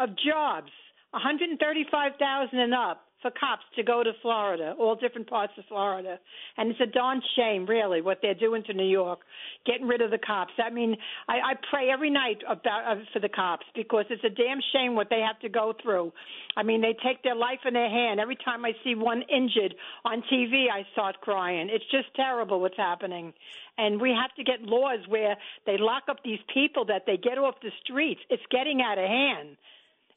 of 0.00 0.08
jobs, 0.18 0.72
135,000 1.12 2.58
and 2.58 2.74
up 2.74 3.05
for 3.22 3.30
cops 3.30 3.64
to 3.76 3.82
go 3.82 4.02
to 4.02 4.12
Florida, 4.22 4.74
all 4.78 4.94
different 4.94 5.28
parts 5.28 5.52
of 5.58 5.64
Florida. 5.66 6.18
And 6.56 6.70
it's 6.70 6.80
a 6.80 6.86
darn 6.86 7.22
shame, 7.36 7.66
really, 7.66 8.00
what 8.00 8.18
they're 8.22 8.34
doing 8.34 8.62
to 8.64 8.74
New 8.74 8.88
York, 8.88 9.20
getting 9.64 9.86
rid 9.86 10.02
of 10.02 10.10
the 10.10 10.18
cops. 10.18 10.52
I 10.58 10.70
mean, 10.70 10.96
I, 11.28 11.34
I 11.34 11.52
pray 11.70 11.90
every 11.90 12.10
night 12.10 12.42
about 12.48 12.98
uh, 12.98 13.00
for 13.12 13.20
the 13.20 13.28
cops 13.28 13.66
because 13.74 14.04
it's 14.10 14.24
a 14.24 14.30
damn 14.30 14.58
shame 14.72 14.94
what 14.94 15.08
they 15.10 15.20
have 15.20 15.38
to 15.40 15.48
go 15.48 15.74
through. 15.82 16.12
I 16.56 16.62
mean, 16.62 16.80
they 16.82 16.94
take 17.04 17.22
their 17.22 17.34
life 17.34 17.60
in 17.66 17.74
their 17.74 17.90
hand. 17.90 18.20
Every 18.20 18.36
time 18.36 18.64
I 18.64 18.72
see 18.84 18.94
one 18.94 19.22
injured 19.22 19.74
on 20.04 20.22
TV, 20.32 20.66
I 20.72 20.86
start 20.92 21.20
crying. 21.20 21.68
It's 21.70 21.84
just 21.90 22.14
terrible 22.14 22.60
what's 22.60 22.76
happening. 22.76 23.32
And 23.78 24.00
we 24.00 24.10
have 24.10 24.34
to 24.36 24.44
get 24.44 24.62
laws 24.62 25.00
where 25.08 25.36
they 25.66 25.76
lock 25.78 26.04
up 26.08 26.18
these 26.24 26.40
people 26.52 26.86
that 26.86 27.04
they 27.06 27.16
get 27.16 27.38
off 27.38 27.56
the 27.62 27.70
streets. 27.84 28.20
It's 28.30 28.42
getting 28.50 28.80
out 28.80 28.98
of 28.98 29.04
hand. 29.04 29.56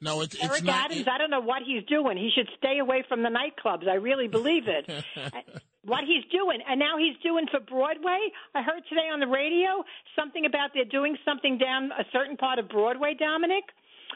No, 0.00 0.22
it's, 0.22 0.34
it's 0.34 0.44
Eric 0.44 0.64
not. 0.64 0.90
Adams, 0.90 1.06
I 1.12 1.18
don't 1.18 1.30
know 1.30 1.40
what 1.40 1.62
he's 1.64 1.84
doing. 1.84 2.16
He 2.16 2.30
should 2.34 2.48
stay 2.56 2.78
away 2.78 3.04
from 3.08 3.22
the 3.22 3.28
nightclubs. 3.28 3.86
I 3.86 3.94
really 3.94 4.28
believe 4.28 4.64
it. 4.66 4.88
what 5.84 6.04
he's 6.04 6.24
doing, 6.30 6.60
and 6.66 6.78
now 6.78 6.96
he's 6.96 7.16
doing 7.22 7.46
for 7.50 7.60
Broadway. 7.60 8.18
I 8.54 8.62
heard 8.62 8.82
today 8.88 9.08
on 9.12 9.20
the 9.20 9.26
radio 9.26 9.84
something 10.16 10.46
about 10.46 10.70
they're 10.74 10.84
doing 10.84 11.16
something 11.24 11.58
down 11.58 11.90
a 11.92 12.04
certain 12.12 12.36
part 12.36 12.58
of 12.58 12.68
Broadway, 12.68 13.14
Dominic, 13.18 13.64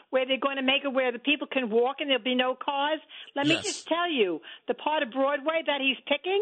where 0.09 0.25
they're 0.25 0.39
going 0.39 0.57
to 0.57 0.63
make 0.63 0.83
it 0.83 0.93
where 0.93 1.11
the 1.11 1.19
people 1.19 1.47
can 1.47 1.69
walk 1.69 1.97
and 1.99 2.09
there'll 2.09 2.23
be 2.23 2.35
no 2.35 2.55
cars. 2.55 2.99
Let 3.35 3.47
me 3.47 3.55
just 3.61 3.87
tell 3.87 4.09
you, 4.09 4.41
the 4.67 4.73
part 4.73 5.03
of 5.03 5.11
Broadway 5.11 5.63
that 5.65 5.81
he's 5.81 5.97
picking, 6.07 6.41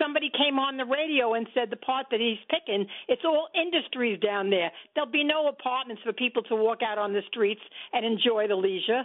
somebody 0.00 0.30
came 0.30 0.58
on 0.58 0.76
the 0.76 0.84
radio 0.84 1.34
and 1.34 1.46
said 1.54 1.70
the 1.70 1.76
part 1.76 2.06
that 2.10 2.20
he's 2.20 2.38
picking, 2.48 2.86
it's 3.08 3.22
all 3.24 3.48
industries 3.54 4.20
down 4.20 4.50
there. 4.50 4.70
There'll 4.94 5.10
be 5.10 5.24
no 5.24 5.48
apartments 5.48 6.02
for 6.02 6.12
people 6.12 6.42
to 6.44 6.56
walk 6.56 6.78
out 6.82 6.98
on 6.98 7.12
the 7.12 7.22
streets 7.28 7.62
and 7.92 8.04
enjoy 8.04 8.48
the 8.48 8.56
leisure. 8.56 9.04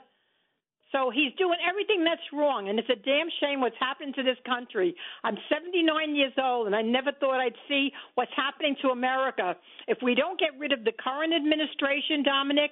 So 0.96 1.12
he's 1.12 1.34
doing 1.38 1.60
everything 1.60 2.06
that's 2.06 2.24
wrong, 2.32 2.70
and 2.70 2.80
it's 2.80 2.90
a 2.90 2.96
damn 2.96 3.28
shame 3.42 3.60
what's 3.60 3.76
happened 3.80 4.16
to 4.16 4.24
this 4.24 4.38
country. 4.48 4.96
I'm 5.26 5.36
79 5.52 6.16
years 6.16 6.32
old, 6.42 6.68
and 6.68 6.76
I 6.76 6.84
never 6.84 7.12
thought 7.12 7.42
I'd 7.42 7.60
see 7.68 7.92
what's 8.16 8.32
happening 8.36 8.78
to 8.82 8.90
America. 8.96 9.58
If 9.90 9.98
we 10.02 10.16
don't 10.16 10.40
get 10.40 10.56
rid 10.58 10.72
of 10.72 10.86
the 10.86 10.94
current 10.96 11.34
administration, 11.34 12.24
Dominic, 12.24 12.72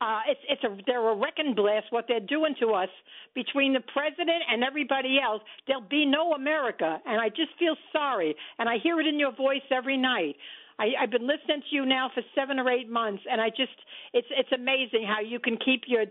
uh, 0.00 0.20
it's 0.28 0.40
it's 0.48 0.64
a 0.64 0.76
they're 0.86 1.08
a 1.10 1.14
wrecking 1.16 1.54
blast 1.54 1.86
what 1.90 2.06
they're 2.08 2.20
doing 2.20 2.54
to 2.60 2.72
us 2.72 2.88
between 3.34 3.72
the 3.74 3.80
president 3.92 4.42
and 4.50 4.64
everybody 4.64 5.18
else. 5.22 5.42
There'll 5.66 5.82
be 5.82 6.06
no 6.06 6.32
America, 6.32 6.98
and 7.06 7.20
I 7.20 7.28
just 7.28 7.52
feel 7.58 7.76
sorry, 7.92 8.34
and 8.58 8.68
I 8.68 8.78
hear 8.82 8.98
it 9.00 9.06
in 9.06 9.18
your 9.18 9.32
voice 9.32 9.62
every 9.70 9.96
night. 9.96 10.36
I, 10.78 10.92
I've 10.98 11.10
been 11.10 11.26
listening 11.26 11.60
to 11.68 11.76
you 11.76 11.84
now 11.84 12.10
for 12.14 12.22
seven 12.34 12.58
or 12.58 12.70
eight 12.70 12.88
months, 12.88 13.22
and 13.30 13.40
I 13.40 13.50
just 13.50 13.76
it's 14.14 14.28
it's 14.30 14.50
amazing 14.52 15.04
how 15.06 15.20
you 15.20 15.38
can 15.38 15.58
keep 15.58 15.82
your 15.86 16.04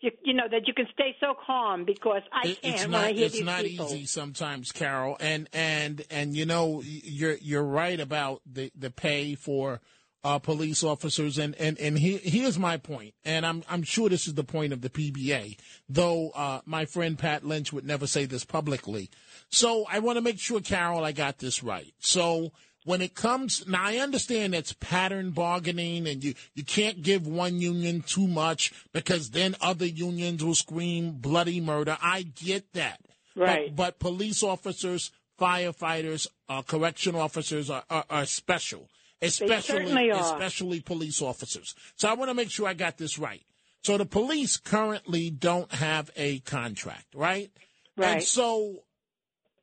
you, 0.00 0.10
you 0.24 0.32
know 0.32 0.48
that 0.50 0.66
you 0.66 0.72
can 0.74 0.86
stay 0.94 1.14
so 1.20 1.34
calm 1.46 1.84
because 1.84 2.22
I 2.32 2.48
It- 2.48 2.62
can't 2.62 2.74
it's 2.74 2.82
when 2.84 2.90
not 2.92 3.04
I 3.04 3.12
hear 3.12 3.26
it's 3.26 3.40
not 3.42 3.64
easy 3.64 4.06
sometimes 4.06 4.72
carol 4.72 5.16
and 5.20 5.48
and 5.52 6.02
and 6.10 6.34
you 6.34 6.46
know 6.46 6.82
you're 6.82 7.36
you're 7.36 7.62
right 7.62 8.00
about 8.00 8.40
the 8.50 8.70
the 8.74 8.90
pay 8.90 9.34
for 9.34 9.80
uh, 10.24 10.38
police 10.38 10.82
officers 10.82 11.38
and 11.38 11.54
and 11.56 11.78
and 11.78 11.98
he, 11.98 12.16
here's 12.16 12.58
my 12.58 12.78
point 12.78 13.14
and 13.24 13.44
i'm 13.44 13.62
i'm 13.68 13.82
sure 13.82 14.08
this 14.08 14.26
is 14.26 14.34
the 14.34 14.42
point 14.42 14.72
of 14.72 14.80
the 14.80 14.88
pba 14.88 15.56
though 15.88 16.30
uh, 16.30 16.60
my 16.64 16.86
friend 16.86 17.18
pat 17.18 17.44
lynch 17.44 17.72
would 17.72 17.84
never 17.84 18.06
say 18.06 18.24
this 18.24 18.44
publicly. 18.44 19.10
So 19.50 19.84
i 19.90 19.98
want 19.98 20.16
to 20.16 20.22
make 20.22 20.40
sure 20.40 20.60
carol 20.60 21.04
i 21.04 21.12
got 21.12 21.38
this 21.38 21.62
right. 21.62 21.92
So 21.98 22.52
when 22.84 23.02
it 23.02 23.14
comes 23.14 23.66
now 23.68 23.84
i 23.84 23.98
understand 23.98 24.54
it's 24.54 24.72
pattern 24.72 25.30
bargaining 25.30 26.08
and 26.08 26.24
you 26.24 26.34
you 26.54 26.64
can't 26.64 27.02
give 27.02 27.26
one 27.26 27.60
union 27.60 28.00
too 28.00 28.26
much 28.26 28.72
because 28.92 29.30
then 29.30 29.54
other 29.60 29.86
unions 29.86 30.42
will 30.42 30.54
scream 30.54 31.12
bloody 31.12 31.60
murder. 31.60 31.98
I 32.02 32.22
get 32.22 32.72
that. 32.72 33.00
Right. 33.36 33.74
but, 33.74 33.98
but 33.98 33.98
police 33.98 34.42
officers 34.42 35.10
firefighters 35.38 36.28
uh, 36.48 36.62
correction 36.62 37.14
officers 37.14 37.68
are, 37.68 37.84
are, 37.90 38.04
are 38.08 38.24
special 38.24 38.88
especially 39.22 40.10
especially 40.10 40.80
police 40.80 41.22
officers 41.22 41.74
so 41.96 42.08
i 42.08 42.14
want 42.14 42.28
to 42.28 42.34
make 42.34 42.50
sure 42.50 42.66
i 42.68 42.74
got 42.74 42.98
this 42.98 43.18
right 43.18 43.42
so 43.82 43.96
the 43.98 44.06
police 44.06 44.56
currently 44.56 45.30
don't 45.30 45.72
have 45.72 46.10
a 46.16 46.40
contract 46.40 47.06
right 47.14 47.50
Right. 47.96 48.14
And 48.14 48.22
so 48.24 48.82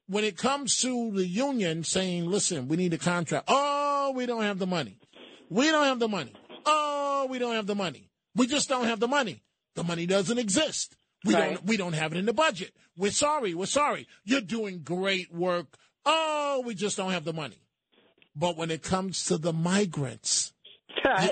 when 0.07 0.23
it 0.23 0.37
comes 0.37 0.77
to 0.77 1.11
the 1.11 1.25
union 1.27 1.83
saying, 1.83 2.27
listen, 2.29 2.69
we 2.69 2.77
need 2.77 2.93
a 2.93 2.97
contract. 2.97 3.45
Oh, 3.49 4.13
we 4.15 4.25
don't 4.25 4.43
have 4.43 4.57
the 4.57 4.67
money. 4.67 4.99
We 5.49 5.69
don't 5.69 5.83
have 5.85 5.99
the 5.99 6.07
money. 6.07 6.33
Oh, 6.65 7.27
we 7.29 7.39
don't 7.39 7.55
have 7.55 7.67
the 7.67 7.75
money. 7.75 8.09
We 8.33 8.47
just 8.47 8.69
don't 8.69 8.85
have 8.85 9.01
the 9.01 9.07
money. 9.09 9.43
The 9.75 9.83
money 9.83 10.05
doesn't 10.05 10.37
exist. 10.37 10.95
We 11.25 11.33
Right. 11.33 11.55
don't 11.55 11.65
we 11.65 11.75
don't 11.75 11.91
have 11.93 12.13
it 12.13 12.19
in 12.19 12.25
the 12.25 12.33
budget. 12.33 12.73
We're 12.95 13.11
sorry. 13.11 13.53
We're 13.53 13.65
sorry. 13.65 14.07
You're 14.23 14.39
doing 14.39 14.79
great 14.81 15.29
work. 15.33 15.77
Oh, 16.05 16.61
we 16.65 16.73
just 16.73 16.95
don't 16.95 17.11
have 17.11 17.25
the 17.25 17.33
money. 17.33 17.57
But 18.35 18.57
when 18.57 18.71
it 18.71 18.81
comes 18.81 19.25
to 19.25 19.37
the 19.37 19.53
migrants, 19.53 20.53
uh, 21.03 21.27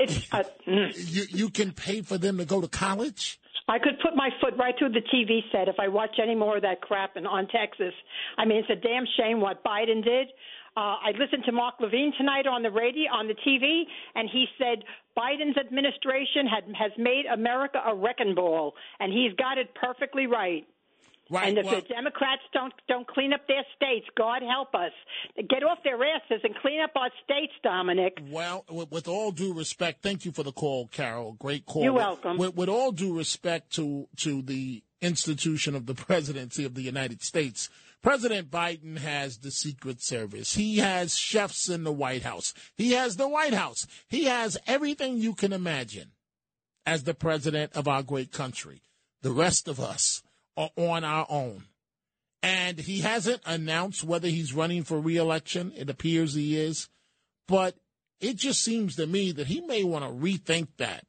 mm. 0.68 0.91
you 0.95 1.24
you 1.30 1.50
can 1.50 1.72
pay 1.72 2.02
for 2.02 2.18
them 2.18 2.38
to 2.38 2.45
go 2.45 2.62
to 2.62 2.68
college? 2.68 3.39
I 3.70 3.78
could 3.78 4.00
put 4.02 4.16
my 4.16 4.30
foot 4.41 4.56
right 4.58 4.74
through 4.78 4.93
the 4.93 5.06
TV 5.14 5.41
set 5.52 5.68
if 5.68 5.76
I 5.80 5.88
watch 5.88 6.16
any 6.22 6.34
more 6.34 6.56
of 6.56 6.64
that 6.64 6.82
crap 6.82 7.16
in, 7.16 7.28
on 7.28 7.47
Texas. 7.47 7.93
I 8.38 8.45
mean, 8.45 8.58
it's 8.58 8.70
a 8.70 8.76
damn 8.76 9.06
shame 9.16 9.41
what 9.41 9.64
Biden 9.64 10.04
did. 10.04 10.28
Uh, 10.76 10.97
I 11.06 11.12
listened 11.20 11.43
to 11.45 11.52
Mark 11.52 11.76
Levin 11.80 12.12
tonight 12.18 12.47
on 12.47 12.64
the 12.64 12.72
radio, 12.72 13.12
on 13.12 13.28
the 13.28 13.36
TV, 13.45 13.84
and 14.16 14.30
he 14.32 14.45
said 14.58 14.84
Biden's 15.18 15.58
administration 15.58 16.47
had, 16.47 16.64
has 16.76 16.91
made 16.97 17.26
America 17.32 17.80
a 17.86 17.95
wrecking 17.95 18.34
ball, 18.34 18.74
and 19.00 19.14
he's 19.14 19.34
got 19.36 19.58
it 19.58 19.70
perfectly 19.76 20.26
right. 20.26 20.66
Right. 21.30 21.50
And 21.50 21.58
if 21.58 21.66
well- 21.66 21.76
the 21.76 21.82
Democrats 21.82 22.42
don't 22.54 22.74
don't 22.88 23.08
clean 23.08 23.34
up 23.34 23.48
their 23.48 23.64
states, 23.76 24.08
God 24.18 24.42
help 24.42 24.74
us. 24.74 24.92
Get 25.48 25.64
off 25.64 25.80
their 25.84 26.04
asses 26.04 26.42
and 26.44 26.56
clean 26.56 26.82
up 26.82 26.92
our 26.96 27.10
states, 27.24 27.54
Dominic. 27.64 28.18
Well, 28.30 28.66
with, 28.70 28.92
with 28.92 29.08
all 29.08 29.32
due 29.32 29.54
respect, 29.54 30.02
thank 30.02 30.26
you 30.26 30.32
for 30.32 30.44
the 30.44 30.52
call, 30.52 30.88
Carol. 30.88 31.34
Great 31.34 31.66
call. 31.66 31.84
You're 31.84 31.94
welcome. 31.94 32.38
With, 32.38 32.56
with 32.56 32.70
all 32.70 32.92
due 32.92 33.16
respect 33.16 33.74
to 33.76 34.08
to 34.18 34.42
the 34.42 34.84
institution 35.02 35.76
of 35.76 35.86
the 35.86 35.94
presidency 36.10 36.66
of 36.66 36.74
the 36.74 36.82
United 36.82 37.22
States, 37.22 37.70
President 38.02 38.50
Biden 38.50 38.98
has 38.98 39.40
the 39.40 39.52
Secret 39.52 40.02
Service. 40.02 40.56
He 40.56 40.78
has 40.78 41.18
chefs 41.18 41.70
in 41.70 41.84
the 41.84 41.92
White 41.92 42.24
House. 42.24 42.54
He 42.76 42.94
has 42.94 43.18
the 43.18 43.28
White 43.28 43.54
House. 43.54 43.86
He 44.08 44.26
has 44.26 44.58
everything 44.66 45.18
you 45.18 45.36
can 45.36 45.52
imagine 45.52 46.12
as 46.86 47.04
the 47.04 47.14
president 47.14 47.74
of 47.76 47.88
our 47.88 48.02
great 48.02 48.32
country. 48.32 48.82
The 49.22 49.32
rest 49.32 49.68
of 49.68 49.82
us 49.82 50.24
are 50.60 50.70
on 50.76 51.03
our 51.03 51.26
own. 51.30 51.64
And 52.43 52.78
he 52.78 52.99
hasn't 52.99 53.41
announced 53.45 54.03
whether 54.03 54.28
he's 54.28 54.53
running 54.53 54.84
for 54.84 54.99
reelection. 54.99 55.74
It 55.76 55.89
appears 55.89 56.34
he 56.34 56.57
is. 56.57 56.89
But 57.47 57.76
it 58.20 58.36
just 58.36 58.62
seems 58.64 58.95
to 58.97 59.07
me 59.07 59.32
that 59.32 59.47
he 59.47 59.62
may 59.62 59.84
want 59.84 60.05
to 60.05 60.12
rethink 60.12 60.68
that 60.78 61.05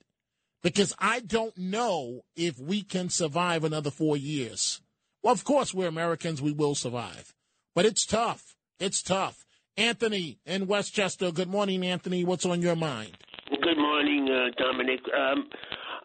because 0.62 0.94
I 0.98 1.20
don't 1.20 1.57
know 1.59 2.22
if 2.36 2.59
we 2.59 2.82
can 2.82 3.11
survive 3.11 3.64
another 3.64 3.90
four 3.90 4.16
years. 4.16 4.80
Well, 5.22 5.32
of 5.32 5.44
course, 5.44 5.74
we're 5.74 5.88
Americans. 5.88 6.40
We 6.40 6.53
will 6.53 6.74
survive. 6.74 7.34
But 7.74 7.86
it's 7.86 8.07
tough. 8.07 8.57
It's 8.78 9.03
tough. 9.03 9.44
Anthony 9.76 10.38
in 10.46 10.66
Westchester. 10.66 11.30
Good 11.30 11.48
morning, 11.48 11.84
Anthony. 11.84 12.24
What's 12.24 12.46
on 12.46 12.62
your 12.62 12.76
mind? 12.76 13.16
Good 13.51 13.78
morning, 13.78 14.28
uh, 14.30 14.51
Dominic. 14.57 15.01
Um, 15.16 15.48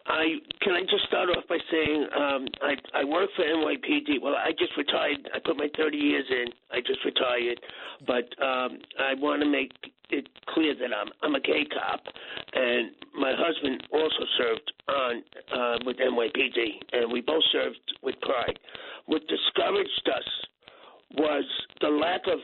I 0.08 0.38
can 0.62 0.72
I 0.74 0.82
just 0.82 1.04
start 1.08 1.28
off 1.30 1.44
by 1.48 1.58
saying 1.70 2.06
um, 2.16 2.46
I 2.62 2.74
I 2.94 3.04
work 3.04 3.30
for 3.36 3.44
NYPD. 3.44 4.22
Well, 4.22 4.34
I 4.34 4.52
just 4.52 4.76
retired. 4.76 5.28
I 5.34 5.38
put 5.44 5.56
my 5.56 5.68
30 5.76 5.96
years 5.96 6.24
in. 6.30 6.46
I 6.70 6.80
just 6.80 7.04
retired, 7.04 7.60
but 8.06 8.24
um, 8.42 8.78
I 9.00 9.14
want 9.14 9.42
to 9.42 9.48
make 9.48 9.72
it 10.10 10.28
clear 10.48 10.74
that 10.74 10.90
I'm 10.94 11.10
I'm 11.22 11.34
a 11.34 11.40
gay 11.40 11.66
cop, 11.66 12.02
and 12.54 12.90
my 13.18 13.32
husband 13.36 13.82
also 13.92 14.24
served 14.38 14.72
on 14.88 15.22
uh, 15.52 15.78
with 15.84 15.96
NYPD, 15.96 16.58
and 16.92 17.12
we 17.12 17.20
both 17.20 17.42
served 17.50 17.80
with 18.02 18.14
pride. 18.20 18.58
What 19.06 19.22
discouraged 19.26 20.08
us 20.14 20.28
was 21.16 21.44
the 21.80 21.88
lack 21.88 22.22
of 22.26 22.38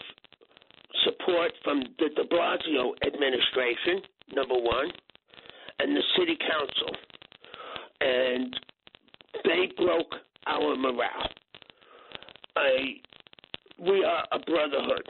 support 1.04 1.52
from 1.64 1.82
the 1.98 2.08
De 2.14 2.24
Blasio 2.28 2.92
administration, 3.06 4.02
number 4.34 4.54
one, 4.54 4.90
and 5.78 5.96
the 5.96 6.02
city 6.18 6.36
council. 6.36 6.96
And 8.00 8.56
they 9.44 9.72
broke 9.76 10.14
our 10.46 10.76
morale. 10.76 11.30
I, 12.56 13.00
we 13.78 14.04
are 14.04 14.24
a 14.32 14.38
brotherhood, 14.40 15.08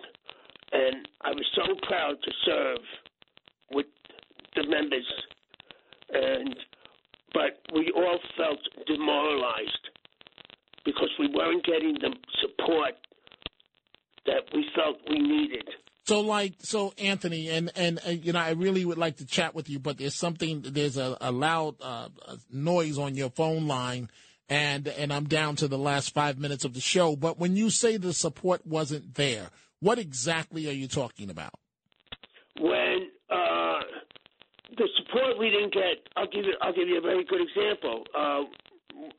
and 0.72 1.09
I 1.22 1.30
was 1.30 1.46
so 1.55 1.74
proud 1.86 2.16
to 2.22 2.30
serve 2.46 2.78
with 3.72 3.86
the 4.57 4.66
members, 4.68 5.07
and 6.12 6.57
but 7.34 7.61
we 7.74 7.90
all 7.96 8.18
felt 8.36 8.59
demoralized 8.86 9.88
because 10.84 11.09
we 11.18 11.28
weren't 11.28 11.64
getting 11.64 11.94
the 11.94 12.14
support 12.42 12.94
that 14.26 14.42
we 14.55 14.64
felt 14.74 14.98
we 15.09 15.18
needed. 15.18 15.68
So, 16.05 16.20
like, 16.43 16.55
so 16.61 16.93
Anthony, 16.99 17.49
and 17.49 17.70
and 17.76 18.01
uh, 18.07 18.11
you 18.11 18.32
know, 18.32 18.40
I 18.40 18.51
really 18.51 18.84
would 18.84 18.99
like 18.99 19.16
to 19.18 19.26
chat 19.26 19.55
with 19.55 19.68
you, 19.68 19.78
but 19.78 19.99
there's 19.99 20.14
something, 20.14 20.62
there's 20.62 20.97
a, 20.97 21.16
a 21.20 21.32
loud 21.32 21.76
uh, 21.80 22.09
noise 22.51 22.99
on 22.99 23.14
your 23.14 23.30
phone 23.30 23.66
line, 23.66 24.11
and 24.49 24.86
and 24.88 25.12
I'm 25.12 25.24
down 25.24 25.57
to 25.57 25.68
the 25.68 25.78
last 25.78 26.14
five 26.14 26.38
minutes 26.38 26.64
of 26.64 26.74
the 26.74 26.80
show. 26.80 27.16
But 27.16 27.38
when 27.38 27.57
you 27.57 27.70
say 27.70 27.97
the 27.97 28.12
support 28.12 28.66
wasn't 28.66 29.14
there, 29.14 29.51
what 29.80 29.99
exactly 29.99 30.68
are 30.68 30.72
you 30.72 30.88
talking 30.88 31.30
about? 31.30 31.55
when 32.61 33.09
uh, 33.30 33.80
the 34.76 34.88
support 34.99 35.38
we 35.38 35.51
didn't 35.51 35.72
get, 35.72 36.09
I'll 36.16 36.26
give 36.26 36.45
you, 36.45 36.55
I'll 36.61 36.72
give 36.72 36.88
you 36.88 36.99
a 36.99 37.01
very 37.01 37.24
good 37.24 37.40
example. 37.40 38.05
Uh, 38.16 38.43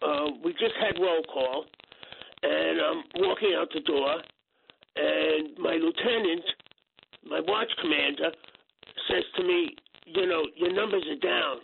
uh, 0.05 0.28
we 0.43 0.53
just 0.53 0.76
had 0.80 0.99
roll 1.01 1.24
call, 1.24 1.65
and 2.43 2.80
I'm 2.80 3.03
walking 3.15 3.55
out 3.57 3.69
the 3.74 3.82
door, 3.82 4.21
and 4.95 5.57
my 5.57 5.76
lieutenant, 5.76 6.45
my 7.34 7.41
watch 7.49 7.71
commander, 7.81 8.29
says 9.09 9.25
to 9.38 9.43
me, 9.43 9.75
"You 10.05 10.27
know, 10.29 10.45
your 10.55 10.71
numbers 10.71 11.03
are 11.09 11.19
down." 11.25 11.57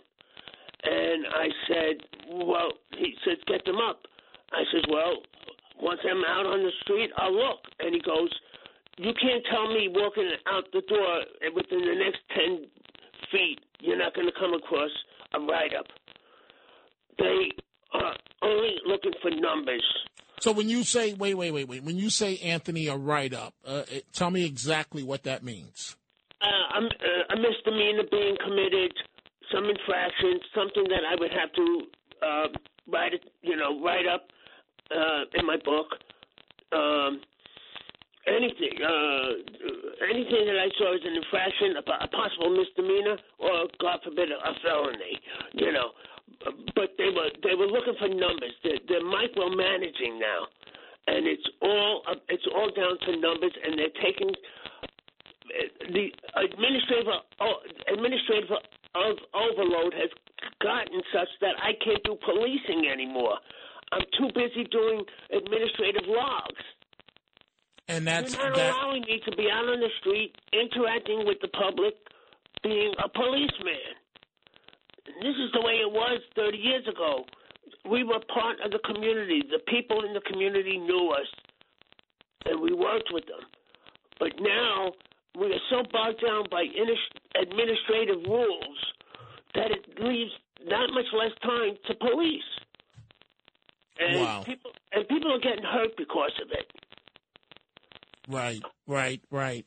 And 0.82 1.26
I 1.30 1.46
said, 1.68 1.94
"Well," 2.26 2.72
he 2.98 3.14
said, 3.24 3.38
"Get 3.46 3.64
them 3.64 3.78
up." 3.78 4.06
I 4.50 4.64
said, 4.72 4.90
"Well, 4.90 5.22
once 5.78 6.00
I'm 6.02 6.24
out 6.24 6.46
on 6.46 6.62
the 6.62 6.72
street, 6.82 7.10
I'll 7.16 7.32
look." 7.32 7.62
And 7.78 7.94
he 7.94 8.00
goes, 8.00 8.30
you 9.00 9.14
can't 9.14 9.42
tell 9.50 9.72
me 9.72 9.88
walking 9.88 10.30
out 10.46 10.64
the 10.72 10.82
door 10.82 11.24
within 11.54 11.80
the 11.80 11.94
next 11.94 12.20
10 12.36 12.66
feet 13.32 13.60
you're 13.80 13.96
not 13.96 14.14
going 14.14 14.26
to 14.26 14.38
come 14.38 14.52
across 14.52 14.90
a 15.32 15.40
write 15.40 15.72
up. 15.72 15.86
They 17.18 17.48
are 17.94 18.14
only 18.42 18.76
looking 18.86 19.12
for 19.22 19.30
numbers. 19.30 19.82
So 20.40 20.52
when 20.52 20.68
you 20.68 20.84
say, 20.84 21.12
wait, 21.12 21.34
wait, 21.34 21.50
wait, 21.52 21.68
wait, 21.68 21.84
when 21.84 21.98
you 21.98 22.08
say 22.10 22.38
Anthony 22.38 22.86
a 22.86 22.96
write 22.96 23.34
up, 23.34 23.54
uh, 23.66 23.82
tell 24.12 24.30
me 24.30 24.44
exactly 24.44 25.02
what 25.02 25.24
that 25.24 25.44
means. 25.44 25.96
Uh, 26.40 26.46
I'm, 26.74 26.84
uh, 26.86 27.34
a 27.34 27.36
misdemeanor 27.36 28.04
being 28.10 28.36
committed, 28.42 28.92
some 29.52 29.64
infraction, 29.64 30.40
something 30.54 30.84
that 30.84 31.04
I 31.04 31.14
would 31.20 31.30
have 31.32 31.52
to 31.52 31.80
uh, 32.24 32.48
write 32.90 33.14
it, 33.14 33.24
you 33.42 33.56
know, 33.56 33.82
write 33.82 34.06
up 34.06 34.28
uh, 34.90 35.24
in 35.34 35.46
my 35.46 35.56
book. 35.62 35.88
Um, 36.72 37.20
anything, 38.26 38.78
uh, 38.80 39.28
anything 40.08 40.46
that 40.46 40.56
I 40.56 40.68
saw 40.78 40.94
as 40.94 41.00
an 41.04 41.16
infraction, 41.16 41.76
a, 41.76 42.04
a 42.04 42.08
possible 42.08 42.56
misdemeanor, 42.56 43.16
or 43.38 43.68
God 43.80 44.00
forbid, 44.04 44.30
a 44.32 44.52
felony. 44.62 45.20
You 45.52 45.72
know, 45.72 45.90
but 46.74 46.94
they 46.98 47.10
were 47.10 47.30
they 47.42 47.54
were 47.54 47.66
looking 47.66 47.94
for 47.98 48.08
numbers. 48.08 48.54
They're, 48.64 48.80
they're 48.88 49.04
micromanaging 49.04 50.18
now, 50.18 50.46
and 51.06 51.26
it's 51.26 51.48
all 51.62 52.02
uh, 52.08 52.14
it's 52.28 52.46
all 52.54 52.70
down 52.70 52.98
to 53.06 53.20
numbers, 53.20 53.52
and 53.64 53.78
they're 53.78 53.96
taking 54.02 54.32
the 55.92 56.06
administrative 56.36 57.08
uh, 57.40 57.44
administrative 57.92 58.50
of 58.94 59.16
overload 59.34 59.94
has 59.94 60.10
gotten 60.62 61.00
such 61.12 61.28
that 61.40 61.54
I 61.62 61.72
can't 61.84 62.02
do 62.04 62.16
policing 62.24 62.88
anymore. 62.90 63.38
I'm 63.92 64.06
too 64.18 64.30
busy 64.34 64.64
doing 64.70 65.04
administrative 65.30 66.06
logs. 66.06 66.64
And 67.88 68.06
that's 68.06 68.34
You're 68.34 68.50
not 68.50 68.56
that. 68.56 68.74
allowing 68.74 69.02
me 69.02 69.20
to 69.28 69.36
be 69.36 69.48
out 69.50 69.66
on 69.66 69.80
the 69.80 69.90
street, 70.00 70.34
interacting 70.52 71.26
with 71.26 71.38
the 71.42 71.48
public, 71.48 71.94
being 72.62 72.94
a 73.02 73.08
policeman. 73.08 73.98
This 75.22 75.36
is 75.36 75.50
the 75.52 75.60
way 75.60 75.74
it 75.74 75.90
was 75.90 76.20
30 76.36 76.58
years 76.58 76.86
ago. 76.88 77.24
We 77.88 78.04
were 78.04 78.20
part 78.32 78.60
of 78.64 78.70
the 78.70 78.80
community. 78.84 79.42
The 79.50 79.60
people 79.70 80.04
in 80.04 80.12
the 80.14 80.20
community 80.20 80.78
knew 80.78 81.10
us, 81.10 81.26
and 82.46 82.60
we 82.60 82.72
worked 82.72 83.10
with 83.12 83.26
them. 83.26 83.40
But 84.18 84.32
now 84.40 84.92
we 85.38 85.46
are 85.52 85.64
so 85.70 85.82
bogged 85.92 86.20
down 86.24 86.44
by 86.50 86.64
administrative 87.40 88.22
rules 88.26 88.78
that 89.54 89.70
it 89.70 89.86
leaves 89.98 90.32
not 90.66 90.90
much 90.92 91.06
less 91.12 91.32
time 91.42 91.76
to 91.88 91.94
police. 91.94 92.42
And 93.98 94.20
Wow. 94.20 94.42
people 94.44 94.72
and 94.92 95.08
people 95.08 95.32
are 95.32 95.38
getting 95.38 95.64
hurt 95.64 95.96
because 95.96 96.32
of 96.42 96.50
it. 96.52 96.70
Right, 98.28 98.62
right, 98.86 99.20
right. 99.30 99.66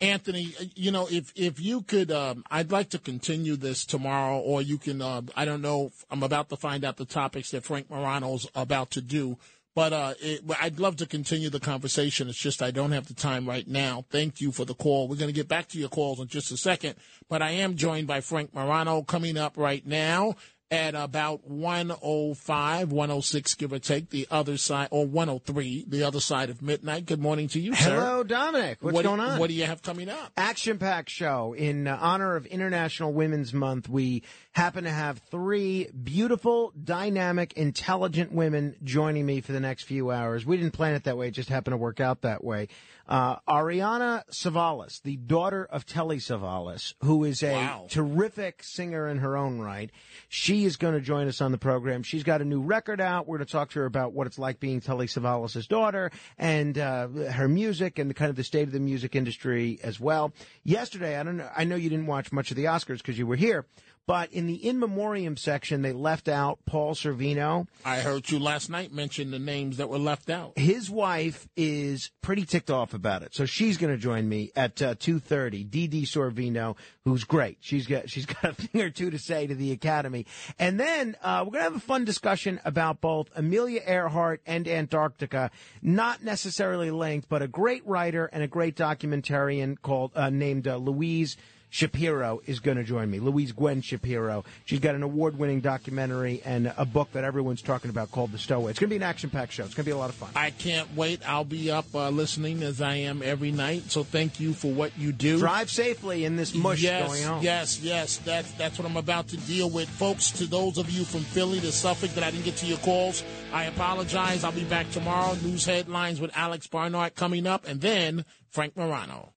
Anthony, 0.00 0.54
uh, 0.60 0.64
you 0.74 0.90
know, 0.90 1.08
if 1.10 1.32
if 1.36 1.60
you 1.60 1.82
could, 1.82 2.10
um, 2.10 2.44
I'd 2.50 2.72
like 2.72 2.90
to 2.90 2.98
continue 2.98 3.56
this 3.56 3.84
tomorrow, 3.86 4.38
or 4.38 4.60
you 4.60 4.78
can. 4.78 5.00
Uh, 5.00 5.22
I 5.36 5.44
don't 5.44 5.62
know. 5.62 5.92
I'm 6.10 6.22
about 6.22 6.48
to 6.50 6.56
find 6.56 6.84
out 6.84 6.96
the 6.96 7.04
topics 7.04 7.50
that 7.52 7.64
Frank 7.64 7.90
Morano's 7.90 8.48
about 8.54 8.90
to 8.92 9.00
do, 9.00 9.38
But 9.74 9.92
uh, 9.92 10.14
it, 10.20 10.42
I'd 10.60 10.78
love 10.78 10.96
to 10.96 11.06
continue 11.06 11.50
the 11.50 11.58
conversation. 11.58 12.28
It's 12.28 12.38
just 12.38 12.62
I 12.62 12.70
don't 12.70 12.92
have 12.92 13.08
the 13.08 13.14
time 13.14 13.48
right 13.48 13.66
now. 13.66 14.04
Thank 14.08 14.40
you 14.40 14.52
for 14.52 14.64
the 14.64 14.74
call. 14.74 15.08
We're 15.08 15.16
going 15.16 15.28
to 15.28 15.32
get 15.32 15.48
back 15.48 15.68
to 15.68 15.78
your 15.78 15.88
calls 15.88 16.20
in 16.20 16.28
just 16.28 16.52
a 16.52 16.56
second. 16.56 16.94
But 17.28 17.42
I 17.42 17.50
am 17.50 17.74
joined 17.76 18.06
by 18.06 18.20
Frank 18.20 18.54
Morano 18.54 19.02
coming 19.02 19.36
up 19.36 19.56
right 19.56 19.84
now 19.84 20.36
at 20.74 20.96
about 20.96 21.48
105, 21.48 22.90
106, 22.90 23.54
give 23.54 23.72
or 23.72 23.78
take, 23.78 24.10
the 24.10 24.26
other 24.28 24.56
side, 24.56 24.88
or 24.90 25.06
103, 25.06 25.84
the 25.86 26.02
other 26.02 26.18
side 26.18 26.50
of 26.50 26.60
midnight. 26.62 27.06
Good 27.06 27.20
morning 27.20 27.46
to 27.48 27.60
you, 27.60 27.76
sir. 27.76 27.90
Hello, 27.94 28.24
Dominic. 28.24 28.78
What's 28.80 28.94
what, 28.96 29.04
going 29.04 29.20
on? 29.20 29.38
What 29.38 29.50
do 29.50 29.54
you 29.54 29.66
have 29.66 29.82
coming 29.82 30.08
up? 30.08 30.32
Action 30.36 30.78
packed 30.78 31.10
show. 31.10 31.52
In 31.52 31.86
honor 31.86 32.34
of 32.34 32.44
International 32.46 33.12
Women's 33.12 33.54
Month, 33.54 33.88
we 33.88 34.24
happen 34.50 34.82
to 34.82 34.90
have 34.90 35.18
three 35.30 35.88
beautiful, 35.90 36.72
dynamic, 36.82 37.52
intelligent 37.52 38.32
women 38.32 38.74
joining 38.82 39.24
me 39.24 39.40
for 39.40 39.52
the 39.52 39.60
next 39.60 39.84
few 39.84 40.10
hours. 40.10 40.44
We 40.44 40.56
didn't 40.56 40.72
plan 40.72 40.94
it 40.94 41.04
that 41.04 41.16
way, 41.16 41.28
it 41.28 41.32
just 41.32 41.48
happened 41.48 41.74
to 41.74 41.78
work 41.78 42.00
out 42.00 42.22
that 42.22 42.42
way. 42.42 42.66
Uh, 43.06 43.36
Ariana 43.46 44.22
Savalas, 44.30 45.02
the 45.02 45.16
daughter 45.16 45.64
of 45.64 45.84
Telly 45.84 46.16
Savalas, 46.16 46.94
who 47.02 47.24
is 47.24 47.42
a 47.42 47.52
Wow. 47.52 47.86
terrific 47.90 48.62
singer 48.62 49.06
in 49.08 49.18
her 49.18 49.36
own 49.36 49.58
right. 49.58 49.90
She 50.28 50.64
is 50.64 50.76
going 50.76 50.94
to 50.94 51.00
join 51.00 51.28
us 51.28 51.40
on 51.42 51.52
the 51.52 51.58
program. 51.58 52.02
She's 52.02 52.22
got 52.22 52.40
a 52.40 52.44
new 52.46 52.62
record 52.62 53.00
out. 53.02 53.26
We're 53.28 53.38
going 53.38 53.46
to 53.46 53.52
talk 53.52 53.70
to 53.72 53.80
her 53.80 53.84
about 53.86 54.12
what 54.14 54.26
it's 54.26 54.38
like 54.38 54.58
being 54.58 54.80
Telly 54.80 55.06
Savalas' 55.06 55.68
daughter 55.68 56.10
and 56.38 56.78
uh, 56.78 57.08
her 57.08 57.46
music 57.48 57.98
and 57.98 58.08
the 58.08 58.14
kind 58.14 58.30
of 58.30 58.36
the 58.36 58.44
state 58.44 58.66
of 58.68 58.72
the 58.72 58.80
music 58.80 59.14
industry 59.14 59.78
as 59.82 60.00
well. 60.00 60.32
Yesterday, 60.64 61.16
I 61.18 61.22
don't 61.22 61.36
know. 61.36 61.50
I 61.54 61.64
know 61.64 61.76
you 61.76 61.90
didn't 61.90 62.06
watch 62.06 62.32
much 62.32 62.50
of 62.50 62.56
the 62.56 62.64
Oscars 62.64 62.98
because 62.98 63.18
you 63.18 63.26
were 63.26 63.36
here. 63.36 63.66
But 64.06 64.32
in 64.32 64.46
the 64.46 64.54
in 64.54 64.78
memoriam 64.78 65.36
section, 65.36 65.80
they 65.80 65.92
left 65.92 66.28
out 66.28 66.58
Paul 66.66 66.94
Sorvino. 66.94 67.66
I 67.86 68.00
heard 68.00 68.30
you 68.30 68.38
last 68.38 68.68
night 68.68 68.92
mention 68.92 69.30
the 69.30 69.38
names 69.38 69.78
that 69.78 69.88
were 69.88 69.98
left 69.98 70.28
out. 70.28 70.58
His 70.58 70.90
wife 70.90 71.48
is 71.56 72.10
pretty 72.20 72.44
ticked 72.44 72.70
off 72.70 72.92
about 72.92 73.22
it, 73.22 73.34
so 73.34 73.46
she's 73.46 73.78
going 73.78 73.94
to 73.94 73.98
join 73.98 74.28
me 74.28 74.50
at 74.54 74.82
uh, 74.82 74.94
two 74.98 75.20
thirty. 75.20 75.64
Dee 75.64 75.88
Sorvino, 76.04 76.76
who's 77.04 77.24
great. 77.24 77.58
She's 77.60 77.86
got 77.86 78.10
she's 78.10 78.26
got 78.42 78.44
a 78.44 78.52
thing 78.54 78.82
or 78.82 78.90
two 78.90 79.10
to 79.10 79.18
say 79.18 79.46
to 79.46 79.54
the 79.54 79.72
Academy, 79.72 80.26
and 80.58 80.78
then 80.78 81.16
uh, 81.22 81.42
we're 81.44 81.52
going 81.52 81.64
to 81.64 81.70
have 81.70 81.76
a 81.76 81.80
fun 81.80 82.04
discussion 82.04 82.60
about 82.66 83.00
both 83.00 83.30
Amelia 83.34 83.80
Earhart 83.86 84.42
and 84.44 84.68
Antarctica. 84.68 85.50
Not 85.80 86.22
necessarily 86.22 86.90
linked, 86.90 87.30
but 87.30 87.40
a 87.40 87.48
great 87.48 87.86
writer 87.86 88.26
and 88.26 88.42
a 88.42 88.48
great 88.48 88.76
documentarian 88.76 89.80
called 89.80 90.12
uh, 90.14 90.28
named 90.28 90.68
uh, 90.68 90.76
Louise. 90.76 91.38
Shapiro 91.74 92.40
is 92.46 92.60
going 92.60 92.76
to 92.76 92.84
join 92.84 93.10
me. 93.10 93.18
Louise 93.18 93.50
Gwen 93.50 93.80
Shapiro. 93.80 94.44
She's 94.64 94.78
got 94.78 94.94
an 94.94 95.02
award-winning 95.02 95.58
documentary 95.58 96.40
and 96.44 96.72
a 96.76 96.84
book 96.84 97.10
that 97.14 97.24
everyone's 97.24 97.62
talking 97.62 97.90
about 97.90 98.12
called 98.12 98.30
The 98.30 98.38
Stowaway. 98.38 98.70
It's 98.70 98.78
going 98.78 98.90
to 98.90 98.92
be 98.92 98.96
an 98.98 99.02
action-packed 99.02 99.50
show. 99.50 99.64
It's 99.64 99.74
going 99.74 99.82
to 99.82 99.88
be 99.88 99.92
a 99.92 99.96
lot 99.96 100.08
of 100.08 100.14
fun. 100.14 100.30
I 100.36 100.50
can't 100.50 100.94
wait. 100.94 101.28
I'll 101.28 101.42
be 101.42 101.72
up 101.72 101.92
uh, 101.92 102.10
listening 102.10 102.62
as 102.62 102.80
I 102.80 102.94
am 102.94 103.24
every 103.24 103.50
night. 103.50 103.90
So 103.90 104.04
thank 104.04 104.38
you 104.38 104.52
for 104.52 104.70
what 104.70 104.96
you 104.96 105.10
do. 105.10 105.40
Drive 105.40 105.68
safely 105.68 106.24
in 106.24 106.36
this 106.36 106.54
mush 106.54 106.80
yes, 106.80 107.08
going 107.08 107.24
on. 107.24 107.42
Yes, 107.42 107.80
yes, 107.80 108.18
that's 108.18 108.52
that's 108.52 108.78
what 108.78 108.88
I'm 108.88 108.96
about 108.96 109.26
to 109.30 109.36
deal 109.36 109.68
with, 109.68 109.88
folks. 109.88 110.30
To 110.30 110.46
those 110.46 110.78
of 110.78 110.88
you 110.90 111.02
from 111.02 111.22
Philly 111.22 111.58
to 111.58 111.72
Suffolk 111.72 112.10
that 112.10 112.22
I 112.22 112.30
didn't 112.30 112.44
get 112.44 112.54
to 112.58 112.66
your 112.66 112.78
calls, 112.78 113.24
I 113.52 113.64
apologize. 113.64 114.44
I'll 114.44 114.52
be 114.52 114.62
back 114.62 114.88
tomorrow. 114.92 115.34
News 115.42 115.64
headlines 115.64 116.20
with 116.20 116.30
Alex 116.36 116.68
Barnard 116.68 117.16
coming 117.16 117.48
up, 117.48 117.66
and 117.66 117.80
then 117.80 118.24
Frank 118.48 118.76
Morano. 118.76 119.32